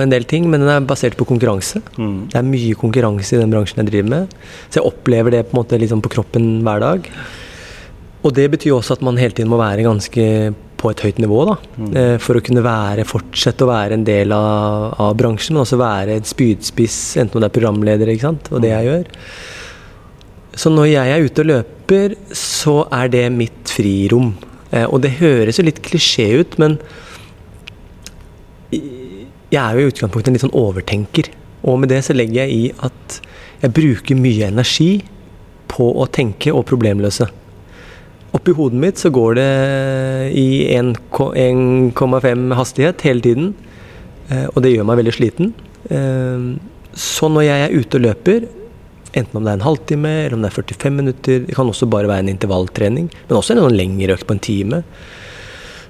en 0.02 0.10
del 0.12 0.24
ting, 0.28 0.46
men 0.50 0.62
den 0.64 0.70
er 0.72 0.86
basert 0.86 1.16
på 1.18 1.26
konkurranse. 1.28 1.82
Mm. 1.98 2.28
Det 2.32 2.38
er 2.40 2.46
mye 2.46 2.78
konkurranse 2.78 3.36
i 3.36 3.40
den 3.42 3.52
bransjen 3.52 3.82
jeg 3.82 3.90
driver 3.92 4.08
med. 4.14 4.38
Så 4.68 4.80
jeg 4.80 4.88
opplever 4.88 5.34
det 5.36 5.44
på 5.48 5.54
en 5.56 5.60
måte 5.62 5.78
liksom 5.80 6.02
på 6.04 6.12
kroppen 6.16 6.48
hver 6.66 6.82
dag. 6.82 7.10
Og 8.26 8.34
det 8.34 8.48
betyr 8.56 8.74
også 8.74 8.96
at 8.96 9.04
man 9.06 9.20
hele 9.20 9.36
tiden 9.36 9.50
må 9.52 9.60
være 9.60 9.84
ganske 9.86 10.24
på 10.78 10.90
et 10.92 11.00
høyt 11.02 11.18
nivå, 11.22 11.38
da. 11.48 11.54
Mm. 11.78 11.92
Eh, 11.98 12.16
For 12.22 12.38
å 12.38 12.42
kunne 12.44 12.62
være, 12.62 13.06
fortsette 13.08 13.66
å 13.66 13.70
være 13.70 13.96
en 13.98 14.04
del 14.06 14.30
av, 14.34 14.92
av 15.02 15.14
bransjen, 15.18 15.56
men 15.56 15.64
også 15.64 15.78
være 15.80 16.18
et 16.20 16.28
spydspiss, 16.30 16.98
enten 17.18 17.38
om 17.38 17.42
det 17.42 17.48
er 17.50 17.56
programleder, 17.56 18.12
ikke 18.12 18.28
sant, 18.28 18.50
og 18.52 18.62
det 18.62 18.70
jeg 18.70 18.86
gjør. 18.86 19.08
Så 20.58 20.70
når 20.74 20.86
jeg 20.90 21.14
er 21.14 21.26
ute 21.26 21.42
og 21.44 21.50
løper, 21.50 22.14
så 22.34 22.76
er 22.94 23.10
det 23.10 23.24
mitt 23.34 23.74
frirom. 23.74 24.32
Eh, 24.70 24.86
Og 24.86 25.02
det 25.02 25.16
høres 25.18 25.58
jo 25.58 25.66
litt 25.66 25.82
klisjé 25.82 26.30
ut, 26.42 26.58
men 26.62 26.78
jeg 29.50 29.60
er 29.62 29.74
jo 29.78 29.86
i 29.86 29.90
utgangspunktet 29.92 30.28
en 30.28 30.36
litt 30.36 30.44
sånn 30.44 30.56
overtenker. 30.58 31.30
Og 31.68 31.80
med 31.82 31.90
det 31.92 32.02
så 32.06 32.14
legger 32.16 32.44
jeg 32.44 32.54
i 32.54 32.72
at 32.84 33.20
jeg 33.62 33.74
bruker 33.74 34.18
mye 34.18 34.48
energi 34.52 35.02
på 35.68 35.88
å 35.98 36.06
tenke 36.12 36.52
og 36.54 36.66
problemløse. 36.68 37.26
Oppi 38.36 38.52
hodet 38.52 38.78
mitt 38.80 39.00
så 39.00 39.10
går 39.12 39.38
det 39.38 39.48
i 40.36 40.68
1,5 40.76 42.54
hastighet 42.58 43.00
hele 43.06 43.24
tiden. 43.24 43.54
eh, 44.30 44.46
Og 44.54 44.62
det 44.62 44.76
gjør 44.76 44.84
meg 44.84 44.98
veldig 44.98 45.16
sliten. 45.16 45.54
Eh, 45.90 46.58
Så 46.94 47.28
når 47.30 47.42
jeg 47.44 47.60
er 47.62 47.78
ute 47.78 47.94
og 47.96 48.02
løper, 48.02 48.48
enten 49.14 49.36
om 49.36 49.44
det 49.44 49.50
er 49.52 49.58
en 49.58 49.66
halvtime 49.68 50.08
eller 50.24 50.34
om 50.34 50.42
det 50.42 50.50
er 50.50 50.62
45 50.62 50.90
minutter, 50.96 51.46
det 51.46 51.54
kan 51.54 51.68
også 51.68 51.88
bare 51.88 52.08
være 52.08 52.24
en 52.26 52.34
intervalltrening, 52.34 53.10
men 53.28 53.38
også 53.38 53.54
en 53.54 53.62
sånn 53.62 53.76
lengre 53.76 54.16
økt 54.16 54.26
på 54.26 54.34
en 54.34 54.40
time, 54.40 54.82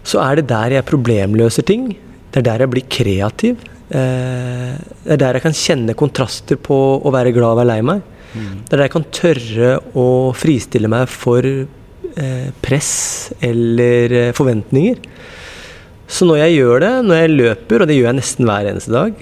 så 0.05 0.21
er 0.21 0.37
det 0.37 0.49
der 0.49 0.71
jeg 0.77 0.85
problemløser 0.85 1.65
ting. 1.65 1.97
Det 2.33 2.41
er 2.43 2.47
der 2.51 2.65
jeg 2.65 2.73
blir 2.75 2.87
kreativ. 2.93 3.65
Eh, 3.89 4.77
Det 5.05 5.15
er 5.17 5.21
der 5.23 5.39
jeg 5.39 5.43
kan 5.47 5.57
kjenne 5.57 5.95
kontraster 5.97 6.57
på 6.61 6.77
å 7.01 7.13
være 7.15 7.33
glad 7.33 7.55
og 7.55 7.61
være 7.63 7.71
lei 7.73 7.81
meg. 7.83 8.03
Mm. 8.35 8.57
Det 8.67 8.73
er 8.73 8.77
der 8.77 8.87
jeg 8.89 8.97
kan 8.97 9.09
tørre 9.17 9.71
å 9.97 10.07
fristille 10.37 10.91
meg 10.93 11.09
for 11.09 11.47
eh, 11.49 12.51
press 12.61 13.33
eller 13.41 14.13
eh, 14.13 14.33
forventninger. 14.37 15.01
Så 16.09 16.29
når 16.29 16.43
jeg 16.43 16.59
gjør 16.59 16.85
det, 16.85 16.93
når 17.05 17.19
jeg 17.23 17.33
løper, 17.37 17.83
og 17.83 17.89
det 17.89 17.97
gjør 17.99 18.11
jeg 18.11 18.19
nesten 18.19 18.49
hver 18.49 18.69
eneste 18.71 18.93
dag, 18.95 19.19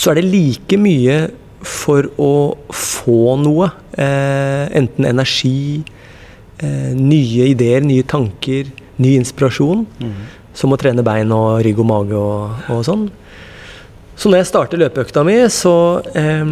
så 0.00 0.10
er 0.10 0.16
det 0.16 0.30
like 0.32 0.78
mye 0.80 1.16
for 1.60 2.08
å 2.16 2.30
få 2.72 3.34
noe. 3.36 3.68
Enten 4.00 5.04
energi, 5.04 5.82
nye 6.96 7.50
ideer, 7.52 7.84
nye 7.84 8.06
tanker, 8.08 8.72
ny 8.96 9.12
inspirasjon. 9.20 9.84
Mm. 10.00 10.16
Som 10.54 10.74
å 10.74 10.78
trene 10.80 11.04
bein 11.06 11.32
og 11.34 11.62
rygg 11.66 11.80
og 11.82 11.88
mage 11.90 12.18
og, 12.18 12.66
og 12.70 12.84
sånn. 12.86 13.08
Så 14.14 14.30
når 14.30 14.44
jeg 14.44 14.50
starter 14.52 14.78
løpeøkta 14.78 15.24
mi, 15.26 15.36
så, 15.50 15.74
eh, 16.14 16.44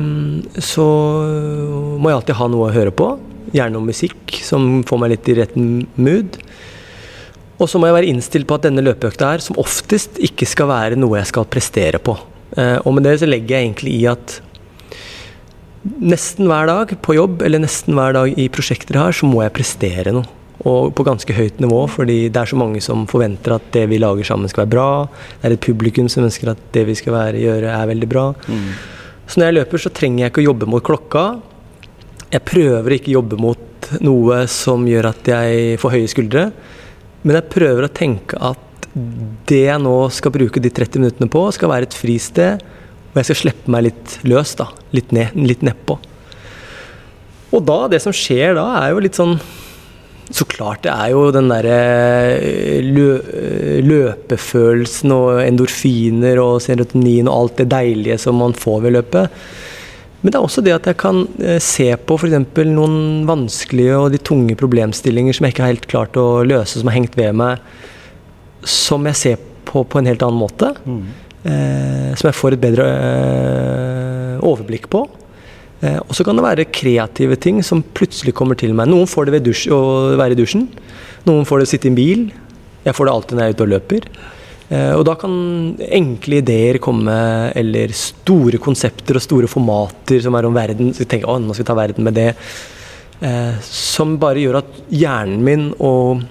så 0.59 0.87
må 2.03 2.11
jeg 2.11 2.19
alltid 2.19 2.39
ha 2.41 2.49
noe 2.51 2.69
å 2.69 2.75
høre 2.75 2.95
på. 2.95 3.13
Gjerne 3.55 3.77
noe 3.77 3.87
musikk 3.93 4.41
som 4.43 4.83
får 4.89 5.03
meg 5.03 5.15
litt 5.15 5.31
i 5.31 5.39
rett 5.39 5.55
mood. 5.57 6.41
Og 7.63 7.69
så 7.71 7.79
må 7.79 7.87
jeg 7.87 7.99
være 8.01 8.11
innstilt 8.11 8.49
på 8.51 8.59
at 8.59 8.67
denne 8.67 8.83
løpeøkta 8.83 9.35
her 9.35 9.43
som 9.45 9.59
oftest 9.63 10.19
ikke 10.19 10.49
skal 10.51 10.71
være 10.73 10.99
noe 10.99 11.21
jeg 11.21 11.31
skal 11.31 11.47
prestere 11.47 12.03
på. 12.03 12.17
Eh, 12.59 12.79
og 12.83 12.97
med 12.97 13.07
det 13.07 13.21
så 13.23 13.29
legger 13.31 13.57
jeg 13.57 13.69
egentlig 13.69 13.95
i 14.01 14.07
at 14.11 14.41
nesten 16.03 16.51
hver 16.51 16.69
dag 16.71 16.93
på 17.03 17.17
jobb 17.17 17.43
eller 17.47 17.63
nesten 17.63 17.97
hver 17.99 18.15
dag 18.17 18.39
i 18.39 18.51
prosjekter 18.53 18.99
har, 18.99 19.15
så 19.15 19.29
må 19.31 19.43
jeg 19.45 19.55
prestere 19.57 20.15
noe. 20.15 20.27
Og 20.69 20.93
på 20.95 21.05
ganske 21.07 21.35
høyt 21.35 21.59
nivå, 21.63 21.81
fordi 21.91 22.29
det 22.31 22.39
er 22.39 22.51
så 22.53 22.59
mange 22.59 22.83
som 22.85 23.07
forventer 23.11 23.57
at 23.57 23.65
det 23.75 23.89
vi 23.91 23.99
lager 23.99 24.27
sammen 24.29 24.51
skal 24.51 24.65
være 24.65 24.75
bra. 24.77 24.89
Det 25.41 25.49
er 25.49 25.57
et 25.57 25.65
publikum 25.65 26.11
som 26.13 26.27
ønsker 26.29 26.53
at 26.53 26.61
det 26.75 26.85
vi 26.87 26.95
skal 26.99 27.17
være, 27.17 27.41
gjøre, 27.43 27.73
er 27.73 27.89
veldig 27.91 28.09
bra. 28.11 28.29
Mm. 28.47 28.69
Så 29.27 29.41
når 29.41 29.49
jeg 29.49 29.57
løper, 29.59 29.83
så 29.83 29.91
trenger 29.95 30.25
jeg 30.25 30.33
ikke 30.33 30.45
å 30.45 30.49
jobbe 30.51 30.69
mot 30.71 30.85
klokka. 30.87 31.25
Jeg 32.33 32.47
prøver 32.47 32.97
ikke 32.97 33.11
å 33.11 33.17
jobbe 33.19 33.41
mot 33.43 33.91
noe 34.07 34.45
som 34.51 34.87
gjør 34.87 35.11
at 35.11 35.33
jeg 35.33 35.81
får 35.83 35.95
høye 35.97 36.13
skuldre. 36.13 36.45
Men 37.23 37.39
jeg 37.39 37.51
prøver 37.53 37.87
å 37.87 37.95
tenke 37.95 38.39
at 38.39 38.87
det 39.49 39.65
jeg 39.65 39.81
nå 39.83 39.97
skal 40.13 40.35
bruke 40.35 40.61
de 40.63 40.71
30 40.71 41.03
minuttene 41.03 41.33
på, 41.33 41.43
skal 41.55 41.73
være 41.73 41.89
et 41.89 41.97
fristed. 41.97 42.63
Og 43.13 43.21
jeg 43.21 43.29
skal 43.29 43.41
slippe 43.43 43.73
meg 43.73 43.89
litt 43.89 44.17
løs, 44.29 44.55
da. 44.59 44.71
Litt, 44.95 45.11
ned, 45.17 45.35
litt 45.37 45.65
nedpå. 45.67 45.99
Og 47.53 47.65
da, 47.69 47.79
det 47.93 48.01
som 48.05 48.15
skjer 48.17 48.57
da, 48.57 48.67
er 48.81 48.95
jo 48.95 49.03
litt 49.05 49.19
sånn 49.19 49.37
Så 50.31 50.47
klart 50.49 50.85
det 50.87 50.93
er 50.93 51.11
jo 51.13 51.27
den 51.35 51.51
derre 51.51 51.79
lø, 52.87 53.09
løpefølelsen 53.83 55.13
og 55.15 55.43
endorfiner 55.43 56.39
og 56.41 56.63
serotonin 56.65 57.29
og 57.29 57.37
alt 57.37 57.63
det 57.65 57.69
deilige 57.73 58.21
som 58.23 58.39
man 58.41 58.55
får 58.57 58.85
ved 58.87 58.97
løpet. 59.01 59.45
Men 60.23 60.31
det 60.31 60.39
er 60.39 60.47
også 60.47 60.63
det 60.63 60.75
at 60.77 60.87
jeg 60.87 60.99
kan 61.03 61.25
eh, 61.43 61.59
se 61.63 61.89
på 61.99 62.15
f.eks. 62.15 62.37
noen 62.71 63.25
vanskelige 63.27 63.97
og 63.99 64.13
de 64.15 64.21
tunge 64.23 64.55
problemstillinger 64.59 65.35
som 65.35 65.49
jeg 65.49 65.57
ikke 65.57 65.65
har 65.65 65.75
helt 65.75 65.91
klart 65.91 66.19
å 66.21 66.45
løse, 66.47 66.79
som 66.79 66.91
har 66.91 67.01
hengt 67.01 67.19
ved 67.19 67.35
meg, 67.35 67.65
som 68.63 69.11
jeg 69.11 69.19
ser 69.19 69.43
på 69.67 69.83
på 69.89 69.99
en 69.99 70.07
helt 70.11 70.23
annen 70.23 70.39
måte. 70.39 70.71
Mm. 70.87 71.03
Eh, 71.43 72.13
som 72.15 72.29
jeg 72.29 72.39
får 72.39 72.55
et 72.55 72.63
bedre 72.63 72.87
eh, 72.87 74.39
overblikk 74.47 74.87
på. 74.93 75.03
Eh, 75.83 75.99
og 75.99 76.15
så 76.15 76.25
kan 76.27 76.39
det 76.39 76.45
være 76.47 76.69
kreative 76.71 77.37
ting 77.43 77.59
som 77.67 77.83
plutselig 77.97 78.35
kommer 78.39 78.59
til 78.59 78.75
meg. 78.79 78.91
Noen 78.91 79.09
får 79.11 79.29
det 79.29 79.35
ved 79.35 79.51
å 79.75 79.83
være 80.19 80.37
i 80.37 80.39
dusjen. 80.39 80.69
Noen 81.27 81.49
får 81.49 81.59
det 81.59 81.67
å 81.67 81.73
sitte 81.73 81.91
i 81.91 81.93
en 81.93 81.99
bil. 81.99 82.29
Jeg 82.87 82.95
får 82.95 83.09
det 83.09 83.15
alltid 83.17 83.37
når 83.37 83.45
jeg 83.45 83.53
er 83.53 83.57
ute 83.57 83.67
og 83.67 83.73
løper. 83.73 84.07
Eh, 84.69 84.93
og 84.95 85.03
da 85.09 85.17
kan 85.19 85.35
enkle 85.89 86.39
ideer 86.39 86.79
komme, 86.83 87.17
eller 87.59 87.95
store 87.99 88.63
konsepter 88.63 89.19
og 89.19 89.25
store 89.27 89.51
formater 89.51 90.23
som 90.23 90.39
er 90.39 90.47
om 90.47 90.55
verden. 90.55 90.95
Så 90.95 91.03
jeg 91.03 91.13
tenker, 91.17 91.31
å, 91.31 91.41
nå 91.43 91.57
skal 91.57 91.67
vi 91.67 91.73
ta 91.73 91.79
verden 91.79 92.07
med 92.07 92.19
det. 92.19 92.31
Eh, 93.23 93.59
som 93.67 94.15
bare 94.23 94.43
gjør 94.43 94.63
at 94.63 94.79
hjernen 94.91 95.43
min 95.47 95.69
og 95.83 96.23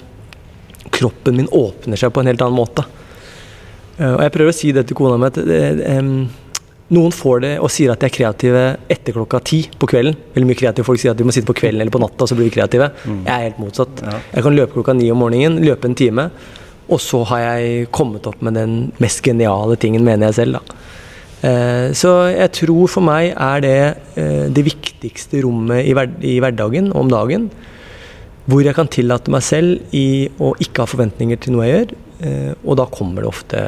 kroppen 0.92 1.38
min 1.38 1.52
åpner 1.56 2.00
seg 2.00 2.12
på 2.12 2.24
en 2.24 2.32
helt 2.32 2.42
annen 2.44 2.58
måte. 2.58 2.84
Og 4.02 4.22
jeg 4.24 4.32
prøver 4.34 4.50
å 4.50 4.56
si 4.56 4.72
det 4.74 4.82
til 4.90 4.98
kona 4.98 5.18
mi 5.20 5.28
at 5.28 5.38
noen 6.92 7.14
får 7.16 7.44
det 7.46 7.52
og 7.64 7.72
sier 7.72 7.94
at 7.94 8.02
de 8.02 8.08
er 8.10 8.14
kreative 8.14 8.64
etter 8.92 9.16
klokka 9.16 9.40
ti 9.48 9.62
på 9.80 9.90
kvelden. 9.90 10.18
Veldig 10.36 10.50
mye 10.50 10.60
kreative 10.60 10.88
folk 10.88 11.00
sier 11.02 11.14
at 11.14 11.20
de 11.20 11.28
må 11.28 11.36
sitte 11.36 11.48
på 11.48 11.56
kvelden 11.62 11.84
eller 11.84 11.94
på 11.94 12.02
natta, 12.04 12.26
og 12.26 12.32
så 12.32 12.38
blir 12.38 12.50
de 12.50 12.56
kreative. 12.56 12.92
Mm. 13.06 13.22
Jeg 13.26 13.32
er 13.34 13.46
helt 13.48 13.62
motsatt. 13.62 14.04
Ja. 14.04 14.18
Jeg 14.36 14.46
kan 14.48 14.58
løpe 14.58 14.76
klokka 14.76 14.96
ni 14.98 15.08
om 15.14 15.22
morgenen, 15.24 15.62
løpe 15.64 15.88
en 15.88 15.98
time, 15.98 16.28
og 16.92 17.00
så 17.00 17.22
har 17.32 17.46
jeg 17.46 17.88
kommet 17.96 18.28
opp 18.28 18.42
med 18.44 18.60
den 18.60 18.76
mest 19.00 19.24
geniale 19.24 19.78
tingen, 19.80 20.04
mener 20.08 20.30
jeg 20.30 20.42
selv. 20.42 20.60
da. 20.60 20.80
Eh, 21.42 21.88
så 21.98 22.12
jeg 22.30 22.54
tror 22.54 22.90
for 22.92 23.06
meg 23.06 23.32
er 23.34 23.64
det 23.64 23.78
eh, 24.20 24.46
det 24.54 24.66
viktigste 24.68 25.42
rommet 25.42 25.88
i, 25.88 25.96
hver, 25.98 26.12
i 26.22 26.38
hverdagen 26.44 26.92
om 26.98 27.10
dagen. 27.12 27.50
Hvor 28.50 28.66
jeg 28.66 28.76
kan 28.76 28.90
tillate 28.92 29.32
meg 29.32 29.46
selv 29.46 29.96
i 29.96 30.28
å 30.42 30.52
ikke 30.60 30.84
ha 30.84 30.90
forventninger 30.90 31.40
til 31.42 31.56
noe 31.56 31.70
jeg 31.70 31.78
gjør. 31.78 31.96
Eh, 32.28 32.52
og 32.66 32.78
da 32.82 32.90
kommer 32.92 33.24
det 33.24 33.32
ofte 33.32 33.64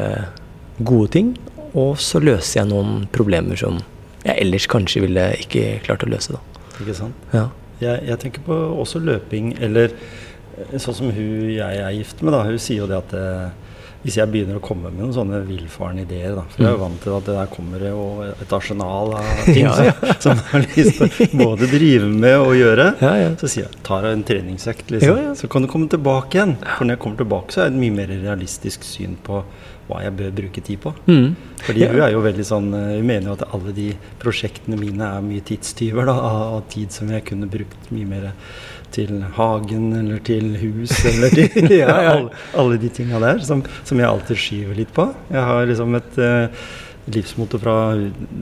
gode 0.84 1.14
ting, 1.14 1.34
og 1.74 1.98
så 2.02 2.20
løser 2.22 2.62
jeg 2.62 2.70
noen 2.72 3.08
problemer 3.12 3.58
som 3.60 3.80
jeg 4.24 4.38
ellers 4.40 4.68
kanskje 4.72 5.02
ville 5.04 5.24
ikke 5.44 5.80
klart 5.84 6.04
å 6.06 6.12
løse. 6.14 6.32
da. 6.38 6.40
Ikke 6.80 6.96
sant? 6.96 7.26
Ja. 7.34 7.48
Jeg, 7.82 8.06
jeg 8.08 8.20
tenker 8.22 8.46
på 8.46 8.56
også 8.80 9.02
løping, 9.04 9.56
eller 9.60 9.92
eh, 9.92 10.78
sånn 10.80 10.96
som 10.96 11.10
hun 11.12 11.50
jeg 11.52 11.82
er 11.84 11.92
gift 11.98 12.22
med, 12.24 12.32
da. 12.38 12.44
Hun 12.48 12.60
sier 12.62 12.84
jo 12.86 12.88
det 12.88 13.02
at 13.02 13.14
eh, 13.20 13.50
hvis 14.04 14.18
jeg 14.20 14.28
begynner 14.32 14.58
å 14.60 14.64
komme 14.64 14.90
med 14.92 15.00
noen 15.00 15.14
sånne 15.16 15.42
villfarne 15.48 16.04
ideer, 16.06 16.34
da. 16.36 16.42
For 16.52 16.60
jeg 16.64 16.70
er 16.70 16.74
jo 16.74 16.80
Mm. 16.80 16.84
vant 16.86 17.02
til 17.04 17.14
at 17.18 17.28
det 17.28 17.36
der 17.40 17.52
kommer 17.52 17.84
jo 17.88 18.06
et 18.32 18.52
arsenal 18.56 19.14
av 19.20 19.28
ting 19.48 19.62
Ja, 19.66 19.76
ja. 19.90 20.16
Som, 20.24 20.40
jeg 20.40 20.48
har 20.54 20.66
lyst 20.78 21.00
til 21.20 21.36
både 21.40 21.70
drive 21.72 22.08
med 22.12 22.38
og 22.40 22.54
gjøre. 22.60 22.88
Ja, 23.04 23.14
ja. 23.26 23.30
Så 23.40 23.48
sier 23.52 23.68
jeg 23.68 23.84
tar 23.88 24.08
jeg 24.08 24.18
en 24.20 24.26
treningsøkt, 24.28 24.92
liksom. 24.96 25.22
Så 25.40 25.48
kan 25.52 25.64
du 25.68 25.72
komme 25.72 25.88
tilbake 25.92 26.36
igjen. 26.40 26.56
For 26.78 26.88
når 26.88 26.96
jeg 26.98 27.04
kommer 27.06 27.22
tilbake, 27.26 27.52
så 27.56 27.64
er 27.66 27.70
det 27.72 27.76
et 27.76 27.84
mye 27.84 27.98
mer 28.00 28.12
realistisk 28.24 28.84
syn 28.88 29.16
på 29.24 29.44
hva 29.88 30.04
jeg 30.06 30.16
bør 30.20 30.36
bruke 30.38 30.64
tid 30.64 30.80
på. 30.84 30.94
Mm. 31.08 31.34
Fordi 31.64 31.88
hun 31.92 32.04
er 32.04 32.14
jo 32.14 32.22
veldig 32.24 32.46
sånn 32.48 32.70
eh, 32.76 32.92
Hun 32.98 33.08
mener 33.08 33.30
jo 33.30 33.36
at 33.38 33.44
alle 33.56 33.74
de 33.76 33.90
prosjektene 34.22 34.80
mine 34.80 35.10
er 35.18 35.26
mye 35.26 35.44
tidstyver 35.48 36.08
da, 36.10 36.16
av, 36.28 36.62
tid 36.72 36.96
som 36.96 37.12
jeg 37.12 37.26
kunne 37.28 37.50
brukt 37.52 37.92
mye 37.96 38.08
mer 38.10 38.30
til 38.94 39.24
hagen 39.38 39.88
eller 39.98 40.22
til 40.28 40.54
hus 40.62 40.94
eller 41.10 41.34
til 41.34 41.70
Ja, 41.82 41.98
ja. 41.98 42.16
Alle, 42.16 42.40
alle 42.62 42.80
de 42.82 42.92
tinga 42.94 43.22
der 43.24 43.44
som, 43.46 43.64
som 43.84 44.00
jeg 44.00 44.10
alltid 44.10 44.40
skyver 44.40 44.82
litt 44.84 44.96
på. 44.96 45.10
Jeg 45.34 45.48
har 45.50 45.70
liksom 45.70 45.98
et 46.00 46.20
uh, 46.22 46.68
livsmotto 47.06 47.60
fra 47.60 47.78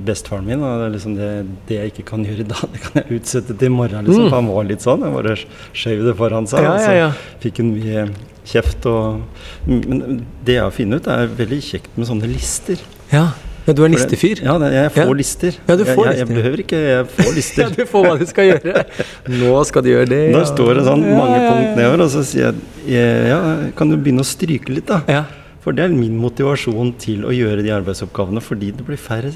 bestefaren 0.06 0.46
min. 0.46 0.62
Og 0.62 0.82
det, 0.82 0.88
er 0.88 0.96
liksom 0.96 1.16
det, 1.18 1.30
det 1.70 1.80
jeg 1.80 1.94
ikke 1.94 2.08
kan 2.14 2.26
gjøre 2.28 2.46
i 2.46 2.50
dag, 2.52 2.66
det 2.74 2.84
kan 2.86 3.02
jeg 3.02 3.22
utsette 3.22 3.56
til 3.56 3.72
i 3.72 3.76
morgen. 3.78 4.06
Liksom. 4.08 4.28
Mm. 4.28 4.36
Han 4.38 4.52
var 4.52 4.68
litt 4.70 4.86
sånn. 4.86 5.08
Jeg 5.08 5.18
bare 5.18 5.38
skjøv 5.40 6.06
det 6.10 6.18
foran 6.20 6.50
seg. 6.52 6.68
Ja, 6.68 6.76
og 6.76 6.86
så 6.86 7.40
fikk 7.46 7.64
hun 7.64 7.74
mye 7.78 8.06
kjeft. 8.48 8.86
Og, 8.90 9.22
men 9.68 10.26
det 10.46 10.58
jeg 10.58 10.64
har 10.66 10.74
funnet 10.76 11.02
ut, 11.02 11.08
er 11.14 11.32
veldig 11.38 11.62
kjekt 11.72 11.96
med 11.98 12.10
sånne 12.12 12.30
lister. 12.32 12.82
ja. 13.14 13.30
Ja, 13.62 13.76
du 13.78 13.84
er 13.86 13.92
listefyr? 13.94 14.40
Ja, 14.42 14.56
jeg 14.74 14.90
får 14.96 15.06
Ja. 15.06 15.14
lister. 15.14 15.58
Ja, 15.68 15.76
du 15.78 15.84
får 15.86 16.00
jeg, 16.08 16.16
jeg, 16.18 16.18
jeg 16.18 16.28
behøver 16.34 16.62
ikke 16.64 16.78
Jeg 16.82 17.04
får 17.14 17.26
Ja, 17.28 17.34
lister. 17.36 17.68
du 17.78 17.84
får 17.86 18.06
hva 18.08 18.14
du 18.18 18.24
skal 18.26 18.48
gjøre. 18.50 18.86
Nå 19.38 19.52
skal 19.70 19.84
du 19.86 19.90
gjøre 19.92 20.08
det. 20.10 20.22
Da 20.34 20.42
står 20.50 20.72
det 20.80 20.86
sånn 20.88 21.04
mange 21.06 21.36
ja, 21.38 21.44
ja. 21.44 21.52
punkt 21.52 21.78
nedover, 21.78 22.02
og 22.08 22.10
så 22.10 22.24
sier 22.26 22.58
jeg 22.90 23.30
ja, 23.30 23.38
kan 23.78 23.94
du 23.94 24.00
begynne 24.02 24.26
å 24.26 24.28
stryke 24.28 24.74
litt, 24.74 24.90
da? 24.90 25.04
Ja. 25.06 25.22
For 25.62 25.78
det 25.78 25.86
er 25.86 25.94
min 25.94 26.18
motivasjon 26.18 26.90
til 27.06 27.22
å 27.30 27.36
gjøre 27.38 27.62
de 27.62 27.70
arbeidsoppgavene, 27.78 28.42
fordi 28.42 28.72
det 28.74 28.88
blir 28.88 28.98
færre, 28.98 29.30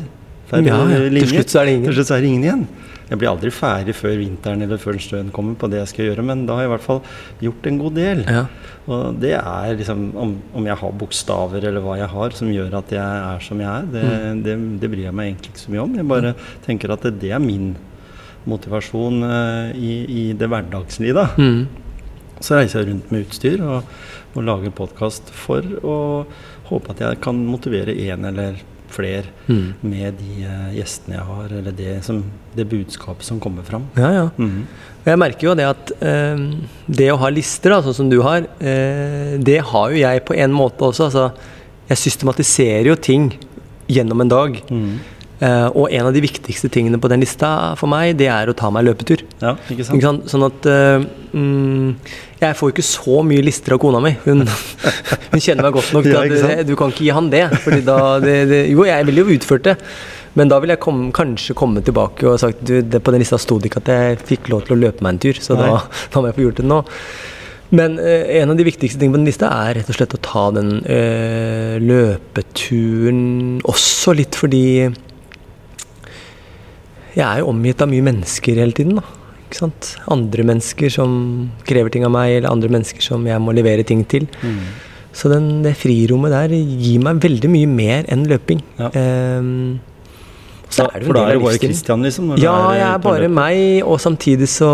færre 0.49 0.66
Ja, 0.74 0.82
ja. 0.89 1.06
Til 1.20 1.30
slutt 1.36 1.53
så 1.53 1.62
er 1.62 1.70
det 1.70 1.76
ingen. 1.78 1.88
Til 1.91 1.99
slutt 1.99 2.10
så 2.10 2.18
er 2.18 2.26
det 2.26 2.32
ingen 2.34 2.47
igjen. 2.49 2.66
Jeg 3.10 3.20
blir 3.22 3.30
aldri 3.30 3.51
ferdig 3.53 3.93
før 3.93 4.16
vinteren 4.18 4.64
eller 4.66 4.80
før 4.82 4.97
snøen 4.97 5.28
kommer 5.34 5.53
på 5.62 5.68
det 5.70 5.78
jeg 5.84 5.91
skal 5.91 6.06
gjøre, 6.10 6.24
men 6.26 6.45
da 6.47 6.56
har 6.58 6.64
jeg 6.66 6.70
i 6.72 6.74
hvert 6.74 6.86
fall 6.88 7.01
gjort 7.45 7.68
en 7.70 7.78
god 7.84 7.93
del. 7.99 8.24
Ja. 8.26 8.45
Og 8.89 9.20
det 9.22 9.34
er 9.38 9.76
liksom 9.78 10.08
om, 10.18 10.32
om 10.58 10.66
jeg 10.70 10.78
har 10.82 10.95
bokstaver 11.01 11.64
eller 11.70 11.82
hva 11.86 11.99
jeg 12.01 12.10
har 12.10 12.34
som 12.38 12.49
gjør 12.53 12.74
at 12.82 12.91
jeg 12.95 13.22
er 13.30 13.45
som 13.45 13.62
jeg 13.62 13.70
er, 13.70 13.86
det, 13.93 14.03
Mm. 14.06 14.41
det, 14.45 14.56
det 14.82 14.89
bryr 14.91 15.03
jeg 15.06 15.14
meg 15.18 15.30
egentlig 15.32 15.53
ikke 15.53 15.64
så 15.68 15.72
mye 15.76 15.84
om. 15.86 15.95
Jeg 16.01 16.08
bare 16.10 16.34
tenker 16.66 16.93
at 16.93 17.06
det, 17.06 17.14
det 17.22 17.32
er 17.38 17.39
min 17.43 17.76
motivasjon 18.45 19.24
uh, 19.26 19.72
i, 19.74 19.93
i 20.06 20.24
det 20.38 20.49
hverdagslige. 20.51 21.14
da. 21.18 21.28
Mm. 21.38 21.66
Så 22.41 22.58
reiser 22.60 22.82
jeg 22.84 22.91
rundt 22.91 23.12
med 23.14 23.26
utstyr 23.26 23.62
og, 23.64 23.84
og 24.36 24.43
lager 24.45 24.74
podkast 24.76 25.30
for 25.34 25.66
å 25.86 25.97
håpe 26.70 26.91
at 26.93 27.01
jeg 27.06 27.22
kan 27.24 27.38
motivere 27.47 27.93
én 27.95 28.26
eller 28.28 28.60
flere 28.93 29.25
Mm. 29.47 29.73
med 29.81 30.13
de 30.19 30.43
eh, 30.43 30.75
gjestene 30.79 31.15
jeg 31.17 31.25
har, 31.25 31.51
eller 31.59 31.71
det, 31.71 32.03
som, 32.03 32.23
det 32.55 32.67
budskapet 32.69 33.23
som 33.23 33.39
kommer 33.39 33.63
fram. 33.63 33.88
ja, 33.97 34.11
ja. 34.11 34.29
Mm. 34.38 34.67
Jeg 35.05 35.19
merker 35.21 35.47
jo 35.47 35.53
det 35.53 35.65
at 35.69 35.91
eh, 36.01 36.39
det 36.89 37.11
å 37.13 37.17
ha 37.21 37.29
lister, 37.29 37.69
da, 37.75 37.81
sånn 37.86 37.93
som 37.93 38.09
du 38.09 38.21
har, 38.25 38.47
eh, 38.59 39.36
det 39.38 39.59
har 39.61 39.91
jo 39.93 39.99
jeg 40.01 40.23
på 40.25 40.33
en 40.33 40.51
måte 40.55 40.81
også. 40.88 41.09
Altså, 41.11 41.27
jeg 41.89 41.97
systematiserer 42.01 42.88
jo 42.89 42.95
ting 42.97 43.27
gjennom 43.88 44.21
en 44.25 44.31
dag. 44.31 44.57
Mm. 44.71 44.95
Eh, 45.45 45.67
og 45.75 45.91
en 45.93 46.07
av 46.09 46.13
de 46.15 46.23
viktigste 46.23 46.71
tingene 46.73 46.97
på 46.97 47.09
den 47.11 47.21
lista 47.21 47.75
for 47.77 47.91
meg, 47.91 48.15
det 48.17 48.31
er 48.33 48.49
å 48.49 48.55
ta 48.57 48.71
meg 48.73 48.88
løpetur. 48.88 49.24
Ja, 49.45 49.53
ikke 49.69 49.85
sant? 49.85 49.97
Ikke 49.99 50.09
sant? 50.09 50.27
Sånn 50.31 50.45
at 50.47 50.67
eh, 50.71 51.05
mm, 51.35 51.89
Jeg 52.41 52.57
får 52.57 52.71
jo 52.71 52.75
ikke 52.75 52.87
så 52.87 53.21
mye 53.27 53.45
lister 53.45 53.75
av 53.75 53.81
kona 53.83 54.01
mi. 54.03 54.15
Hun, 54.25 54.45
hun 55.31 55.43
kjenner 55.43 55.67
meg 55.67 55.77
godt 55.77 55.93
nok 55.95 56.07
til 56.07 56.19
at 56.19 56.35
ja, 56.35 56.67
du 56.67 56.75
kan 56.79 56.93
ikke 56.93 57.05
gi 57.07 57.13
han 57.15 57.31
det. 57.33 57.45
Fordi 57.63 57.81
da, 57.85 57.99
det, 58.23 58.35
det. 58.51 58.61
Jo, 58.73 58.87
jeg 58.89 59.09
ville 59.09 59.25
jo 59.25 59.37
utført 59.37 59.67
det. 59.69 59.77
Men 60.35 60.51
da 60.51 60.59
ville 60.59 60.75
jeg 60.75 60.83
kom, 60.83 61.05
kanskje 61.15 61.55
komme 61.55 61.83
tilbake 61.85 62.27
og 62.27 62.41
sagt 62.41 62.65
du, 62.67 62.81
det, 62.83 62.99
på 62.99 63.13
den 63.15 63.23
lista 63.23 63.39
sto 63.39 63.55
det 63.59 63.69
ikke 63.69 63.85
at 63.85 63.93
jeg 63.93 64.19
fikk 64.33 64.51
lov 64.51 64.65
til 64.65 64.75
å 64.75 64.81
løpe 64.81 65.05
meg 65.05 65.15
en 65.15 65.21
tur, 65.23 65.39
så 65.39 65.55
da, 65.55 65.69
da 66.11 66.21
må 66.21 66.27
jeg 66.29 66.37
få 66.39 66.45
gjort 66.49 66.59
det 66.59 66.67
nå. 66.67 66.81
Men 67.75 67.95
eh, 67.99 68.41
en 68.41 68.51
av 68.51 68.59
de 68.59 68.65
viktigste 68.67 68.99
tingene 68.99 69.15
på 69.15 69.21
den 69.23 69.29
lista 69.29 69.49
er 69.63 69.79
rett 69.79 69.89
og 69.89 69.97
slett 69.97 70.17
å 70.17 70.21
ta 70.23 70.43
den 70.53 70.75
eh, 70.91 71.75
løpeturen 71.81 73.61
også 73.65 74.13
litt 74.19 74.37
fordi 74.37 74.65
jeg 77.15 77.23
er 77.23 77.39
jo 77.39 77.49
omgitt 77.53 77.79
av 77.81 77.87
mye 77.89 78.03
mennesker 78.03 78.59
hele 78.59 78.75
tiden. 78.75 78.99
da. 78.99 79.24
Andre 80.12 80.43
mennesker 80.47 80.91
som 80.93 81.16
krever 81.68 81.93
ting 81.93 82.06
av 82.08 82.12
meg, 82.16 82.38
eller 82.39 82.51
andre 82.51 82.70
mennesker 82.76 83.01
som 83.01 83.26
jeg 83.30 83.41
må 83.41 83.56
levere 83.56 83.86
ting 83.88 84.03
til. 84.12 84.28
Mm. 84.43 84.60
Så 85.16 85.30
den, 85.32 85.49
det 85.64 85.78
frirommet 85.80 86.34
der 86.36 86.56
gir 86.56 86.99
meg 87.06 87.22
veldig 87.24 87.51
mye 87.53 87.68
mer 87.72 88.08
enn 88.12 88.26
løping. 88.28 88.60
Ja. 88.82 88.89
Um, 89.39 89.80
så 90.70 90.89
er 90.89 90.99
det 90.99 91.08
for 91.08 91.16
da 91.16 91.28
er 91.30 91.38
du 91.38 91.45
bare. 91.45 91.60
Christian, 91.62 92.03
liksom? 92.03 92.34
Ja, 92.41 92.56
jeg 92.76 92.84
eh, 92.84 92.89
er 92.95 93.03
bare 93.03 93.30
meg, 93.32 93.62
og 93.86 94.01
samtidig 94.03 94.49
så 94.51 94.72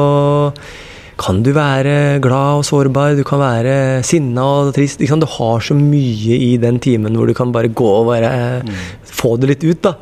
kan 1.21 1.43
du 1.45 1.51
være 1.53 2.17
glad 2.23 2.61
og 2.61 2.65
sårbar, 2.65 3.13
du 3.19 3.21
kan 3.27 3.41
være 3.43 3.75
sinna 4.07 4.41
og 4.63 4.71
trist. 4.73 5.03
Du 5.03 5.27
har 5.35 5.59
så 5.61 5.75
mye 5.77 6.39
i 6.41 6.55
den 6.57 6.79
timen 6.81 7.13
hvor 7.13 7.29
du 7.29 7.35
kan 7.37 7.51
bare 7.53 7.69
gå 7.69 7.91
og 7.99 8.07
bare 8.09 8.31
Mm. 8.65 8.73
få 9.05 9.35
det 9.37 9.49
litt 9.51 9.63
ut, 9.67 9.81
da. 9.85 9.93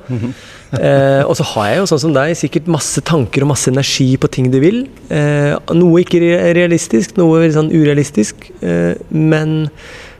Eh, 0.77 1.23
og 1.25 1.33
så 1.39 1.45
har 1.53 1.69
jeg 1.69 1.79
jo 1.79 1.87
sånn 1.89 2.01
som 2.03 2.15
deg 2.15 2.35
sikkert 2.37 2.69
masse 2.69 3.01
tanker 3.07 3.45
og 3.45 3.51
masse 3.53 3.71
energi 3.71 4.11
på 4.21 4.29
ting 4.31 4.49
du 4.53 4.59
vil. 4.61 4.83
Eh, 5.09 5.55
noe 5.73 6.03
ikke 6.03 6.21
realistisk, 6.57 7.17
noe 7.17 7.47
sånn 7.55 7.71
urealistisk. 7.73 8.49
Eh, 8.61 8.99
men 9.09 9.71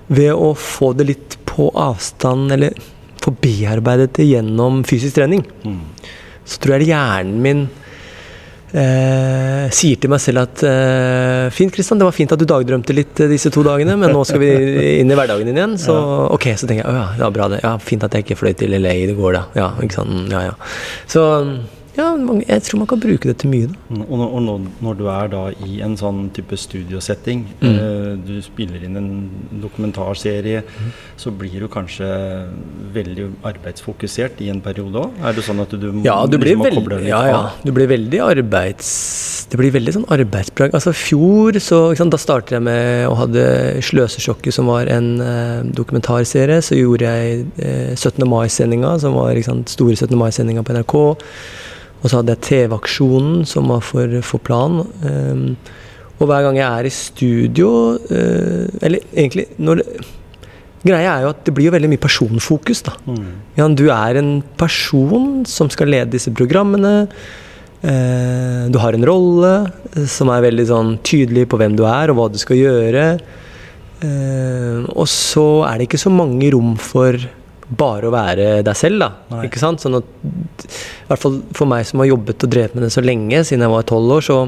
ved 0.10 0.34
å 0.34 0.56
få 0.58 0.94
det 0.98 1.10
litt 1.12 1.38
på 1.50 1.70
avstand, 1.78 2.54
eller 2.56 2.74
få 3.22 3.36
bearbeidet 3.44 4.16
det 4.18 4.30
gjennom 4.30 4.82
fysisk 4.88 5.20
trening, 5.20 5.44
mm. 5.66 5.80
så 6.48 6.64
tror 6.64 6.80
jeg 6.80 6.94
hjernen 6.94 7.44
min 7.44 7.68
eh, 8.74 9.70
sier 9.74 10.00
til 10.02 10.12
meg 10.12 10.22
selv 10.24 10.44
at 10.44 10.64
eh, 10.68 11.48
Fint, 11.56 11.74
Kristian, 11.74 12.00
det 12.02 12.08
var 12.08 12.16
fint 12.16 12.34
at 12.36 12.42
du 12.42 12.46
dagdrømte 12.50 12.96
litt 12.96 13.24
eh, 13.24 13.32
disse 13.32 13.52
to 13.54 13.64
dagene, 13.66 13.98
men 14.00 14.14
nå 14.16 14.22
skal 14.28 14.42
vi 14.44 14.52
inn 15.02 15.10
i 15.10 15.18
hverdagen 15.18 15.50
din 15.50 15.58
igjen. 15.60 15.76
Så 15.82 15.96
ok, 16.36 16.52
så 16.60 16.70
tenker 16.70 16.84
jeg 16.86 16.92
å 16.92 16.98
ja, 17.00 17.08
ja, 17.24 17.32
bra 17.34 17.50
det. 17.54 17.64
Ja, 17.66 17.76
fint 17.82 18.06
at 18.06 18.16
jeg 18.16 18.28
ikke 18.28 18.40
fløy 18.44 18.54
til 18.60 18.76
LA 18.78 18.96
i 19.04 19.18
går, 19.18 19.36
da. 19.40 19.44
Ja, 19.58 19.72
ikke 19.84 20.02
sant. 20.02 20.14
Mm, 20.14 20.30
Ja, 20.30 20.46
ja. 20.52 20.56
Så 21.10 21.26
ja, 21.98 22.06
jeg 22.48 22.64
tror 22.64 22.80
man 22.84 22.88
kan 22.88 23.00
bruke 23.02 23.28
det 23.30 23.38
til 23.42 23.50
mye, 23.52 23.68
da. 23.72 23.76
Og, 24.06 24.14
når, 24.20 24.34
og 24.36 24.68
når, 24.86 24.98
du 25.00 25.06
er 25.12 25.32
da 25.32 25.42
i 25.66 25.80
en 25.86 25.96
sånn 26.00 26.30
type 26.36 26.58
studiosetting, 26.58 27.46
Mm. 27.60 27.76
eh, 27.76 28.12
du 28.28 28.42
spiller 28.42 28.84
inn 28.86 28.96
en 28.98 29.10
dokumentarserie, 29.62 30.62
Mm. 30.64 30.92
så 31.18 31.32
blir 31.32 31.60
du 31.60 31.68
kanskje 31.68 32.08
veldig 32.94 33.26
arbeidsfokusert 33.44 34.40
i 34.42 34.50
en 34.50 34.62
periode 34.62 34.94
òg? 34.96 35.12
Er 35.24 35.34
det 35.34 35.44
sånn 35.44 35.60
at 35.62 35.70
du 35.72 35.92
må 35.92 36.04
Ja, 36.06 36.26
du 36.26 36.38
blir, 36.38 36.56
liksom 36.56 36.76
må 36.78 36.84
koble 36.84 37.00
litt 37.00 37.10
ja, 37.10 37.24
ja, 37.28 37.52
du 37.64 37.72
blir 37.72 37.88
veldig 37.88 38.20
arbeids... 38.22 39.48
Det 39.50 39.58
blir 39.58 39.72
veldig 39.74 39.94
sånn 39.96 40.06
arbeidsprag. 40.14 40.76
Altså 40.78 40.94
fjor, 40.94 41.58
så 41.58 41.96
sant, 41.98 42.12
da 42.14 42.18
startet 42.22 42.52
jeg 42.60 42.62
med 42.62 43.08
å 43.10 43.16
hadde 43.18 43.82
Sløsesjokket, 43.82 44.54
som 44.54 44.70
var 44.70 44.86
en 44.94 45.20
eh, 45.26 45.64
dokumentarserie. 45.74 46.62
Så 46.62 46.78
gjorde 46.78 47.10
jeg 47.10 47.48
eh, 47.58 47.96
17. 47.96 48.28
mai-sendinga, 48.30 49.00
som 49.02 49.18
var 49.18 49.34
sant, 49.42 49.74
store 49.74 49.96
17. 49.98 50.14
mai-sendinga 50.20 50.62
på 50.64 50.78
NRK. 50.78 50.96
Og 52.00 52.08
så 52.08 52.20
hadde 52.20 52.36
jeg 52.36 52.46
TV-aksjonen, 52.48 53.44
som 53.50 53.72
var 53.72 53.84
for, 53.84 54.14
for 54.24 54.40
plan. 54.44 54.82
Um, 55.04 55.58
og 56.20 56.28
hver 56.28 56.46
gang 56.46 56.58
jeg 56.60 56.68
er 56.68 56.88
i 56.88 56.94
studio 56.94 57.70
eh, 58.12 58.66
Eller 58.86 59.04
egentlig 59.14 59.48
når 59.60 59.84
Greia 60.80 61.12
er 61.12 61.26
jo 61.26 61.34
at 61.34 61.42
det 61.44 61.52
blir 61.56 61.68
jo 61.68 61.74
veldig 61.74 61.90
mye 61.92 62.00
personfokus, 62.00 62.80
da. 62.86 62.94
Mm. 63.04 63.24
Ja, 63.58 63.66
du 63.68 63.90
er 63.92 64.16
en 64.16 64.30
person 64.56 65.42
som 65.44 65.68
skal 65.68 65.92
lede 65.92 66.14
disse 66.14 66.32
programmene. 66.32 67.10
Eh, 67.84 68.62
du 68.72 68.78
har 68.80 68.96
en 68.96 69.04
rolle 69.04 69.52
eh, 69.68 70.06
som 70.08 70.32
er 70.32 70.46
veldig 70.46 70.66
sånn 70.70 70.94
tydelig 71.04 71.50
på 71.52 71.60
hvem 71.60 71.76
du 71.76 71.84
er 71.84 72.14
og 72.14 72.16
hva 72.22 72.30
du 72.32 72.40
skal 72.40 72.62
gjøre. 72.62 73.04
Og 74.96 75.04
så 75.12 75.46
er 75.68 75.76
det 75.76 75.90
ikke 75.90 76.00
så 76.00 76.14
mange 76.16 76.48
rom 76.56 76.78
for 76.80 77.20
bare 77.70 78.10
å 78.10 78.14
være 78.14 78.48
deg 78.66 78.78
selv, 78.78 79.04
da. 79.04 79.42
Ikke 79.46 79.62
sant? 79.62 79.82
Sånn 79.84 80.00
at, 80.00 80.08
I 80.66 81.10
hvert 81.10 81.22
fall 81.22 81.40
for 81.56 81.70
meg 81.70 81.86
som 81.88 82.02
har 82.02 82.10
jobbet 82.10 82.46
og 82.46 82.54
drevet 82.54 82.76
med 82.76 82.88
det 82.88 82.94
så 82.96 83.04
lenge, 83.06 83.44
siden 83.46 83.66
jeg 83.66 83.74
var 83.74 83.88
tolv 83.90 84.16
år, 84.18 84.26
så, 84.26 84.40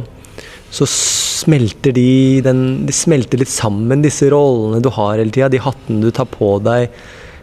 så 0.74 0.88
smelter 0.90 1.94
de, 1.96 2.08
den, 2.46 2.64
de 2.88 2.96
smelter 2.96 3.42
litt 3.42 3.52
sammen, 3.52 4.04
disse 4.06 4.30
rollene 4.34 4.82
du 4.84 4.90
har 4.96 5.20
hele 5.20 5.34
tida. 5.34 5.52
De 5.54 5.62
hattene 5.62 6.02
du 6.02 6.14
tar 6.16 6.30
på 6.34 6.56
deg, 6.66 6.90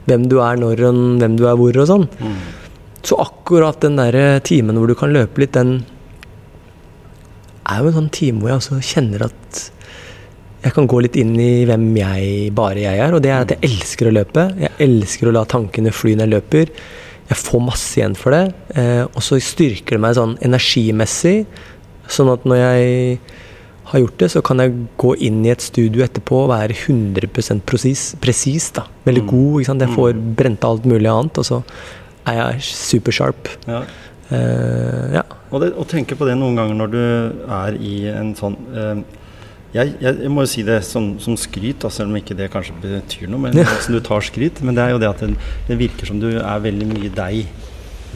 hvem 0.08 0.26
du 0.30 0.38
er 0.42 0.58
når 0.60 0.86
og 0.88 1.02
hvem 1.22 1.38
du 1.38 1.46
er 1.46 1.58
hvor 1.60 1.82
og 1.84 1.90
sånn. 1.90 2.08
Mm. 2.18 2.38
Så 3.06 3.18
akkurat 3.22 3.78
den 3.84 3.98
der 4.00 4.40
timen 4.44 4.78
hvor 4.80 4.90
du 4.90 4.96
kan 4.98 5.14
løpe 5.14 5.44
litt, 5.44 5.54
den 5.54 5.84
er 7.68 7.82
jo 7.82 7.90
en 7.90 7.98
sånn 8.00 8.14
time 8.14 8.42
hvor 8.42 8.50
jeg 8.50 8.62
også 8.62 8.80
kjenner 8.94 9.28
at 9.28 9.66
jeg 10.64 10.72
kan 10.74 10.86
gå 10.90 11.00
litt 11.04 11.16
inn 11.20 11.34
i 11.40 11.64
hvem 11.68 11.84
jeg, 11.96 12.52
bare 12.56 12.80
jeg 12.82 12.98
er. 13.04 13.14
Og 13.14 13.22
det 13.22 13.30
er 13.30 13.44
at 13.44 13.52
jeg 13.54 13.62
elsker 13.70 14.08
å 14.10 14.14
løpe. 14.16 14.46
Jeg 14.58 14.72
elsker 14.88 15.28
å 15.30 15.34
la 15.36 15.44
tankene 15.48 15.92
fly 15.94 16.16
når 16.18 16.26
jeg 16.26 16.34
løper. 16.34 16.72
Jeg 17.28 17.38
får 17.44 17.60
masse 17.62 17.98
igjen 18.00 18.16
for 18.18 18.34
det. 18.34 18.44
Eh, 18.74 19.04
og 19.06 19.20
så 19.22 19.38
styrker 19.42 19.96
det 19.98 20.02
meg 20.02 20.16
sånn 20.18 20.36
energimessig. 20.42 21.44
Sånn 22.08 22.30
at 22.32 22.46
når 22.48 22.56
jeg 22.62 23.20
har 23.92 24.00
gjort 24.02 24.18
det, 24.20 24.30
så 24.34 24.42
kan 24.44 24.60
jeg 24.60 24.74
gå 25.00 25.14
inn 25.28 25.38
i 25.46 25.52
et 25.52 25.62
studio 25.64 26.02
etterpå 26.04 26.42
og 26.44 26.50
være 26.50 26.74
100 26.76 27.28
presis. 27.64 28.70
da. 28.74 28.84
Veldig 29.06 29.22
Mm. 29.24 29.30
god. 29.30 29.60
ikke 29.60 29.66
sant? 29.66 29.80
Jeg 29.86 29.94
får 29.96 30.34
brent 30.36 30.64
alt 30.64 30.84
mulig 30.84 31.06
annet, 31.08 31.38
og 31.38 31.44
så 31.44 31.62
er 32.26 32.34
jeg 32.34 32.60
supersharp. 32.60 33.48
Ja. 33.66 33.82
Eh, 34.30 35.14
ja. 35.14 35.22
Og, 35.52 35.60
det, 35.62 35.72
og 35.74 35.86
tenke 35.88 36.16
på 36.18 36.26
det 36.28 36.36
noen 36.36 36.56
ganger 36.56 36.74
når 36.76 36.90
du 36.90 37.00
er 37.48 37.78
i 37.80 37.94
en 38.12 38.34
sånn 38.34 38.56
eh, 38.76 39.02
jeg, 39.74 39.94
jeg, 40.00 40.14
jeg 40.24 40.30
må 40.32 40.44
jo 40.46 40.50
si 40.50 40.62
det 40.64 40.78
som, 40.88 41.10
som 41.20 41.36
skryt, 41.36 41.80
da, 41.84 41.90
selv 41.92 42.08
om 42.12 42.16
ikke 42.20 42.36
det 42.38 42.50
kanskje 42.54 42.76
betyr 42.82 43.28
noe. 43.28 43.42
Men 43.48 43.58
du 43.94 43.98
tar 44.04 44.24
skryt. 44.24 44.62
Men 44.64 44.78
det 44.78 44.84
er 44.86 44.94
jo 44.94 45.02
det 45.02 45.10
at 45.10 45.24
det, 45.26 45.34
det 45.68 45.78
virker 45.80 46.08
som 46.08 46.20
du 46.22 46.30
er 46.38 46.64
veldig 46.64 46.88
mye 46.94 47.12
deg 47.12 47.44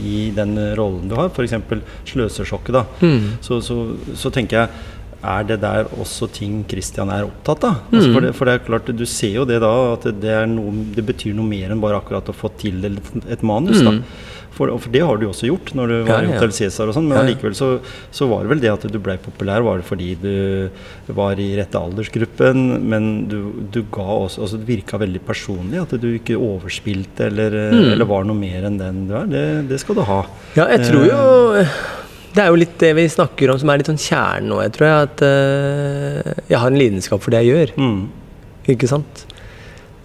i 0.03 0.31
den 0.33 0.57
rollen 0.79 1.11
du 1.11 1.15
har. 1.19 1.29
F.eks. 1.29 1.53
sløsesjokket. 2.09 2.73
da. 2.79 2.87
Mm. 3.05 3.31
Så, 3.45 3.61
så, 3.65 3.77
så 4.17 4.33
tenker 4.33 4.63
jeg 4.63 4.91
er 5.23 5.45
det 5.47 5.61
der 5.63 5.87
også 6.03 6.27
ting 6.35 6.65
Christian 6.67 7.13
er 7.15 7.29
opptatt 7.29 7.63
av? 7.69 7.77
Altså 7.93 8.09
Mm. 8.09 8.15
for, 8.15 8.21
det, 8.25 8.31
for 8.35 8.49
det 8.49 8.55
er 8.57 8.65
klart, 8.67 8.89
Du 8.99 9.05
ser 9.07 9.37
jo 9.37 9.45
det 9.47 9.61
da, 9.63 9.69
at 9.93 10.09
det, 10.19 10.33
er 10.35 10.49
noe, 10.51 10.73
det 10.97 11.05
betyr 11.07 11.37
noe 11.37 11.47
mer 11.47 11.71
enn 11.71 11.81
bare 11.85 12.01
akkurat 12.01 12.27
å 12.27 12.35
få 12.35 12.51
tildelt 12.59 12.99
et 13.31 13.45
manus. 13.47 13.79
Mm. 13.85 13.87
da. 13.87 14.42
For, 14.53 14.69
for 14.79 14.93
det 14.93 15.01
har 15.09 15.17
du 15.21 15.25
også 15.31 15.47
gjort 15.49 15.71
når 15.79 15.89
du 15.89 15.95
var 16.05 16.11
Ja, 16.13 16.19
i 16.21 16.29
ja. 16.29 16.35
Hotell 16.37 16.53
Cæsar 16.53 16.91
og 16.91 16.97
sånn. 16.97 17.07
Men 17.09 17.17
Ja, 17.17 17.23
ja. 17.23 17.29
allikevel 17.31 17.55
så, 17.57 17.69
så 18.13 18.29
var 18.29 18.43
det 18.45 18.51
vel 18.53 18.61
det 18.61 18.73
at 18.73 18.85
du 18.93 18.99
blei 19.03 19.17
populær, 19.23 19.65
var 19.65 19.81
det 19.81 19.87
fordi 19.89 20.11
du 20.21 21.13
var 21.17 21.41
i 21.41 21.49
rette 21.57 21.81
aldersgruppen, 21.81 22.63
men 22.93 23.09
du, 23.33 23.39
du 23.73 23.81
ga 23.95 24.05
også 24.27 24.43
altså 24.45 24.61
Det 24.61 24.69
virka 24.69 25.01
veldig 25.01 25.23
personlig, 25.27 25.81
at 25.83 25.97
du 26.03 26.09
ikke 26.15 26.37
overspilte 26.37 27.27
eller, 27.31 27.59
Mm. 27.73 27.93
eller 27.95 28.05
var 28.09 28.25
noe 28.29 28.37
mer 28.37 28.65
enn 28.69 28.77
den 28.81 29.03
du 29.09 29.15
er. 29.17 29.27
Det, 29.33 29.45
det 29.71 29.81
skal 29.81 29.97
du 29.99 30.03
ha. 30.09 30.21
Ja, 30.57 30.67
jeg 30.73 30.85
tror 30.91 31.05
jo 31.09 31.65
Det 32.33 32.41
er 32.43 32.49
jo 32.49 32.57
litt 32.61 32.77
det 32.81 32.95
vi 32.97 33.05
snakker 33.13 33.51
om 33.53 33.59
som 33.61 33.69
er 33.73 33.81
litt 33.81 33.89
sånn 33.91 34.01
kjernen 34.01 34.49
nå. 34.53 34.61
Jeg 34.65 34.73
tror 34.77 34.89
jeg 34.89 35.09
at 35.09 35.23
uh, 35.27 36.33
jeg 36.49 36.59
har 36.63 36.71
en 36.73 36.79
lidenskap 36.81 37.21
for 37.25 37.35
det 37.35 37.43
jeg 37.45 37.53
gjør. 37.53 37.73
Mm. 37.77 37.99
Ikke 38.73 38.89
sant? 38.89 39.25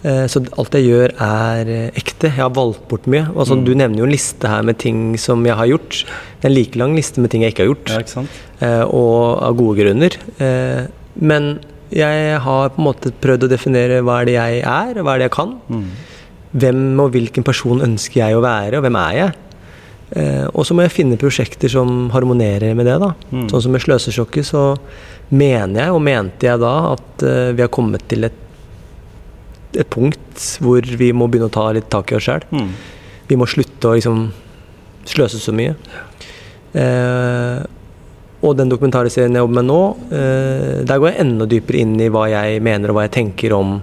Eh, 0.06 0.26
så 0.30 0.44
alt 0.58 0.76
jeg 0.78 0.86
gjør, 0.86 1.14
er 1.18 1.68
eh, 1.74 1.88
ekte. 1.98 2.28
Jeg 2.30 2.36
har 2.38 2.52
valgt 2.54 2.84
bort 2.88 3.06
mye. 3.10 3.24
Altså, 3.34 3.56
Mm. 3.58 3.64
Du 3.66 3.72
nevner 3.74 3.98
jo 3.98 4.04
en 4.06 4.12
liste 4.14 4.46
her 4.48 4.62
med 4.62 4.78
ting 4.78 5.16
som 5.18 5.44
jeg 5.44 5.56
har 5.56 5.66
gjort. 5.66 6.04
Det 6.40 6.44
er 6.46 6.50
en 6.52 6.54
like 6.54 6.78
lang 6.78 6.94
liste 6.94 7.18
med 7.20 7.30
ting 7.30 7.42
jeg 7.42 7.52
ikke 7.54 7.64
har 7.66 7.74
gjort. 7.74 7.90
Ja? 7.90 8.22
Eh, 8.60 8.84
og 8.84 9.42
av 9.42 9.56
gode 9.58 9.78
grunner. 9.82 10.18
Men 11.18 11.58
jeg 11.90 12.38
har 12.40 12.68
på 12.70 12.78
en 12.78 12.84
måte 12.84 13.10
prøvd 13.10 13.44
å 13.48 13.50
definere 13.50 14.02
hva 14.04 14.20
er 14.20 14.24
det 14.28 14.34
jeg 14.36 14.62
er, 14.62 14.98
og 14.98 15.04
hva 15.04 15.14
er 15.14 15.18
det 15.18 15.28
jeg 15.30 15.34
kan. 15.34 15.56
Mm. 15.68 15.84
Hvem 16.58 17.00
og 17.00 17.10
hvilken 17.12 17.44
person 17.44 17.80
ønsker 17.82 18.20
jeg 18.22 18.36
å 18.38 18.42
være, 18.44 18.78
og 18.78 18.84
hvem 18.86 18.96
er 19.02 19.14
jeg? 19.18 19.34
Og 20.54 20.64
så 20.64 20.72
må 20.76 20.82
jeg 20.86 20.94
finne 20.94 21.18
prosjekter 21.20 21.68
som 21.68 22.08
harmonerer 22.14 22.74
med 22.76 22.86
det. 22.86 22.98
da. 23.02 23.10
Mm. 23.32 23.48
Sånn 23.50 23.62
som 23.66 23.72
med 23.74 23.82
Sløsesjokket, 23.82 24.46
så 24.46 24.62
mener 25.30 25.82
jeg, 25.82 25.92
og 25.92 26.00
mente 26.06 26.46
jeg 26.48 26.60
da, 26.62 26.92
at 26.94 27.24
vi 27.56 27.60
har 27.64 27.68
kommet 27.68 28.06
til 28.08 28.24
et, 28.24 28.38
et 29.76 29.88
punkt 29.92 30.44
hvor 30.62 30.84
vi 31.00 31.10
må 31.12 31.28
begynne 31.28 31.50
å 31.50 31.54
ta 31.54 31.68
litt 31.76 31.90
tak 31.92 32.12
i 32.12 32.18
oss 32.18 32.28
sjøl. 32.28 32.44
Mm. 32.52 32.70
Vi 33.28 33.36
må 33.36 33.48
slutte 33.50 33.90
å 33.90 33.96
liksom 33.96 34.28
sløse 35.08 35.40
så 35.40 35.54
mye. 35.56 35.74
Eh, 36.78 37.60
og 38.38 38.54
den 38.54 38.70
dokumentarserien 38.70 39.34
jeg 39.34 39.42
jobber 39.42 39.58
med 39.58 39.66
nå, 39.66 39.80
eh, 40.14 40.74
der 40.86 41.00
går 41.00 41.10
jeg 41.10 41.22
enda 41.24 41.48
dypere 41.50 41.80
inn 41.82 41.96
i 42.00 42.10
hva 42.12 42.28
jeg 42.30 42.62
mener 42.62 42.92
og 42.92 42.98
hva 42.98 43.06
jeg 43.08 43.16
tenker 43.18 43.54
om, 43.56 43.78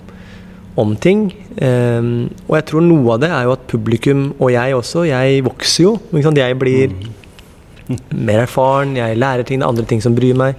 om 0.80 0.96
ting. 1.02 1.28
Eh, 1.58 2.12
og 2.48 2.56
jeg 2.60 2.68
tror 2.72 2.86
noe 2.86 3.18
av 3.18 3.22
det 3.26 3.32
er 3.34 3.50
jo 3.50 3.56
at 3.58 3.68
publikum, 3.72 4.30
og 4.40 4.54
jeg 4.56 4.80
også, 4.80 5.06
jeg 5.10 5.46
vokser 5.46 5.90
jo. 5.90 5.96
Jeg 6.16 6.60
blir 6.62 6.96
mer 8.16 8.46
erfaren, 8.46 8.96
jeg 8.98 9.20
lærer 9.20 9.46
ting, 9.46 9.60
det 9.62 9.68
er 9.68 9.74
andre 9.76 9.90
ting 9.90 10.02
som 10.02 10.16
bryr 10.18 10.38
meg. 10.40 10.56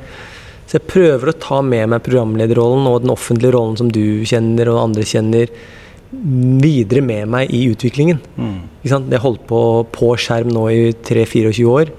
Så 0.77 0.83
jeg 0.83 0.91
prøver 0.93 1.31
å 1.31 1.41
ta 1.41 1.63
med 1.65 1.89
meg 1.89 2.03
programlederrollen 2.05 2.85
og 2.91 2.99
den 3.01 3.13
offentlige 3.15 3.55
rollen 3.55 3.79
som 3.81 3.89
du 3.89 4.27
kjenner 4.29 4.69
og 4.69 4.83
andre 4.83 5.07
kjenner, 5.09 5.49
videre 6.13 7.01
med 7.01 7.31
meg 7.33 7.55
i 7.57 7.63
utviklingen. 7.71 8.19
Mm. 8.37 8.59
Det 9.09 9.23
holdt 9.23 9.47
på 9.49 9.61
på 9.95 10.11
skjerm 10.21 10.53
nå 10.53 10.67
i 10.75 10.93
3-24 11.01 11.65
år. 11.73 11.95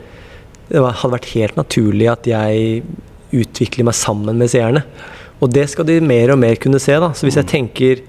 Det 0.69 0.85
hadde 0.85 1.11
vært 1.15 1.31
helt 1.33 1.57
naturlig 1.57 2.11
at 2.11 2.29
jeg 2.29 2.83
utvikler 3.33 3.89
meg 3.89 3.97
sammen 3.97 4.37
med 4.37 4.53
seerne. 4.53 4.85
Og 5.41 5.49
det 5.57 5.65
skal 5.73 5.89
de 5.89 5.97
mer 5.97 6.35
og 6.35 6.41
mer 6.45 6.61
kunne 6.61 6.77
se. 6.77 6.93
da. 7.01 7.09
Så 7.17 7.25
hvis 7.25 7.41
jeg 7.41 7.49
tenker 7.49 8.05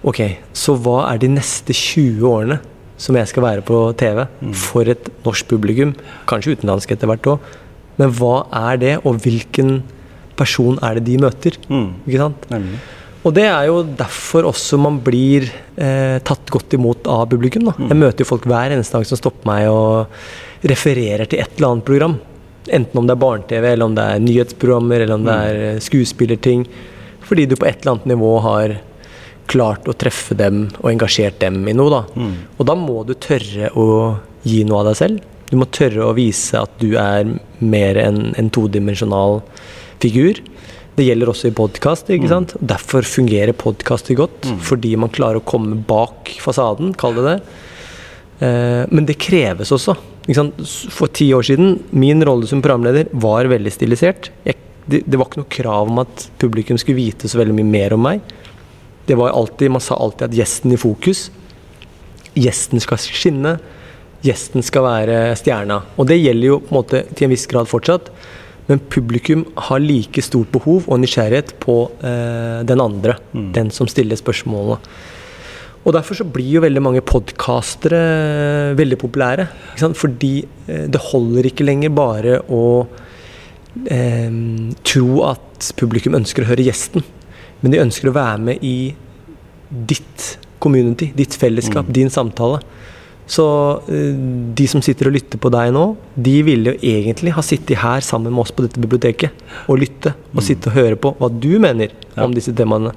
Ok, 0.00 0.22
så 0.56 0.78
hva 0.80 1.10
er 1.10 1.20
de 1.20 1.28
neste 1.28 1.76
20 1.76 2.24
årene 2.24 2.62
som 2.96 3.18
jeg 3.20 3.28
skal 3.28 3.44
være 3.44 3.64
på 3.68 3.82
TV 4.00 4.22
for 4.56 4.88
et 4.88 5.12
norsk 5.26 5.50
publikum? 5.50 5.92
Kanskje 6.24 6.56
utenlandsk 6.56 6.96
etter 6.96 7.10
hvert 7.10 7.34
òg. 7.34 7.50
Men 8.00 8.14
hva 8.16 8.36
er 8.70 8.80
det, 8.80 8.94
og 9.04 9.20
hvilken 9.24 9.80
person 10.40 10.78
er 10.84 10.96
det 10.96 11.04
de 11.10 11.18
møter? 11.20 11.58
Mm. 11.68 11.90
Ikke 12.06 12.22
sant? 12.22 12.48
Nemlig. 12.52 12.80
Og 13.20 13.34
det 13.36 13.44
er 13.44 13.66
jo 13.68 13.82
derfor 13.84 14.46
også 14.48 14.78
man 14.80 14.96
blir 15.04 15.44
eh, 15.76 16.16
tatt 16.24 16.48
godt 16.52 16.72
imot 16.78 17.08
av 17.10 17.26
publikum. 17.28 17.66
Da. 17.68 17.74
Jeg 17.90 18.00
møter 18.00 18.24
jo 18.24 18.30
folk 18.30 18.46
hver 18.48 18.72
eneste 18.72 18.96
dag 18.96 19.08
som 19.08 19.20
stopper 19.20 19.50
meg 19.50 19.66
og 19.68 20.70
refererer 20.70 21.28
til 21.28 21.42
et 21.42 21.58
eller 21.58 21.74
annet 21.74 21.88
program. 21.88 22.16
Enten 22.70 23.00
om 23.00 23.08
det 23.08 23.16
er 23.16 23.20
barne-TV, 23.20 23.66
eller 23.74 23.90
om 23.90 23.96
det 23.96 24.06
er 24.06 24.22
nyhetsprogrammer, 24.24 25.04
eller 25.04 25.18
om 25.18 25.26
det 25.28 25.36
er 25.50 25.60
eh, 25.66 25.82
skuespillerting. 25.84 26.64
Fordi 27.28 27.44
du 27.50 27.58
på 27.60 27.68
et 27.68 27.82
eller 27.82 27.98
annet 27.98 28.08
nivå 28.14 28.32
har 28.46 28.78
klart 29.50 29.88
å 29.90 29.96
treffe 29.98 30.36
dem 30.38 30.68
og 30.80 30.88
engasjert 30.92 31.40
dem 31.42 31.60
i 31.68 31.76
noe. 31.76 31.92
Da. 31.92 32.02
Mm. 32.16 32.34
Og 32.56 32.68
da 32.70 32.76
må 32.78 33.02
du 33.04 33.12
tørre 33.20 33.68
å 33.76 33.86
gi 34.46 34.62
noe 34.64 34.80
av 34.80 34.90
deg 34.90 35.00
selv. 35.02 35.29
Du 35.50 35.58
må 35.58 35.66
tørre 35.74 36.06
å 36.06 36.14
vise 36.16 36.58
at 36.60 36.72
du 36.82 36.94
er 37.00 37.26
mer 37.58 37.98
enn 37.98 38.30
en 38.38 38.50
todimensjonal 38.54 39.40
figur. 40.02 40.38
Det 40.94 41.06
gjelder 41.06 41.30
også 41.32 41.50
i 41.50 41.56
podkast. 41.56 42.10
sant? 42.28 42.54
Derfor 42.60 43.06
fungerer 43.06 43.56
podkaster 43.56 44.14
godt. 44.18 44.46
Fordi 44.66 44.94
man 45.00 45.12
klarer 45.14 45.40
å 45.40 45.46
komme 45.46 45.78
bak 45.88 46.30
fasaden, 46.42 46.94
kall 46.94 47.18
det 47.18 47.26
det. 47.26 47.36
Eh, 48.46 48.84
men 48.90 49.06
det 49.08 49.18
kreves 49.20 49.72
også. 49.74 49.96
For 50.94 51.10
ti 51.12 51.30
år 51.34 51.46
siden, 51.50 51.78
min 51.90 52.22
rolle 52.26 52.46
som 52.46 52.62
programleder 52.62 53.10
var 53.12 53.48
veldig 53.50 53.72
stilisert. 53.74 54.30
Jeg, 54.46 54.58
det, 54.86 55.02
det 55.06 55.18
var 55.18 55.28
ikke 55.30 55.42
noe 55.42 55.52
krav 55.56 55.90
om 55.90 56.02
at 56.04 56.28
publikum 56.40 56.78
skulle 56.78 57.00
vite 57.00 57.30
så 57.30 57.40
veldig 57.40 57.56
mye 57.58 57.72
mer 57.72 57.96
om 57.96 58.06
meg. 58.06 58.22
Det 59.08 59.16
var 59.18 59.34
alltid, 59.34 59.72
Man 59.74 59.82
sa 59.82 59.98
alltid 59.98 60.28
at 60.28 60.38
gjesten 60.38 60.76
i 60.76 60.78
fokus. 60.78 61.30
Gjesten 62.38 62.82
skal 62.82 63.00
skinne. 63.02 63.56
Gjesten 64.24 64.64
skal 64.64 64.84
være 64.84 65.20
stjerna. 65.40 65.80
Og 65.96 66.08
det 66.10 66.20
gjelder 66.20 66.52
jo 66.52 66.60
på 66.60 66.72
en 66.72 66.78
måte 66.80 67.04
til 67.14 67.26
en 67.26 67.32
viss 67.32 67.46
grad 67.50 67.70
fortsatt. 67.70 68.10
Men 68.70 68.82
publikum 68.92 69.46
har 69.68 69.80
like 69.82 70.22
stort 70.22 70.52
behov 70.54 70.84
og 70.86 71.00
nysgjerrighet 71.02 71.56
på 71.62 71.78
eh, 72.06 72.60
den 72.68 72.82
andre. 72.84 73.16
Den 73.32 73.72
som 73.74 73.88
stiller 73.90 74.20
spørsmålene. 74.20 74.78
Og 75.80 75.94
derfor 75.96 76.18
så 76.18 76.26
blir 76.28 76.58
jo 76.58 76.62
veldig 76.62 76.82
mange 76.84 77.02
podkastere 77.02 78.00
veldig 78.78 78.98
populære. 79.00 79.48
Fordi 79.80 80.34
eh, 80.68 80.84
det 80.92 81.06
holder 81.10 81.48
ikke 81.50 81.66
lenger 81.66 81.94
bare 81.96 82.36
å 82.52 82.64
eh, 83.88 84.36
tro 84.84 85.22
at 85.30 85.72
publikum 85.80 86.18
ønsker 86.20 86.44
å 86.44 86.52
høre 86.52 86.68
gjesten. 86.68 87.06
Men 87.64 87.72
de 87.74 87.82
ønsker 87.82 88.10
å 88.10 88.16
være 88.16 88.44
med 88.52 88.62
i 88.64 88.92
ditt 89.70 90.36
community, 90.60 91.10
ditt 91.16 91.34
fellesskap, 91.40 91.88
din 91.88 92.12
samtale. 92.12 92.60
Så 93.30 93.44
eh, 93.86 94.14
de 94.58 94.66
som 94.70 94.82
sitter 94.82 95.06
og 95.10 95.14
lytter 95.14 95.38
på 95.38 95.50
deg 95.54 95.70
nå, 95.76 95.84
de 96.18 96.36
ville 96.46 96.72
jo 96.72 96.78
egentlig 96.82 97.30
ha 97.36 97.42
sittet 97.46 97.78
her 97.78 98.02
sammen 98.02 98.32
med 98.34 98.42
oss 98.42 98.50
på 98.56 98.64
dette 98.66 98.80
biblioteket 98.82 99.30
og 99.70 99.78
lytte. 99.78 100.14
Og 100.34 100.42
sitte 100.42 100.70
og 100.72 100.78
høre 100.80 100.98
på 100.98 101.12
hva 101.20 101.28
du 101.30 101.52
mener 101.62 101.92
Ja. 102.16 102.24
om 102.26 102.34
disse 102.34 102.52
temaene. 102.58 102.90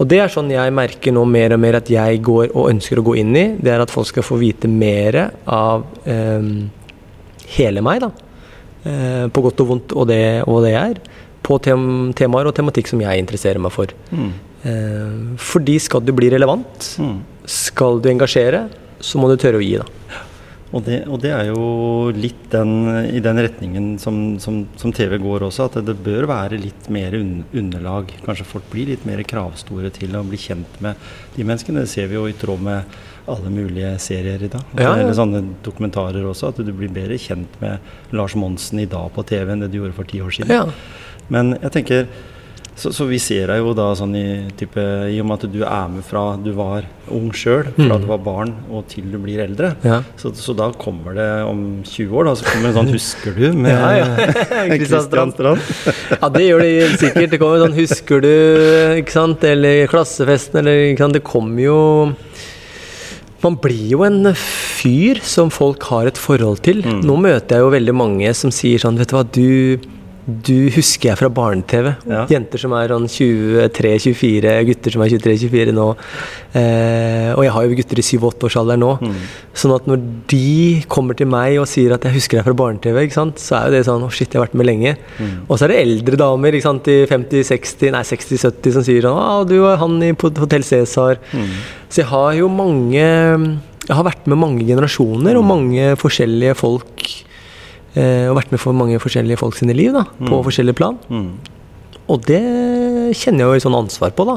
Og 0.00 0.08
det 0.08 0.18
er 0.20 0.28
sånn 0.32 0.48
jeg 0.52 0.72
merker 0.72 1.12
nå 1.12 1.24
mer 1.28 1.52
og 1.52 1.60
mer 1.60 1.76
at 1.76 1.88
jeg 1.92 2.20
går 2.24 2.52
og 2.56 2.68
ønsker 2.70 3.00
å 3.00 3.04
gå 3.04 3.16
inn 3.20 3.34
i. 3.36 3.46
Det 3.60 3.72
er 3.72 3.80
at 3.84 3.90
folk 3.92 4.06
skal 4.08 4.24
få 4.24 4.38
vite 4.40 4.68
mer 4.68 5.30
av 5.46 5.84
eh, 6.08 6.46
hele 7.56 7.82
meg, 7.84 8.00
da. 8.04 8.10
Eh, 8.84 9.26
på 9.32 9.42
godt 9.44 9.60
og 9.64 9.68
vondt 9.74 9.92
og 9.96 10.06
det, 10.08 10.22
og 10.48 10.62
det 10.64 10.74
er. 10.80 11.00
På 11.44 11.58
tem 11.60 12.12
temaer 12.16 12.48
og 12.48 12.54
tematikk 12.56 12.88
som 12.92 13.00
jeg 13.04 13.20
interesserer 13.24 13.60
meg 13.60 13.72
for. 13.74 13.92
Mm. 14.12 14.30
Eh, 14.64 15.18
fordi 15.40 15.78
skal 15.80 16.00
du 16.04 16.12
bli 16.16 16.28
relevant, 16.32 16.94
Mm. 17.00 17.18
skal 17.44 18.00
du 18.00 18.08
engasjere, 18.12 18.68
så 19.00 19.20
må 19.20 19.30
du 19.30 19.38
tørre 19.40 19.60
å 19.60 19.64
gi, 19.64 19.78
da. 19.80 20.26
Og 20.70 20.84
det, 20.86 21.00
og 21.10 21.18
det 21.18 21.32
er 21.34 21.48
jo 21.48 21.62
litt 22.14 22.44
den, 22.52 22.70
i 23.10 23.18
den 23.22 23.40
retningen 23.42 23.88
som, 23.98 24.38
som, 24.42 24.60
som 24.78 24.92
TV 24.94 25.16
går 25.18 25.42
også, 25.48 25.66
at 25.66 25.80
det 25.82 25.96
bør 25.98 26.28
være 26.30 26.60
litt 26.62 26.86
mer 26.94 27.16
un 27.18 27.40
underlag. 27.50 28.12
Kanskje 28.22 28.46
folk 28.46 28.68
blir 28.70 28.92
litt 28.92 29.06
mer 29.08 29.22
kravstore 29.26 29.90
til 29.96 30.14
å 30.14 30.22
bli 30.26 30.38
kjent 30.38 30.78
med 30.84 31.10
de 31.34 31.46
menneskene. 31.48 31.82
Det 31.82 31.90
ser 31.90 32.06
vi 32.12 32.20
jo 32.20 32.28
i 32.30 32.36
tråd 32.38 32.62
med 32.68 33.00
alle 33.30 33.50
mulige 33.50 33.96
serier 34.02 34.46
i 34.46 34.50
dag. 34.52 34.62
Ja, 34.76 34.92
ja. 34.92 34.94
Eller 35.00 35.18
sånne 35.18 35.42
dokumentarer 35.66 36.26
også, 36.30 36.52
at 36.54 36.62
du 36.62 36.70
blir 36.70 36.92
bedre 36.94 37.18
kjent 37.18 37.58
med 37.62 38.14
Lars 38.14 38.38
Monsen 38.38 38.82
i 38.82 38.88
dag 38.90 39.10
på 39.16 39.26
TV 39.26 39.50
enn 39.50 39.66
det 39.66 39.72
du 39.74 39.80
gjorde 39.80 39.98
for 39.98 40.10
ti 40.10 40.22
år 40.22 40.38
siden. 40.38 40.54
Ja. 40.54 41.26
Men 41.34 41.56
jeg 41.58 41.74
tenker 41.80 42.06
så, 42.80 42.90
så 42.96 43.04
vi 43.08 43.18
ser 43.20 43.50
deg 43.52 43.60
jo 43.60 43.74
da 43.76 43.90
sånn 43.98 44.14
i 44.16 44.24
type 44.56 44.80
I 45.12 45.18
og 45.20 45.26
med 45.28 45.42
at 45.44 45.52
du 45.52 45.58
er 45.66 45.88
med 45.92 46.04
fra 46.06 46.22
du 46.40 46.50
var 46.56 46.86
ung 47.12 47.28
sjøl, 47.36 47.66
fra 47.76 47.96
Mm. 47.96 48.04
du 48.04 48.06
var 48.08 48.20
barn 48.24 48.52
og 48.70 48.86
til 48.88 49.06
du 49.12 49.18
blir 49.20 49.42
eldre. 49.44 49.74
Ja. 49.84 49.98
Så, 50.20 50.30
så 50.38 50.54
da 50.56 50.70
kommer 50.78 51.14
det 51.18 51.28
om 51.44 51.82
20 51.84 52.14
år, 52.16 52.28
da, 52.30 52.34
så 52.38 52.46
kommer 52.48 52.68
det 52.68 52.70
en 52.72 52.78
sånn 52.80 52.92
'Husker 52.94 53.34
du?' 53.36 53.52
med 53.52 53.70
Ja, 53.76 53.90
ja. 53.98 54.08
Kristian. 54.78 55.32
Strand. 55.34 55.60
Ja, 56.16 56.28
det 56.28 56.44
gjør 56.48 56.60
det 56.64 56.98
sikkert. 57.02 57.30
Det 57.30 57.40
kommer 57.42 57.64
sånn 57.66 57.76
'Husker 57.76 58.20
du?' 58.24 58.96
ikke 59.02 59.12
sant? 59.12 59.44
Eller 59.44 59.86
klassefesten, 59.90 60.60
eller 60.64 60.90
ikke 60.92 61.04
sant? 61.04 61.18
Det 61.20 61.24
kommer 61.24 61.62
jo 61.62 61.78
Man 63.42 63.56
blir 63.56 63.86
jo 63.94 64.02
en 64.04 64.34
fyr 64.36 65.16
som 65.24 65.48
folk 65.48 65.82
har 65.88 66.06
et 66.10 66.18
forhold 66.20 66.60
til. 66.66 66.82
Mm. 66.84 66.98
Nå 67.08 67.14
møter 67.16 67.56
jeg 67.56 67.64
jo 67.64 67.70
veldig 67.72 67.94
mange 67.96 68.34
som 68.36 68.50
sier 68.52 68.78
sånn 68.82 68.98
Vet 69.00 69.08
du 69.08 69.16
hva, 69.16 69.22
du, 69.24 69.78
du 70.46 70.70
husker 70.74 71.10
jeg 71.10 71.18
fra 71.20 71.28
barne-TV. 71.32 71.90
Ja. 72.10 72.24
Jenter 72.30 72.60
som 72.62 72.74
er 72.76 72.92
sånn 72.92 73.06
23-24, 73.10 74.54
gutter 74.68 74.94
som 74.94 75.04
er 75.04 75.12
23-24 75.14 75.74
nå. 75.76 75.86
Eh, 76.58 77.30
og 77.34 77.44
jeg 77.46 77.54
har 77.54 77.66
jo 77.66 77.78
gutter 77.78 78.00
i 78.00 78.04
7-8-årsalderen 78.06 78.82
nå. 78.84 78.90
Mm. 79.02 79.16
Sånn 79.62 79.74
at 79.76 79.88
når 79.90 80.02
de 80.30 80.42
kommer 80.90 81.18
til 81.18 81.30
meg 81.30 81.58
og 81.62 81.68
sier 81.70 81.94
at 81.96 82.06
jeg 82.06 82.16
husker 82.18 82.40
deg 82.40 82.48
fra 82.48 82.56
barne-TV, 82.62 83.00
så 83.10 83.58
er 83.58 83.68
jo 83.68 83.74
det 83.76 83.84
sånn 83.88 84.06
Å, 84.06 84.10
shit, 84.12 84.28
jeg 84.30 84.40
har 84.40 84.46
vært 84.48 84.58
med 84.60 84.70
lenge. 84.70 84.94
Mm. 85.18 85.32
Og 85.46 85.54
så 85.56 85.66
er 85.66 85.74
det 85.74 85.80
eldre 85.84 86.20
damer 86.20 86.58
ikke 86.58 86.68
sant, 86.68 86.90
i 86.90 86.98
50-60, 87.10 87.94
nei 87.96 88.04
60-70 88.06 88.76
som 88.76 88.86
sier 88.86 89.06
sånn 89.06 89.18
Å, 89.20 89.40
du 89.48 89.58
er 89.60 89.80
han 89.80 89.98
i 90.06 90.12
Hotell 90.14 90.66
Cæsar. 90.66 91.20
Mm. 91.32 91.56
Så 91.90 92.04
jeg 92.04 92.10
har 92.12 92.36
jo 92.38 92.46
mange 92.52 93.00
Jeg 93.00 93.96
har 93.96 94.06
vært 94.06 94.28
med 94.30 94.38
mange 94.38 94.66
generasjoner 94.68 95.38
og 95.38 95.48
mange 95.48 95.94
forskjellige 95.98 96.58
folk. 96.58 97.08
Eh, 97.96 98.28
og 98.30 98.36
vært 98.38 98.52
med 98.54 98.60
for 98.62 98.72
mange 98.76 98.98
forskjellige 99.02 99.38
folk 99.40 99.56
sine 99.58 99.74
liv, 99.74 99.92
da, 99.92 100.04
på 100.18 100.30
Mm. 100.38 100.44
forskjellige 100.46 100.76
plan. 100.78 100.98
Mm. 101.10 101.32
Og 102.08 102.20
det 102.26 102.42
kjenner 103.18 103.38
jeg 103.46 103.60
jo 103.60 103.68
sånn 103.68 103.78
ansvar 103.84 104.10
på, 104.14 104.26
da. 104.26 104.36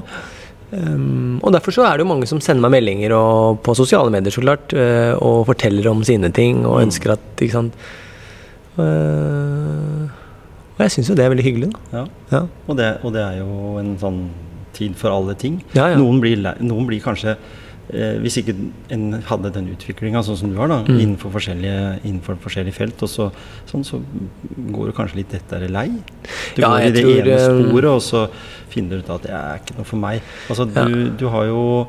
Um, 0.73 1.39
og 1.43 1.51
derfor 1.53 1.69
så 1.71 1.83
er 1.85 1.97
det 1.97 2.01
jo 2.05 2.09
mange 2.09 2.25
som 2.25 2.39
sender 2.41 2.61
meg 2.67 2.71
meldinger 2.81 3.13
og, 3.13 3.59
på 3.61 3.75
sosiale 3.77 4.09
medier, 4.09 4.33
så 4.33 4.41
klart, 4.41 4.73
uh, 4.73 5.13
og 5.21 5.45
forteller 5.45 5.85
om 5.91 6.01
sine 6.03 6.31
ting 6.33 6.65
og 6.65 6.79
Mm. 6.81 6.87
ønsker 6.89 7.11
at 7.13 7.19
Ikke 7.37 7.51
sant. 7.51 7.73
Uh, 8.77 10.09
og 10.73 10.79
jeg 10.81 10.93
syns 10.95 11.09
jo 11.11 11.15
det 11.17 11.25
er 11.27 11.29
veldig 11.33 11.45
hyggelig, 11.45 11.69
da. 11.73 11.79
Ja. 11.99 12.05
Ja. 12.31 12.41
Og, 12.67 12.77
det, 12.79 12.87
og 13.05 13.13
det 13.13 13.21
er 13.21 13.35
jo 13.43 13.77
en 13.77 13.91
sånn 14.01 14.21
tid 14.73 14.95
for 14.97 15.13
alle 15.13 15.35
ting. 15.37 15.59
Ja, 15.77 15.91
ja. 15.93 15.99
Noen, 16.01 16.17
blir, 16.23 16.39
noen 16.65 16.87
blir 16.89 17.03
kanskje 17.03 17.35
eh, 17.91 18.17
Hvis 18.23 18.37
ikke 18.39 18.55
en 18.95 19.21
hadde 19.27 19.51
den 19.53 19.67
utviklinga 19.75 20.21
sånn 20.23 20.37
som 20.37 20.49
du 20.53 20.57
har, 20.57 20.67
da, 20.71 20.83
Mm. 20.83 20.99
innenfor, 20.99 21.31
forskjellige, 21.31 21.99
innenfor 22.05 22.37
forskjellige 22.39 22.73
felt, 22.73 23.01
og 23.03 23.09
så, 23.09 23.31
sånn, 23.67 23.83
så 23.83 24.01
går 24.71 24.85
du 24.87 24.91
kanskje 24.93 25.15
litt 25.15 25.33
lettere 25.33 25.69
lei. 25.69 25.89
Du 26.55 26.61
Ja, 26.61 26.69
går 26.69 26.87
i 26.87 26.91
det 26.91 27.03
tror, 27.03 27.19
ene 27.19 27.33
eh, 27.33 27.69
sporet, 27.69 27.91
og 27.91 28.01
så 28.01 28.29
finner 28.69 28.89
du 28.89 28.97
ut 29.03 29.09
at 29.09 29.21
det 29.23 29.31
er 29.31 29.59
ikke 29.59 29.77
noe 29.77 29.85
for 29.85 29.97
meg. 29.97 30.21
Altså, 30.49 30.67
Ja. 30.75 30.85
du, 30.85 31.09
du 31.09 31.27
har 31.29 31.45
jo 31.45 31.87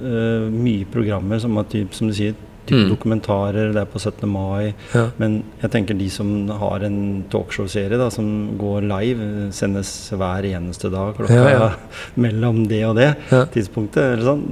uh, 0.00 0.48
mye 0.50 0.84
programmer 0.86 1.38
som, 1.40 1.56
typ, 1.68 1.92
som 1.94 2.06
du 2.08 2.14
sier, 2.14 2.34
type 2.66 2.76
Mm. 2.80 2.90
dokumentarer, 2.90 3.72
det 3.74 3.80
er 3.82 3.88
på 3.90 3.98
17. 3.98 4.28
mai. 4.30 4.74
Ja. 4.94 5.06
Men 5.18 5.42
jeg 5.62 5.70
tenker 5.72 5.94
de 5.98 6.08
som 6.10 6.48
har 6.48 6.84
en 6.86 7.24
talkshow-serie 7.30 7.98
da, 7.98 8.08
som 8.10 8.56
går 8.60 8.82
live, 8.86 9.52
sendes 9.52 9.90
hver 10.14 10.44
eneste 10.46 10.90
dag 10.92 11.16
klokka 11.16 11.34
Ja, 11.34 11.48
ja. 11.50 11.70
mellom 12.16 12.66
det 12.68 12.84
og 12.86 12.96
det 12.96 13.14
tidspunktet, 13.54 14.14
eller 14.18 14.24
sånn, 14.24 14.44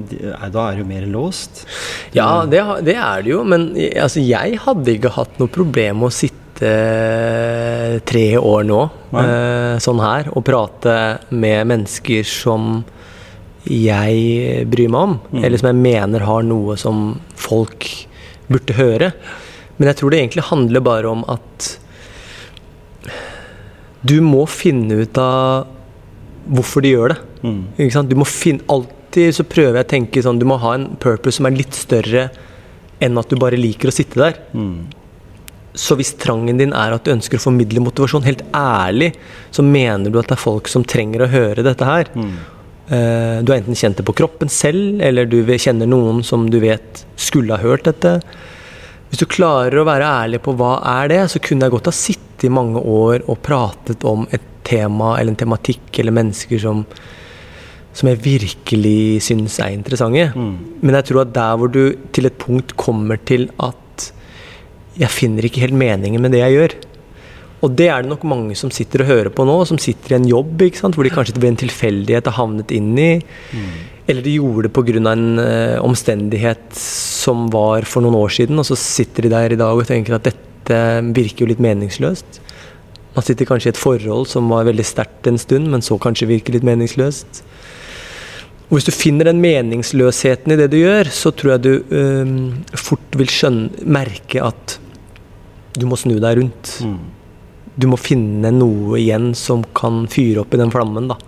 da 0.53 0.67
er 0.71 0.77
det 0.77 0.83
jo 0.83 0.89
mer 0.89 1.07
låst. 1.07 1.65
Ja, 2.17 2.45
det, 2.47 2.63
det 2.85 2.97
er 2.97 3.23
det 3.23 3.31
jo, 3.37 3.45
men 3.45 3.71
altså, 4.01 4.21
jeg 4.25 4.59
hadde 4.65 4.97
ikke 4.97 5.15
hatt 5.15 5.39
noe 5.39 5.49
problem 5.49 6.01
med 6.03 6.09
å 6.11 6.15
sitte 6.15 6.35
eh, 6.69 7.99
tre 8.09 8.27
år 8.39 8.65
nå, 8.67 8.81
Nei. 9.15 9.25
eh, 9.25 9.79
sånn 9.83 10.01
her, 10.03 10.29
og 10.35 10.45
prate 10.47 10.95
med 11.31 11.67
mennesker 11.71 12.25
som 12.27 12.81
jeg 13.67 14.67
bryr 14.71 14.89
meg 14.89 15.01
om, 15.01 15.21
Mm. 15.33 15.45
eller 15.45 15.59
som 15.59 15.67
jeg 15.73 15.83
mener 15.83 16.21
har 16.21 16.43
noe 16.43 16.77
som 16.77 17.21
folk 17.35 18.07
burde 18.49 18.73
høre. 18.79 19.13
Men 19.79 19.89
jeg 19.89 19.97
tror 19.97 20.11
det 20.11 20.21
egentlig 20.21 20.45
handler 20.51 20.81
bare 20.81 21.07
om 21.11 21.25
at 21.29 21.79
du 24.05 24.21
må 24.25 24.45
finne 24.49 25.03
ut 25.03 25.19
av 25.19 25.67
hvorfor 26.49 26.83
de 26.85 26.93
gjør 26.95 27.09
det. 27.15 27.19
Mm. 27.45 27.59
Ikke 27.79 27.93
sant? 27.97 28.09
Du 28.11 28.17
må 28.19 28.27
finne, 28.29 28.63
alltid 28.73 29.35
så 29.37 29.45
prøver 29.49 29.81
jeg 29.81 29.87
å 29.87 29.91
tenke 29.93 30.23
sånn 30.25 30.39
Du 30.41 30.47
må 30.49 30.59
ha 30.63 30.75
en 30.75 30.97
purpose 31.01 31.39
som 31.39 31.47
er 31.47 31.57
litt 31.59 31.75
større 31.77 32.29
enn 33.05 33.19
at 33.21 33.29
du 33.31 33.37
bare 33.39 33.59
liker 33.59 33.91
å 33.91 33.95
sitte 33.95 34.19
der. 34.19 34.39
Mm. 34.55 34.87
Så 35.79 35.95
hvis 35.99 36.15
trangen 36.19 36.59
din 36.59 36.73
er 36.75 36.95
at 36.97 37.05
du 37.07 37.13
ønsker 37.13 37.39
å 37.39 37.45
formidle 37.45 37.83
motivasjon, 37.85 38.25
helt 38.27 38.43
ærlig, 38.57 39.13
så 39.55 39.63
mener 39.63 40.11
du 40.11 40.19
at 40.19 40.27
det 40.31 40.35
er 40.39 40.43
folk 40.43 40.67
som 40.71 40.83
trenger 40.89 41.23
å 41.27 41.31
høre 41.31 41.63
dette 41.63 41.87
her. 41.87 42.11
Mm. 42.19 42.33
Eh, 42.89 43.43
Du 43.45 43.53
har 43.53 43.61
enten 43.61 43.77
kjent 43.77 43.97
det 43.97 44.07
på 44.07 44.17
kroppen 44.17 44.49
selv, 44.49 45.01
eller 45.05 45.29
du 45.29 45.43
kjenner 45.45 45.87
noen 45.87 46.23
som 46.25 46.49
du 46.51 46.59
vet 46.61 47.05
skulle 47.17 47.57
ha 47.57 47.63
hørt 47.63 47.85
dette. 47.85 48.21
Hvis 49.09 49.21
du 49.23 49.27
klarer 49.27 49.81
å 49.81 49.87
være 49.89 50.09
ærlig 50.25 50.43
på 50.45 50.55
hva 50.57 50.79
er 51.01 51.09
det, 51.09 51.21
så 51.33 51.41
kunne 51.41 51.65
jeg 51.65 51.73
godt 51.73 51.89
ha 51.89 51.97
sittet 51.97 52.45
i 52.45 52.53
mange 52.53 52.81
år 52.81 53.25
og 53.27 53.41
pratet 53.43 54.05
om 54.05 54.27
et 54.33 54.45
tema 54.69 55.17
eller 55.19 55.33
en 55.33 55.41
tematikk 55.41 55.99
eller 55.99 56.13
mennesker 56.13 56.61
som, 56.61 56.83
som 57.97 58.11
jeg 58.11 58.21
virkelig 58.25 59.23
syns 59.25 59.57
er 59.65 59.73
interessante. 59.73 60.29
Mm. 60.37 60.53
Men 60.83 60.99
jeg 60.99 61.09
tror 61.09 61.23
at 61.25 61.33
der 61.37 61.57
hvor 61.57 61.73
du 61.73 61.83
til 62.13 62.29
et 62.29 62.37
punkt 62.41 62.77
kommer 62.77 63.17
til 63.17 63.49
at 63.59 64.11
jeg 64.99 65.15
finner 65.15 65.47
ikke 65.47 65.63
helt 65.63 65.79
meningen 65.79 66.21
med 66.21 66.35
det 66.35 66.43
jeg 66.43 66.57
gjør. 66.59 66.77
Og 67.59 67.75
det 67.75 67.89
er 67.91 68.05
det 68.05 68.13
nok 68.13 68.25
mange 68.29 68.55
som 68.59 68.71
sitter 68.75 69.03
og 69.03 69.11
hører 69.11 69.31
på 69.35 69.47
nå, 69.47 69.57
som 69.67 69.81
sitter 69.83 70.15
i 70.15 70.19
en 70.21 70.29
jobb 70.31 70.63
ikke 70.69 70.83
sant? 70.83 70.99
hvor 70.99 71.07
de 71.07 71.15
kanskje 71.15 71.39
ved 71.39 71.51
en 71.53 71.63
tilfeldighet 71.65 72.29
har 72.31 72.37
havnet 72.39 72.75
inn 72.75 72.93
i. 73.03 73.13
Eller 74.09 74.25
de 74.25 74.37
gjorde 74.39 74.69
det 74.69 74.75
pga. 74.77 75.01
en 75.11 75.25
uh, 75.43 75.85
omstendighet 75.85 76.71
som 76.79 77.49
var 77.53 77.85
for 77.89 78.05
noen 78.05 78.17
år 78.17 78.31
siden, 78.39 78.59
og 78.59 78.69
så 78.69 78.79
sitter 78.79 79.27
de 79.27 79.35
der 79.35 79.53
i 79.53 79.61
dag 79.61 79.75
og 79.75 79.89
tenker 79.89 80.17
at 80.17 80.31
dette 80.31 80.79
virker 81.17 81.45
jo 81.45 81.51
litt 81.51 81.65
meningsløst. 81.65 82.41
Man 83.17 83.27
sitter 83.27 83.49
kanskje 83.49 83.73
i 83.73 83.75
et 83.75 83.81
forhold 83.81 84.29
som 84.31 84.49
var 84.53 84.69
veldig 84.69 84.87
sterkt 84.87 85.27
en 85.27 85.41
stund, 85.41 85.67
men 85.73 85.83
så 85.83 85.99
kanskje 85.99 86.31
virker 86.31 86.55
litt 86.55 86.67
meningsløst. 86.67 87.43
Og 88.69 88.77
hvis 88.77 88.87
du 88.87 88.93
finner 88.93 89.27
den 89.27 89.41
meningsløsheten 89.43 90.53
i 90.55 90.59
det 90.61 90.71
du 90.71 90.79
gjør, 90.79 91.09
så 91.11 91.33
tror 91.35 91.57
jeg 91.57 91.65
du 91.67 91.73
uh, 91.91 92.79
fort 92.79 93.19
vil 93.19 93.33
skjønne, 93.33 93.83
merke 93.83 94.45
at 94.47 94.79
du 95.79 95.89
må 95.91 95.99
snu 95.99 96.17
deg 96.23 96.39
rundt. 96.39 96.77
Mm. 96.87 97.18
Du 97.79 97.87
må 97.91 97.99
finne 98.01 98.51
noe 98.55 98.99
igjen 98.99 99.31
som 99.39 99.63
kan 99.79 100.07
fyre 100.11 100.43
opp 100.43 100.55
i 100.55 100.61
den 100.61 100.73
flammen. 100.75 101.09
da. 101.11 101.19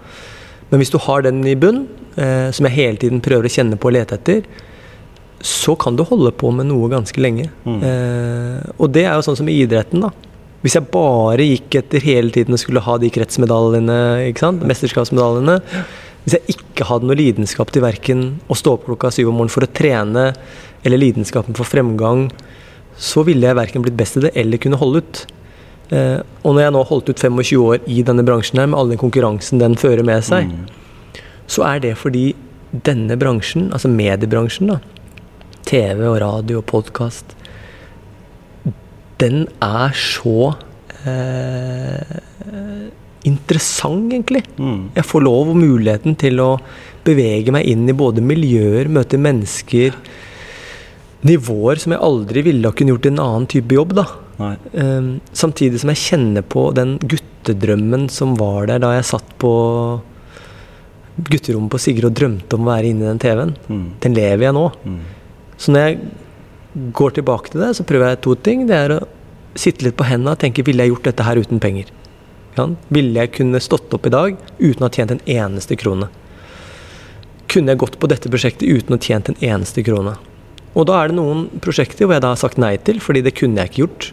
Men 0.70 0.82
hvis 0.82 0.92
du 0.92 0.98
har 1.02 1.22
den 1.26 1.44
i 1.46 1.56
bunn, 1.58 1.86
eh, 2.16 2.50
som 2.50 2.66
jeg 2.66 2.76
hele 2.76 2.98
tiden 2.98 3.22
prøver 3.22 3.46
å 3.46 3.54
kjenne 3.54 3.78
på 3.78 3.90
og 3.90 3.96
lete 3.96 4.18
etter, 4.18 4.42
så 5.40 5.76
kan 5.78 5.96
du 5.96 6.04
holde 6.04 6.32
på 6.36 6.50
med 6.52 6.68
noe 6.68 6.90
ganske 6.92 7.20
lenge. 7.22 7.48
Mm. 7.64 7.80
Eh, 7.80 8.70
og 8.76 8.92
det 8.92 9.06
er 9.06 9.14
jo 9.16 9.24
sånn 9.24 9.38
som 9.40 9.48
i 9.48 9.56
idretten, 9.62 10.04
da. 10.04 10.10
Hvis 10.60 10.76
jeg 10.76 10.90
bare 10.92 11.46
gikk 11.46 11.78
etter 11.80 12.04
hele 12.04 12.30
tiden 12.34 12.52
og 12.52 12.60
skulle 12.60 12.82
ha 12.84 12.98
de 13.00 13.08
kretsmedaljene, 13.08 13.96
mesterskapsmedaljene 14.68 15.54
Hvis 16.20 16.34
jeg 16.36 16.52
ikke 16.52 16.84
hadde 16.84 17.08
noe 17.08 17.16
lidenskap 17.16 17.70
til 17.72 17.80
verken 17.80 18.24
å 18.44 18.56
stå 18.58 18.74
opp 18.76 18.84
klokka 18.84 19.08
syv 19.08 19.30
om 19.30 19.38
morgenen 19.38 19.54
for 19.54 19.64
å 19.64 19.70
trene, 19.72 20.26
eller 20.84 21.00
lidenskapen 21.00 21.56
for 21.56 21.64
fremgang, 21.64 22.26
så 23.00 23.24
ville 23.24 23.48
jeg 23.48 23.56
verken 23.56 23.86
blitt 23.86 23.96
best 23.96 24.18
i 24.20 24.26
det 24.26 24.34
eller 24.36 24.60
kunne 24.60 24.76
holde 24.76 25.00
ut. 25.00 25.22
Eh, 25.90 26.20
og 26.44 26.54
når 26.54 26.62
jeg 26.62 26.72
nå 26.74 26.82
har 26.84 26.90
holdt 26.92 27.08
ut 27.10 27.18
25 27.18 27.64
år 27.66 27.80
i 27.90 28.02
denne 28.06 28.22
bransjen 28.26 28.60
her, 28.62 28.66
med 28.70 28.78
all 28.78 28.88
den 28.92 29.00
konkurransen 29.00 29.58
den 29.58 29.74
fører 29.80 30.04
med 30.06 30.22
seg, 30.22 30.46
Mm. 30.46 30.66
så 31.50 31.64
er 31.66 31.80
det 31.80 31.96
fordi 31.98 32.34
denne 32.86 33.16
bransjen, 33.18 33.72
altså 33.74 33.88
mediebransjen, 33.90 34.68
da, 34.70 34.78
TV 35.66 36.04
og 36.06 36.20
radio 36.22 36.58
og 36.58 36.66
podkast, 36.70 37.34
den 39.18 39.48
er 39.60 39.90
så 39.98 40.54
eh, 41.06 42.20
interessant, 43.28 44.12
egentlig. 44.12 44.44
Mm. 44.58 44.90
Jeg 44.96 45.04
får 45.04 45.24
lov 45.26 45.50
og 45.52 45.58
muligheten 45.60 46.16
til 46.20 46.40
å 46.40 46.54
bevege 47.04 47.52
meg 47.52 47.66
inn 47.68 47.88
i 47.88 47.96
både 47.96 48.22
miljøer, 48.24 48.88
møte 48.88 49.18
mennesker, 49.20 49.96
nivåer 51.26 51.76
som 51.82 51.92
jeg 51.92 52.00
aldri 52.00 52.42
ville 52.46 52.68
ha 52.70 52.72
kunnet 52.72 52.94
gjort 52.94 53.06
i 53.10 53.12
en 53.12 53.22
annen 53.26 53.46
type 53.50 53.76
jobb. 53.76 53.92
da. 53.98 54.06
Ehm, 54.40 55.20
samtidig 55.36 55.82
som 55.82 55.92
jeg 55.92 56.02
kjenner 56.04 56.44
på 56.46 56.70
den 56.76 56.96
guttedrømmen 57.02 58.08
som 58.12 58.36
var 58.40 58.70
der 58.70 58.80
da 58.82 58.94
jeg 58.96 59.10
satt 59.12 59.36
på 59.42 59.52
gutterommet 61.20 61.72
på 61.72 61.80
Sigrid 61.82 62.08
og 62.08 62.16
drømte 62.16 62.56
om 62.56 62.64
å 62.64 62.72
være 62.72 62.90
inne 62.92 63.04
i 63.04 63.10
den 63.10 63.20
TV-en. 63.20 63.54
Mm. 63.68 63.86
Den 64.00 64.16
lever 64.16 64.46
jeg 64.46 64.56
nå. 64.56 64.66
Mm. 64.84 65.00
Så 65.60 65.74
når 65.74 65.86
jeg 65.86 66.92
går 66.96 67.16
tilbake 67.18 67.52
til 67.52 67.64
det, 67.64 67.74
så 67.76 67.86
prøver 67.86 68.14
jeg 68.14 68.22
to 68.24 68.36
ting. 68.48 68.64
Det 68.70 68.78
er 68.78 68.94
å 68.96 69.00
sitte 69.58 69.84
litt 69.84 69.98
på 69.98 70.06
hendene 70.08 70.36
og 70.36 70.40
tenke 70.40 70.64
ville 70.66 70.86
jeg 70.86 70.94
gjort 70.94 71.10
dette 71.10 71.26
her 71.26 71.40
uten 71.42 71.60
penger? 71.62 71.90
Ja, 72.56 72.66
ville 72.90 73.20
jeg 73.20 73.34
kunne 73.36 73.60
stått 73.62 73.92
opp 73.94 74.08
i 74.08 74.14
dag 74.14 74.38
uten 74.58 74.82
å 74.82 74.88
ha 74.88 74.94
tjent 74.94 75.14
en 75.14 75.22
eneste 75.28 75.76
krone? 75.78 76.08
Kunne 77.50 77.74
jeg 77.74 77.82
gått 77.82 77.98
på 78.00 78.08
dette 78.10 78.30
prosjektet 78.30 78.68
uten 78.68 78.94
å 78.94 78.98
ha 78.98 79.04
tjent 79.04 79.30
en 79.30 79.38
eneste 79.42 79.84
krone? 79.86 80.16
Og 80.78 80.86
da 80.86 81.00
er 81.00 81.10
det 81.10 81.18
noen 81.18 81.48
prosjekter 81.62 82.06
hvor 82.06 82.14
jeg 82.14 82.22
da 82.22 82.32
har 82.32 82.40
sagt 82.40 82.60
nei 82.62 82.76
til, 82.86 83.00
fordi 83.02 83.24
det 83.26 83.34
kunne 83.38 83.58
jeg 83.58 83.72
ikke 83.72 83.82
gjort. 83.84 84.10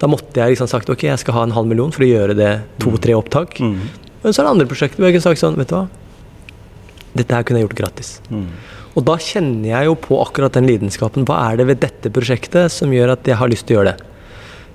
Da 0.00 0.08
måtte 0.08 0.40
jeg 0.40 0.54
liksom 0.54 0.68
sagt 0.70 0.88
ok, 0.92 1.02
jeg 1.10 1.20
skal 1.20 1.36
ha 1.36 1.42
en 1.44 1.54
halv 1.56 1.68
million 1.68 1.92
for 1.92 2.06
å 2.06 2.08
gjøre 2.08 2.36
det 2.38 2.50
to-tre 2.80 3.14
opptak. 3.18 3.58
Mm. 3.60 3.78
Men 4.22 4.32
så 4.32 4.40
er 4.40 4.46
det 4.48 4.52
andre 4.54 4.68
prosjekter 4.70 5.00
hvor 5.00 5.10
jeg 5.10 5.16
kunne 5.18 5.28
sagt 5.28 5.42
sånn, 5.42 5.58
vet 5.60 5.68
du 5.72 5.76
hva. 5.76 5.86
Dette 7.16 7.34
her 7.34 7.44
kunne 7.44 7.60
jeg 7.60 7.68
gjort 7.68 7.80
gratis. 7.80 8.12
Mm. 8.30 8.46
Og 8.98 9.04
da 9.06 9.16
kjenner 9.22 9.68
jeg 9.70 9.88
jo 9.90 9.96
på 10.02 10.18
akkurat 10.22 10.56
den 10.56 10.66
lidenskapen. 10.70 11.26
Hva 11.28 11.36
er 11.50 11.60
det 11.60 11.66
ved 11.68 11.82
dette 11.82 12.12
prosjektet 12.14 12.72
som 12.74 12.92
gjør 12.94 13.14
at 13.14 13.28
jeg 13.28 13.38
har 13.38 13.50
lyst 13.50 13.66
til 13.68 13.76
å 13.76 13.80
gjøre 13.80 13.92
det? 13.92 14.06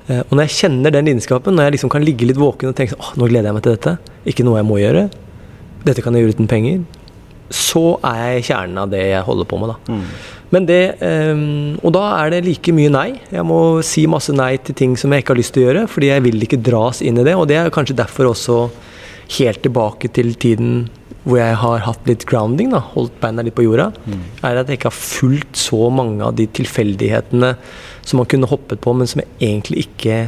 Eh, 0.08 0.22
Og 0.30 0.36
når 0.38 0.46
jeg 0.46 0.56
kjenner 0.60 0.94
den 0.94 1.10
lidenskapen, 1.10 1.56
når 1.58 1.68
jeg 1.70 1.76
liksom 1.78 1.92
kan 1.96 2.06
ligge 2.06 2.28
litt 2.30 2.40
våken 2.40 2.70
og 2.70 2.78
tenke 2.78 2.94
sånn, 2.94 3.02
åh, 3.02 3.14
nå 3.20 3.30
gleder 3.32 3.50
jeg 3.50 3.58
meg 3.58 3.66
til 3.66 3.76
dette, 3.76 3.96
ikke 4.30 4.46
noe 4.46 4.62
jeg 4.62 4.70
må 4.70 4.78
gjøre, 4.82 5.08
dette 5.86 6.02
kan 6.06 6.14
jeg 6.14 6.26
gjøre 6.26 6.38
uten 6.38 6.50
penger, 6.52 6.86
så 7.54 7.84
er 8.06 8.22
jeg 8.24 8.40
i 8.42 8.46
kjernen 8.52 8.78
av 8.82 8.90
det 8.94 9.04
jeg 9.06 9.26
holder 9.26 9.48
på 9.50 9.60
med, 9.62 9.74
da. 9.74 9.94
Mm. 9.94 10.06
Men 10.54 10.68
det, 10.70 10.98
eh, 11.04 11.34
og 11.82 11.96
da 11.96 12.04
er 12.20 12.36
det 12.36 12.44
like 12.46 12.74
mye 12.76 12.92
nei. 12.94 13.08
Jeg 13.34 13.46
må 13.48 13.82
si 13.86 14.06
masse 14.10 14.34
nei 14.36 14.56
til 14.58 14.78
ting 14.78 14.98
som 15.00 15.14
jeg 15.14 15.24
ikke 15.24 15.34
har 15.34 15.42
lyst 15.42 15.56
til 15.56 15.64
å 15.64 15.70
gjøre, 15.70 15.88
fordi 15.92 16.12
jeg 16.12 16.26
vil 16.28 16.46
ikke 16.46 16.62
dras 16.62 17.02
inn 17.02 17.18
i 17.22 17.26
det. 17.26 17.34
Og 17.38 17.48
det 17.50 17.58
er 17.60 17.74
kanskje 17.74 17.98
derfor 17.98 18.32
også 18.32 18.60
helt 19.40 19.64
tilbake 19.66 20.12
til 20.14 20.36
tiden 20.38 20.86
hvor 21.26 21.40
jeg 21.40 21.56
har 21.58 21.82
hatt 21.88 22.04
litt 22.06 22.22
grounding, 22.30 22.70
da, 22.70 22.84
holdt 22.94 23.16
beina 23.18 23.42
litt 23.42 23.56
på 23.58 23.64
jorda, 23.66 23.88
er 24.46 24.60
at 24.62 24.70
jeg 24.70 24.78
ikke 24.78 24.92
har 24.92 25.00
fulgt 25.00 25.58
så 25.58 25.88
mange 25.90 26.22
av 26.22 26.36
de 26.38 26.46
tilfeldighetene 26.46 27.56
som 28.06 28.22
man 28.22 28.30
kunne 28.30 28.50
hoppet 28.52 28.84
på, 28.84 28.94
men 28.94 29.10
som 29.10 29.24
jeg 29.24 29.32
egentlig 29.42 29.88
ikke 29.88 30.20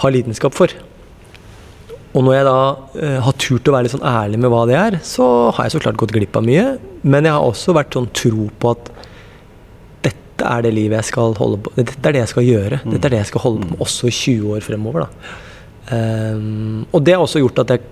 har 0.00 0.14
lidenskap 0.14 0.54
for. 0.54 0.70
Og 2.14 2.22
når 2.26 2.36
jeg 2.36 2.46
da 2.46 2.60
eh, 3.02 3.18
har 3.22 3.36
turt 3.38 3.68
å 3.70 3.74
være 3.74 3.86
litt 3.86 3.94
sånn 3.94 4.06
ærlig 4.06 4.38
med 4.42 4.50
hva 4.50 4.62
det 4.70 4.78
er, 4.78 4.98
så 5.06 5.26
har 5.54 5.66
jeg 5.66 5.76
så 5.76 5.82
klart 5.82 5.98
gått 6.00 6.14
glipp 6.14 6.38
av 6.38 6.46
mye. 6.46 6.64
Men 7.02 7.26
jeg 7.26 7.36
har 7.36 7.46
også 7.46 7.74
vært 7.76 7.94
sånn 7.94 8.08
tro 8.14 8.48
på 8.62 8.72
at 8.74 8.90
dette 10.40 10.56
er 10.56 10.64
det 10.64 10.72
livet 10.72 11.00
jeg 11.00 11.10
skal 11.12 11.34
holde 11.36 11.60
på 11.60 11.72
Dette 11.76 12.00
er 12.00 12.16
det 12.16 12.24
jeg 12.24 12.32
skal 12.32 12.46
gjøre. 12.46 12.82
Dette 12.86 13.08
er 13.08 13.14
det 13.14 13.20
jeg 13.20 13.30
skal 13.30 13.44
holde 13.44 13.64
på 13.64 13.72
med 13.74 13.82
også 13.84 14.08
i 14.08 14.14
20 14.16 14.52
år 14.56 14.64
fremover. 14.64 15.08
Ehm, 15.92 16.86
og 16.90 17.02
det 17.04 17.16
har 17.16 17.24
også 17.24 17.42
gjort 17.42 17.60
at 17.64 17.74
jeg 17.74 17.82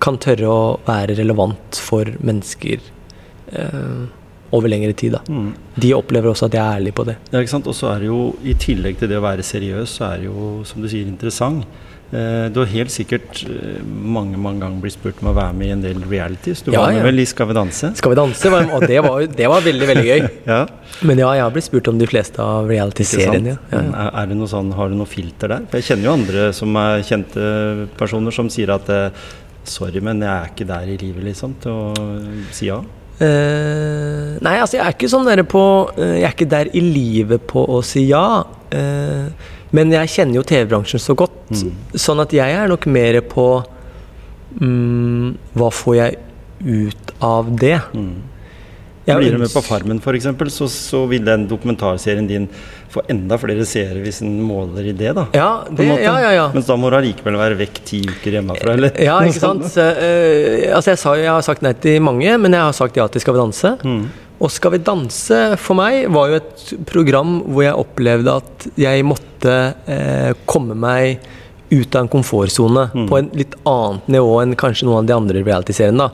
kan 0.00 0.16
tørre 0.22 0.48
å 0.48 0.62
være 0.86 1.18
relevant 1.18 1.80
for 1.82 2.06
mennesker 2.22 2.78
uh, 3.50 4.06
over 4.54 4.70
lengre 4.70 4.94
tid. 4.94 5.16
Da. 5.16 5.22
Mm. 5.26 5.48
De 5.74 5.90
opplever 5.96 6.30
også 6.30 6.46
at 6.46 6.54
jeg 6.54 6.62
er 6.62 6.78
ærlig 6.78 6.92
på 6.94 7.04
det. 7.08 7.16
Ja, 7.32 7.42
ikke 7.42 7.56
sant? 7.56 7.66
Og 7.66 7.74
så 7.74 7.90
er 7.90 8.04
det 8.04 8.08
jo, 8.08 8.20
i 8.46 8.54
tillegg 8.54 9.00
til 9.00 9.10
det 9.10 9.18
å 9.18 9.24
være 9.26 9.44
seriøs, 9.44 9.96
så 9.98 10.12
er 10.12 10.22
det 10.22 10.30
jo, 10.30 10.52
som 10.70 10.84
du 10.84 10.88
sier, 10.88 11.10
interessant. 11.10 11.66
Eh, 12.08 12.46
du 12.48 12.62
har 12.62 12.68
helt 12.72 12.88
sikkert 12.88 13.42
eh, 13.44 13.80
mange 13.84 14.38
mange 14.40 14.62
ganger 14.62 14.80
blitt 14.80 14.94
spurt 14.96 15.18
om 15.20 15.28
å 15.28 15.34
være 15.36 15.52
med 15.58 15.66
i 15.68 15.72
en 15.74 15.82
del 15.84 15.98
realities. 16.08 16.62
Du 16.64 16.70
Ja, 16.72 16.80
var 16.86 16.94
med 16.94 17.02
ja. 17.02 17.06
vel 17.10 17.20
i 17.20 17.26
Skal 17.28 17.50
vi 17.50 17.56
danse? 17.58 17.90
Skal 18.00 18.14
vi 18.14 18.16
danse? 18.16 18.50
var- 18.54 18.70
Og 18.78 18.86
det 18.88 19.02
var, 19.04 19.26
det 19.26 19.48
var 19.52 19.60
veldig, 19.66 19.88
veldig 19.90 20.06
gøy. 20.08 20.28
Ja, 20.48 20.60
Men 21.02 21.18
ja, 21.20 21.32
jeg 21.36 21.42
har 21.44 21.50
blitt 21.52 21.68
spurt 21.68 21.88
om 21.92 21.98
de 22.00 22.06
fleste 22.08 22.40
av 22.40 22.66
reality-seriene. 22.72 23.58
Ja. 23.70 23.82
Er, 24.08 24.26
det 24.30 24.38
noe 24.40 24.48
sånn, 24.48 24.72
har 24.72 24.88
du 24.88 24.96
noe 24.96 25.06
filter 25.10 25.52
der? 25.52 25.66
For 25.68 25.82
jeg 25.82 25.90
kjenner 25.90 26.08
jo 26.08 26.14
andre 26.16 26.46
som 26.56 26.76
er 26.80 27.04
kjente 27.04 27.44
personer 28.00 28.32
som 28.32 28.48
sier 28.48 28.72
at 28.72 28.88
eh, 28.88 29.10
Sorry, 29.68 30.00
men 30.00 30.22
jeg 30.24 30.32
er 30.32 30.48
ikke 30.48 30.64
der 30.64 30.88
i 30.88 30.96
livet, 30.96 31.24
liksom, 31.28 31.58
til 31.60 31.72
å 31.76 32.06
si 32.56 32.70
ja. 32.70 32.78
Uh, 33.18 34.38
nei, 34.46 34.54
altså 34.62 34.78
jeg 34.78 34.84
er 34.86 34.94
ikke 34.94 35.08
sånn 35.10 35.26
der 35.26 35.40
på 35.42 35.60
uh, 35.90 36.02
Jeg 36.20 36.22
er 36.28 36.34
ikke 36.36 36.46
der 36.52 36.68
i 36.78 36.82
livet 36.84 37.42
på 37.50 37.64
å 37.66 37.80
si 37.84 38.04
ja. 38.12 38.44
eh, 38.70 39.26
men 39.72 39.92
jeg 39.92 40.08
kjenner 40.14 40.40
jo 40.40 40.46
TV-bransjen 40.48 41.00
så 41.02 41.14
godt, 41.18 41.34
Mm. 41.48 41.70
sånn 41.96 42.20
at 42.20 42.32
jeg 42.36 42.52
er 42.52 42.68
nok 42.68 42.84
mer 42.92 43.20
på 43.24 43.44
mm, 44.60 45.36
Hva 45.56 45.70
får 45.72 45.94
jeg 45.96 46.18
ut 46.66 47.14
av 47.24 47.48
det? 47.60 47.78
Mm. 47.94 48.16
Blir 49.08 49.32
du 49.32 49.38
med 49.40 49.48
på 49.48 49.62
Farmen 49.64 49.96
f.eks., 50.04 50.26
så, 50.52 50.66
så 50.68 50.98
vil 51.08 51.22
den 51.24 51.46
dokumentarserien 51.48 52.26
din 52.28 52.44
få 52.92 53.00
enda 53.08 53.38
flere 53.40 53.64
seere 53.68 54.02
hvis 54.04 54.18
den 54.20 54.34
måler 54.44 54.84
i 54.90 54.92
det, 54.92 55.14
da. 55.16 55.24
Ja, 55.32 55.48
det, 55.72 55.86
ja, 56.02 56.12
ja, 56.20 56.32
ja. 56.36 56.44
Mens 56.52 56.68
da 56.68 56.76
må 56.76 56.90
du 56.92 56.98
allikevel 56.98 57.38
være 57.40 57.56
vekk 57.62 57.80
ti 57.88 58.02
uker 58.04 58.36
hjemmefra, 58.36 58.74
eller? 58.76 58.92
Ja, 59.00 59.16
ikke 59.24 59.40
sant. 59.46 59.64
Så, 59.72 59.86
eh, 59.96 60.68
altså 60.76 60.92
jeg, 60.92 61.00
sa, 61.00 61.14
jeg 61.22 61.32
har 61.32 61.46
sagt 61.48 61.64
nei 61.64 61.72
til 61.80 62.02
mange, 62.04 62.36
men 62.44 62.52
jeg 62.58 62.66
har 62.68 62.76
sagt 62.76 63.00
ja 63.00 63.08
til 63.08 63.24
Skal 63.24 63.38
vi 63.38 63.40
danse. 63.46 63.72
Mm. 63.80 64.02
Og 64.44 64.52
Skal 64.54 64.76
vi 64.76 64.82
danse 64.84 65.40
for 65.58 65.80
meg 65.80 66.04
var 66.14 66.28
jo 66.34 66.42
et 66.42 66.68
program 66.92 67.38
hvor 67.48 67.64
jeg 67.64 67.80
opplevde 67.80 68.36
at 68.42 68.68
jeg 68.78 69.08
måtte 69.08 69.24
eh, 69.46 70.32
komme 70.46 70.74
meg 70.74 71.20
ut 71.70 71.94
av 71.96 72.02
en 72.02 72.08
komfortsone 72.08 72.90
Mm. 72.94 73.08
på 73.08 73.18
en 73.18 73.30
litt 73.34 73.54
annet 73.66 74.06
nivå 74.08 74.42
enn 74.42 74.54
kanskje 74.56 74.84
noen 74.86 74.98
av 74.98 75.06
de 75.06 75.12
andre 75.12 75.42
reality-seriene. 75.44 75.98
da. 75.98 76.10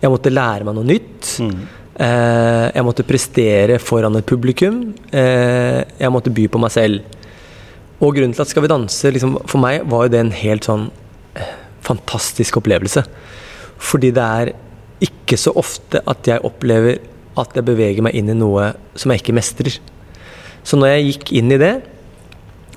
Jeg 0.00 0.10
måtte 0.10 0.30
lære 0.32 0.64
meg 0.64 0.74
noe 0.74 0.84
nytt. 0.84 1.38
Mm. 1.40 1.68
Eh, 1.98 2.70
jeg 2.74 2.84
måtte 2.84 3.04
prestere 3.06 3.78
foran 3.78 4.16
et 4.16 4.26
publikum. 4.26 4.94
Eh, 5.12 5.84
jeg 5.98 6.10
måtte 6.10 6.32
by 6.32 6.46
på 6.48 6.58
meg 6.60 6.70
selv. 6.70 7.02
Og 8.00 8.14
grunnen 8.14 8.32
til 8.34 8.42
at 8.42 8.48
Skal 8.48 8.62
vi 8.62 8.68
danse 8.68 9.12
liksom, 9.12 9.36
for 9.46 9.58
meg 9.58 9.84
var 9.88 10.04
jo 10.04 10.08
det 10.08 10.20
en 10.20 10.30
helt 10.30 10.62
sånn 10.64 10.90
eh, 11.36 11.42
fantastisk 11.82 12.56
opplevelse. 12.56 13.04
Fordi 13.78 14.10
det 14.12 14.22
er 14.22 14.52
ikke 15.00 15.36
så 15.36 15.52
ofte 15.56 16.00
at 16.06 16.22
jeg 16.24 16.40
opplever 16.42 16.98
at 17.36 17.54
jeg 17.54 17.64
beveger 17.64 18.02
meg 18.02 18.14
inn 18.14 18.28
i 18.30 18.34
noe 18.34 18.72
som 18.94 19.10
jeg 19.10 19.22
ikke 19.22 19.34
mestrer. 19.34 19.78
Så 20.64 20.76
når 20.78 20.86
jeg 20.96 21.06
gikk 21.18 21.32
inn 21.32 21.50
i 21.52 21.58
det, 21.58 21.82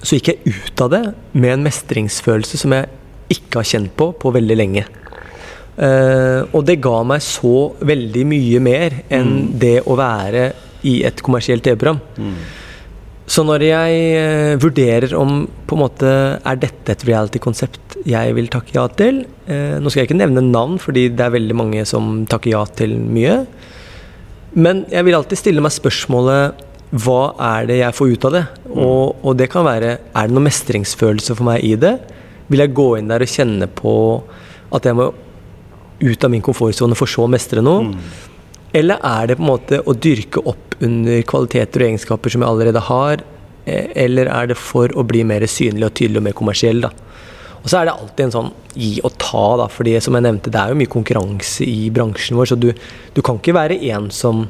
så 0.02 0.18
gikk 0.18 0.32
jeg 0.32 0.54
ut 0.56 0.84
av 0.86 0.92
det 0.94 1.04
med 1.34 1.56
en 1.56 1.66
mestringsfølelse 1.66 2.60
som 2.62 2.76
jeg 2.76 2.90
ikke 3.36 3.62
har 3.62 3.70
kjent 3.72 3.94
på 3.98 4.12
på 4.22 4.34
veldig 4.36 4.58
lenge. 4.60 4.86
Uh, 5.76 6.48
og 6.56 6.62
det 6.68 6.78
ga 6.84 7.02
meg 7.04 7.24
så 7.24 7.74
veldig 7.84 8.22
mye 8.32 8.62
mer 8.64 8.94
enn 9.12 9.50
det 9.60 9.82
å 9.84 9.98
være 10.00 10.46
i 10.88 11.02
et 11.08 11.20
kommersielt 11.26 11.66
TV-program. 11.66 12.00
Mm. 12.16 12.38
Så 13.28 13.44
når 13.44 13.66
jeg 13.66 14.06
uh, 14.16 14.54
vurderer 14.62 15.16
om 15.20 15.42
på 15.68 15.76
en 15.76 15.82
måte 15.82 16.12
er 16.38 16.62
dette 16.62 16.94
et 16.94 17.06
reality-konsept 17.10 17.98
jeg 18.06 18.36
vil 18.38 18.52
takke 18.54 18.76
ja 18.76 18.86
til 18.94 19.24
uh, 19.50 19.82
Nå 19.82 19.90
skal 19.90 20.04
jeg 20.04 20.12
ikke 20.12 20.20
nevne 20.22 20.46
navn, 20.46 20.78
fordi 20.80 21.10
det 21.12 21.26
er 21.26 21.34
veldig 21.36 21.58
mange 21.58 21.84
som 21.90 22.24
takker 22.30 22.54
ja 22.54 22.64
til 22.78 22.96
mye. 23.02 23.42
Men 24.56 24.86
jeg 24.94 25.04
vil 25.08 25.18
alltid 25.18 25.42
stille 25.42 25.64
meg 25.64 25.76
spørsmålet 25.76 26.64
hva 26.96 27.22
er 27.42 27.66
det 27.68 27.80
jeg 27.82 27.96
får 27.98 28.12
ut 28.14 28.26
av 28.30 28.36
det? 28.38 28.44
Og, 28.72 29.16
og 29.26 29.36
det 29.40 29.50
kan 29.52 29.66
være 29.68 29.96
er 30.00 30.28
det 30.30 30.36
noe 30.36 30.46
mestringsfølelse 30.46 31.36
for 31.36 31.48
meg 31.50 31.66
i 31.68 31.74
det? 31.80 31.96
Vil 32.48 32.62
jeg 32.62 32.76
gå 32.78 32.90
inn 33.00 33.10
der 33.10 33.26
og 33.26 33.32
kjenne 33.32 33.68
på 33.68 33.94
at 34.76 34.88
jeg 34.88 34.98
må 34.98 35.10
ut 36.06 36.26
av 36.28 36.32
min 36.32 36.44
komfortsone 36.46 36.96
for 36.98 37.10
så 37.10 37.26
å 37.26 37.32
mestre 37.32 37.64
noe? 37.66 37.96
Eller 38.76 39.00
er 39.08 39.32
det 39.32 39.38
på 39.40 39.44
en 39.46 39.52
måte 39.54 39.80
å 39.84 39.96
dyrke 39.96 40.44
opp 40.48 40.76
under 40.84 41.22
kvaliteter 41.28 41.84
og 41.84 41.90
egenskaper 41.90 42.34
som 42.34 42.44
jeg 42.44 42.52
allerede 42.52 42.84
har? 42.90 43.24
eh, 43.66 43.88
Eller 44.06 44.28
er 44.28 44.52
det 44.52 44.58
for 44.60 44.92
å 44.96 45.04
bli 45.08 45.24
mer 45.24 45.46
synlig 45.48 45.88
og 45.88 45.96
tydelig 45.96 46.22
og 46.22 46.28
mer 46.28 46.38
kommersiell? 46.38 46.82
da? 46.84 46.92
Og 47.64 47.72
så 47.72 47.80
er 47.80 47.88
det 47.88 47.96
alltid 47.96 48.26
en 48.28 48.36
sånn 48.36 48.52
gi 48.76 48.92
og 49.02 49.16
ta, 49.18 49.46
da. 49.64 49.68
fordi 49.72 49.96
som 50.04 50.14
jeg 50.14 50.28
nevnte, 50.28 50.52
det 50.54 50.60
er 50.62 50.70
jo 50.70 50.78
mye 50.78 50.92
konkurranse 50.92 51.66
i 51.66 51.90
bransjen 51.90 52.38
vår, 52.38 52.52
så 52.52 52.60
du, 52.60 52.68
du 53.16 53.22
kan 53.26 53.40
ikke 53.40 53.56
være 53.58 53.80
en 53.90 54.12
som 54.14 54.46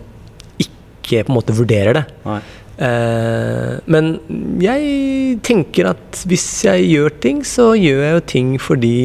ikke 1.05 1.25
på 1.27 1.33
en 1.33 1.39
måte 1.39 1.55
vurderer 1.55 2.01
det. 2.01 2.05
Nei. 2.25 2.41
Eh, 2.75 3.77
men 3.87 4.17
jeg 4.59 5.39
tenker 5.45 5.93
at 5.93 6.25
hvis 6.27 6.47
jeg 6.67 6.89
gjør 6.89 7.15
ting, 7.23 7.45
så 7.47 7.71
gjør 7.79 8.03
jeg 8.03 8.17
jo 8.17 8.27
ting 8.33 8.53
fordi 8.59 8.97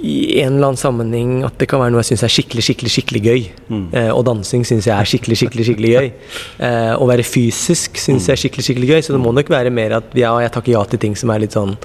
i 0.00 0.40
en 0.40 0.54
eller 0.54 0.70
annen 0.70 0.80
sammenheng 0.80 1.32
at 1.44 1.58
det 1.60 1.66
kan 1.68 1.80
være 1.82 1.92
noe 1.92 2.00
jeg 2.00 2.14
syns 2.14 2.24
er 2.24 2.32
skikkelig, 2.32 2.64
skikkelig 2.64 2.92
skikkelig 2.94 3.20
gøy. 3.24 3.42
Mm. 3.68 3.82
Eh, 4.00 4.10
og 4.14 4.24
dansing 4.28 4.64
syns 4.68 4.88
jeg 4.88 4.94
er 4.96 5.10
skikkelig, 5.10 5.36
skikkelig 5.42 5.66
skikkelig 5.68 5.90
gøy. 5.92 6.08
Eh, 6.68 6.92
å 6.96 7.08
være 7.10 7.26
fysisk 7.26 8.00
syns 8.00 8.28
jeg 8.28 8.36
er 8.36 8.42
skikkelig, 8.44 8.66
skikkelig 8.68 8.90
gøy. 8.94 9.00
Så 9.04 9.16
det 9.16 9.20
må 9.20 9.34
nok 9.36 9.52
være 9.52 9.72
mer 9.74 9.98
at 10.00 10.16
ja, 10.16 10.32
jeg 10.44 10.54
takker 10.56 10.74
ja 10.76 10.84
til 10.88 11.02
ting 11.04 11.16
som 11.20 11.32
er 11.34 11.44
litt 11.44 11.56
sånn 11.56 11.76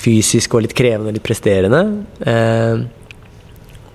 fysisk 0.00 0.56
og 0.56 0.64
litt 0.64 0.74
krevende 0.74 1.12
og 1.12 1.18
litt 1.18 1.26
presterende. 1.26 1.84
Eh, 2.26 2.82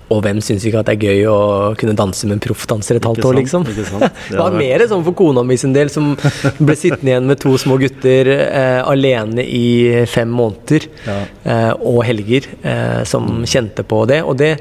og 0.06 0.20
hvem 0.22 0.38
syns 0.44 0.64
ikke 0.66 0.82
at 0.82 0.90
det 0.90 0.96
er 0.96 1.08
gøy 1.08 1.24
å 1.30 1.38
kunne 1.78 1.96
danse 1.98 2.28
med 2.28 2.36
en 2.36 2.42
proffdanser 2.44 3.00
et 3.00 3.08
halvt 3.08 3.26
år, 3.26 3.38
liksom? 3.40 3.66
Det 4.30 4.38
var 4.38 4.54
mer 4.54 4.84
sånn 4.86 5.02
for 5.06 5.16
kona 5.18 5.42
mi 5.46 5.56
sin 5.58 5.74
del, 5.74 5.90
som 5.92 6.12
ble 6.58 6.76
sittende 6.78 7.10
igjen 7.10 7.26
med 7.30 7.40
to 7.42 7.56
små 7.58 7.78
gutter 7.82 8.30
eh, 8.36 8.82
alene 8.86 9.42
i 9.42 10.04
fem 10.10 10.30
måneder. 10.30 10.86
Ja. 11.06 11.18
Eh, 11.42 11.72
og 11.80 12.04
helger, 12.06 12.46
eh, 12.62 13.02
som 13.08 13.42
kjente 13.48 13.86
på 13.86 14.04
det. 14.10 14.22
Og 14.22 14.38
det, 14.38 14.52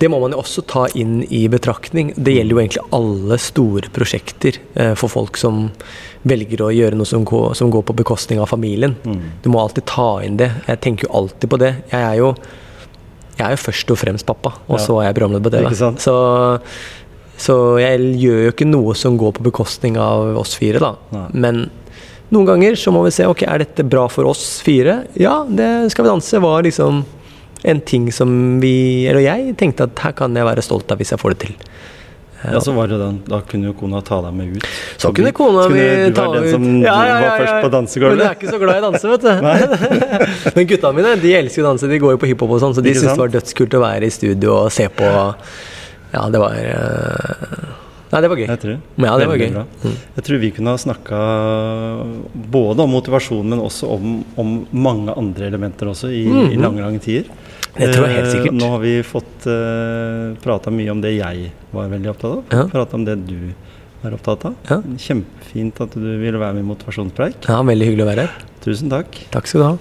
det 0.00 0.10
må 0.12 0.18
man 0.20 0.34
jo 0.34 0.42
også 0.42 0.64
ta 0.68 0.86
inn 0.98 1.22
i 1.32 1.46
betraktning. 1.48 2.12
Det 2.16 2.34
gjelder 2.36 2.56
jo 2.56 2.62
egentlig 2.62 2.84
alle 2.98 3.38
store 3.40 3.92
prosjekter 3.94 4.58
eh, 4.74 4.92
for 4.98 5.12
folk 5.12 5.40
som 5.40 5.68
velger 6.28 6.64
å 6.64 6.72
gjøre 6.74 6.98
noe 6.98 7.08
som 7.08 7.24
går, 7.28 7.52
som 7.58 7.70
går 7.72 7.84
på 7.88 7.96
bekostning 8.00 8.40
av 8.42 8.50
familien. 8.52 8.96
Mm. 9.04 9.24
Du 9.44 9.50
må 9.52 9.62
alltid 9.62 9.86
ta 9.88 10.08
inn 10.24 10.38
det. 10.40 10.50
Jeg 10.68 10.82
tenker 10.84 11.08
jo 11.08 11.14
alltid 11.22 11.52
på 11.52 11.60
det. 11.60 11.72
Jeg 11.92 12.00
er 12.00 12.20
jo, 12.20 12.32
jeg 13.34 13.44
er 13.46 13.54
jo 13.56 13.62
først 13.64 13.90
og 13.90 13.98
fremst 13.98 14.26
pappa, 14.28 14.54
og 14.68 14.78
så 14.82 15.00
er 15.00 15.08
jeg 15.08 15.16
programleder 15.18 15.44
på 15.44 15.54
TV. 15.54 15.96
Så 15.98 16.18
Så 17.44 17.54
jeg 17.82 17.98
gjør 18.22 18.44
jo 18.44 18.50
ikke 18.52 18.68
noe 18.68 18.94
som 18.94 19.16
går 19.18 19.32
på 19.34 19.42
bekostning 19.48 19.96
av 19.98 20.36
oss 20.38 20.54
fire, 20.54 20.78
da. 20.78 20.92
Nei. 21.10 21.24
Men 21.34 21.64
noen 22.30 22.46
ganger 22.46 22.78
så 22.78 22.92
må 22.94 23.02
vi 23.04 23.10
se 23.14 23.26
ok, 23.26 23.42
er 23.42 23.64
dette 23.64 23.82
bra 23.90 24.06
for 24.08 24.30
oss 24.30 24.60
fire. 24.64 25.00
Ja, 25.18 25.40
det 25.48 25.90
Skal 25.90 26.06
vi 26.06 26.12
danse 26.12 26.40
var 26.40 26.62
liksom 26.62 27.02
en 27.64 27.80
ting 27.80 28.10
som 28.12 28.60
vi, 28.60 29.06
eller 29.08 29.24
jeg, 29.24 29.56
tenkte 29.58 29.88
at 29.88 29.98
her 30.04 30.12
kan 30.16 30.36
jeg 30.36 30.46
være 30.46 30.62
stolt 30.62 30.90
av 30.92 31.00
hvis 31.00 31.14
jeg 31.14 31.20
får 31.20 31.34
det 31.34 31.40
til. 31.46 31.54
Ja, 32.52 32.60
så 32.60 32.72
var 32.76 32.88
det 32.90 32.98
den, 33.00 33.20
Da 33.28 33.40
kunne 33.48 33.70
jo 33.70 33.74
kona 33.78 34.00
ta 34.04 34.20
deg 34.24 34.34
med 34.36 34.56
ut. 34.56 34.66
Så 35.00 35.12
kunne 35.16 35.32
kona 35.36 35.68
mi 35.72 35.84
ta 36.16 36.26
den 36.32 36.44
ut 36.44 36.50
som 36.52 36.66
Ja, 36.82 36.94
ja, 36.94 37.04
ja, 37.06 37.20
var 37.22 37.38
først 37.40 37.64
på 37.64 37.70
dansegulvet? 37.72 38.18
Men 38.18 38.26
jeg 38.26 38.32
er 38.32 38.40
ikke 38.40 38.52
så 38.52 38.60
glad 38.62 38.74
i 38.74 38.82
å 38.82 38.90
danse, 38.90 39.12
vet 39.14 39.24
du. 39.24 39.32
Men 40.58 40.68
gutta 40.72 40.92
mine 40.96 41.14
de 41.22 41.32
elsker 41.38 41.64
å 41.64 41.70
danse, 41.70 41.88
de 41.90 42.02
går 42.02 42.16
jo 42.16 42.20
på 42.20 42.30
hiphop 42.32 42.56
og 42.56 42.60
sånn, 42.64 42.76
så 42.76 42.84
de 42.84 42.92
syntes 42.96 43.14
det 43.14 43.24
var 43.24 43.32
dødskult 43.38 43.78
å 43.78 43.84
være 43.84 44.10
i 44.10 44.14
studio 44.14 44.58
og 44.64 44.74
se 44.74 44.90
på 44.92 45.08
Ja, 46.14 46.28
det 46.30 46.42
var 46.42 46.58
eh, 46.60 47.72
Nei, 48.14 48.20
det 48.22 48.28
var 48.30 48.38
gøy. 48.38 48.46
Jeg 48.46 48.60
tror. 48.62 48.74
Ja, 49.02 49.12
det 49.18 49.26
var 49.26 49.40
gøy. 49.40 49.48
Mm. 49.82 49.94
Jeg 50.14 50.24
tror 50.28 50.38
vi 50.38 50.50
kunne 50.54 50.74
ha 50.76 50.78
snakka 50.78 51.22
både 52.54 52.84
om 52.84 52.92
motivasjon, 52.94 53.48
men 53.50 53.62
også 53.64 53.88
om, 53.90 54.20
om 54.38 54.52
mange 54.70 55.16
andre 55.18 55.48
elementer 55.48 55.90
også, 55.90 56.12
i, 56.14 56.22
i 56.54 56.60
lange, 56.60 56.84
lange 56.84 57.02
tider. 57.02 57.26
Det 57.76 57.88
tror 57.94 58.06
jeg 58.06 58.14
helt 58.16 58.26
Eh, 58.28 58.32
sikkert. 58.36 58.56
Nå 58.60 58.68
har 58.70 58.82
vi 58.84 58.92
fått 59.02 59.46
uh, 59.50 60.34
prata 60.44 60.70
mye 60.70 60.90
om 60.94 61.00
det 61.02 61.14
jeg 61.16 61.50
var 61.74 61.88
veldig 61.90 62.10
opptatt 62.12 62.36
av. 62.38 62.44
Ja. 62.54 62.66
Prata 62.70 62.96
om 63.00 63.04
det 63.08 63.16
du 63.26 63.38
er 64.04 64.14
opptatt 64.14 64.44
av. 64.50 64.54
Ja. 64.70 64.78
Kjempefint 65.00 65.80
at 65.82 65.96
du 65.98 66.06
ville 66.20 66.38
være 66.38 66.54
med 66.58 66.62
i 66.64 66.68
Motivasjonspreik. 66.70 67.48
Ja, 67.48 67.62
Veldig 67.66 67.88
hyggelig 67.90 68.06
å 68.06 68.10
være 68.12 68.28
her. 68.28 68.44
Tusen 68.64 68.92
takk. 68.92 69.18
Takk 69.34 69.50
skal 69.50 69.60
du 69.60 69.66
ha. 69.66 69.74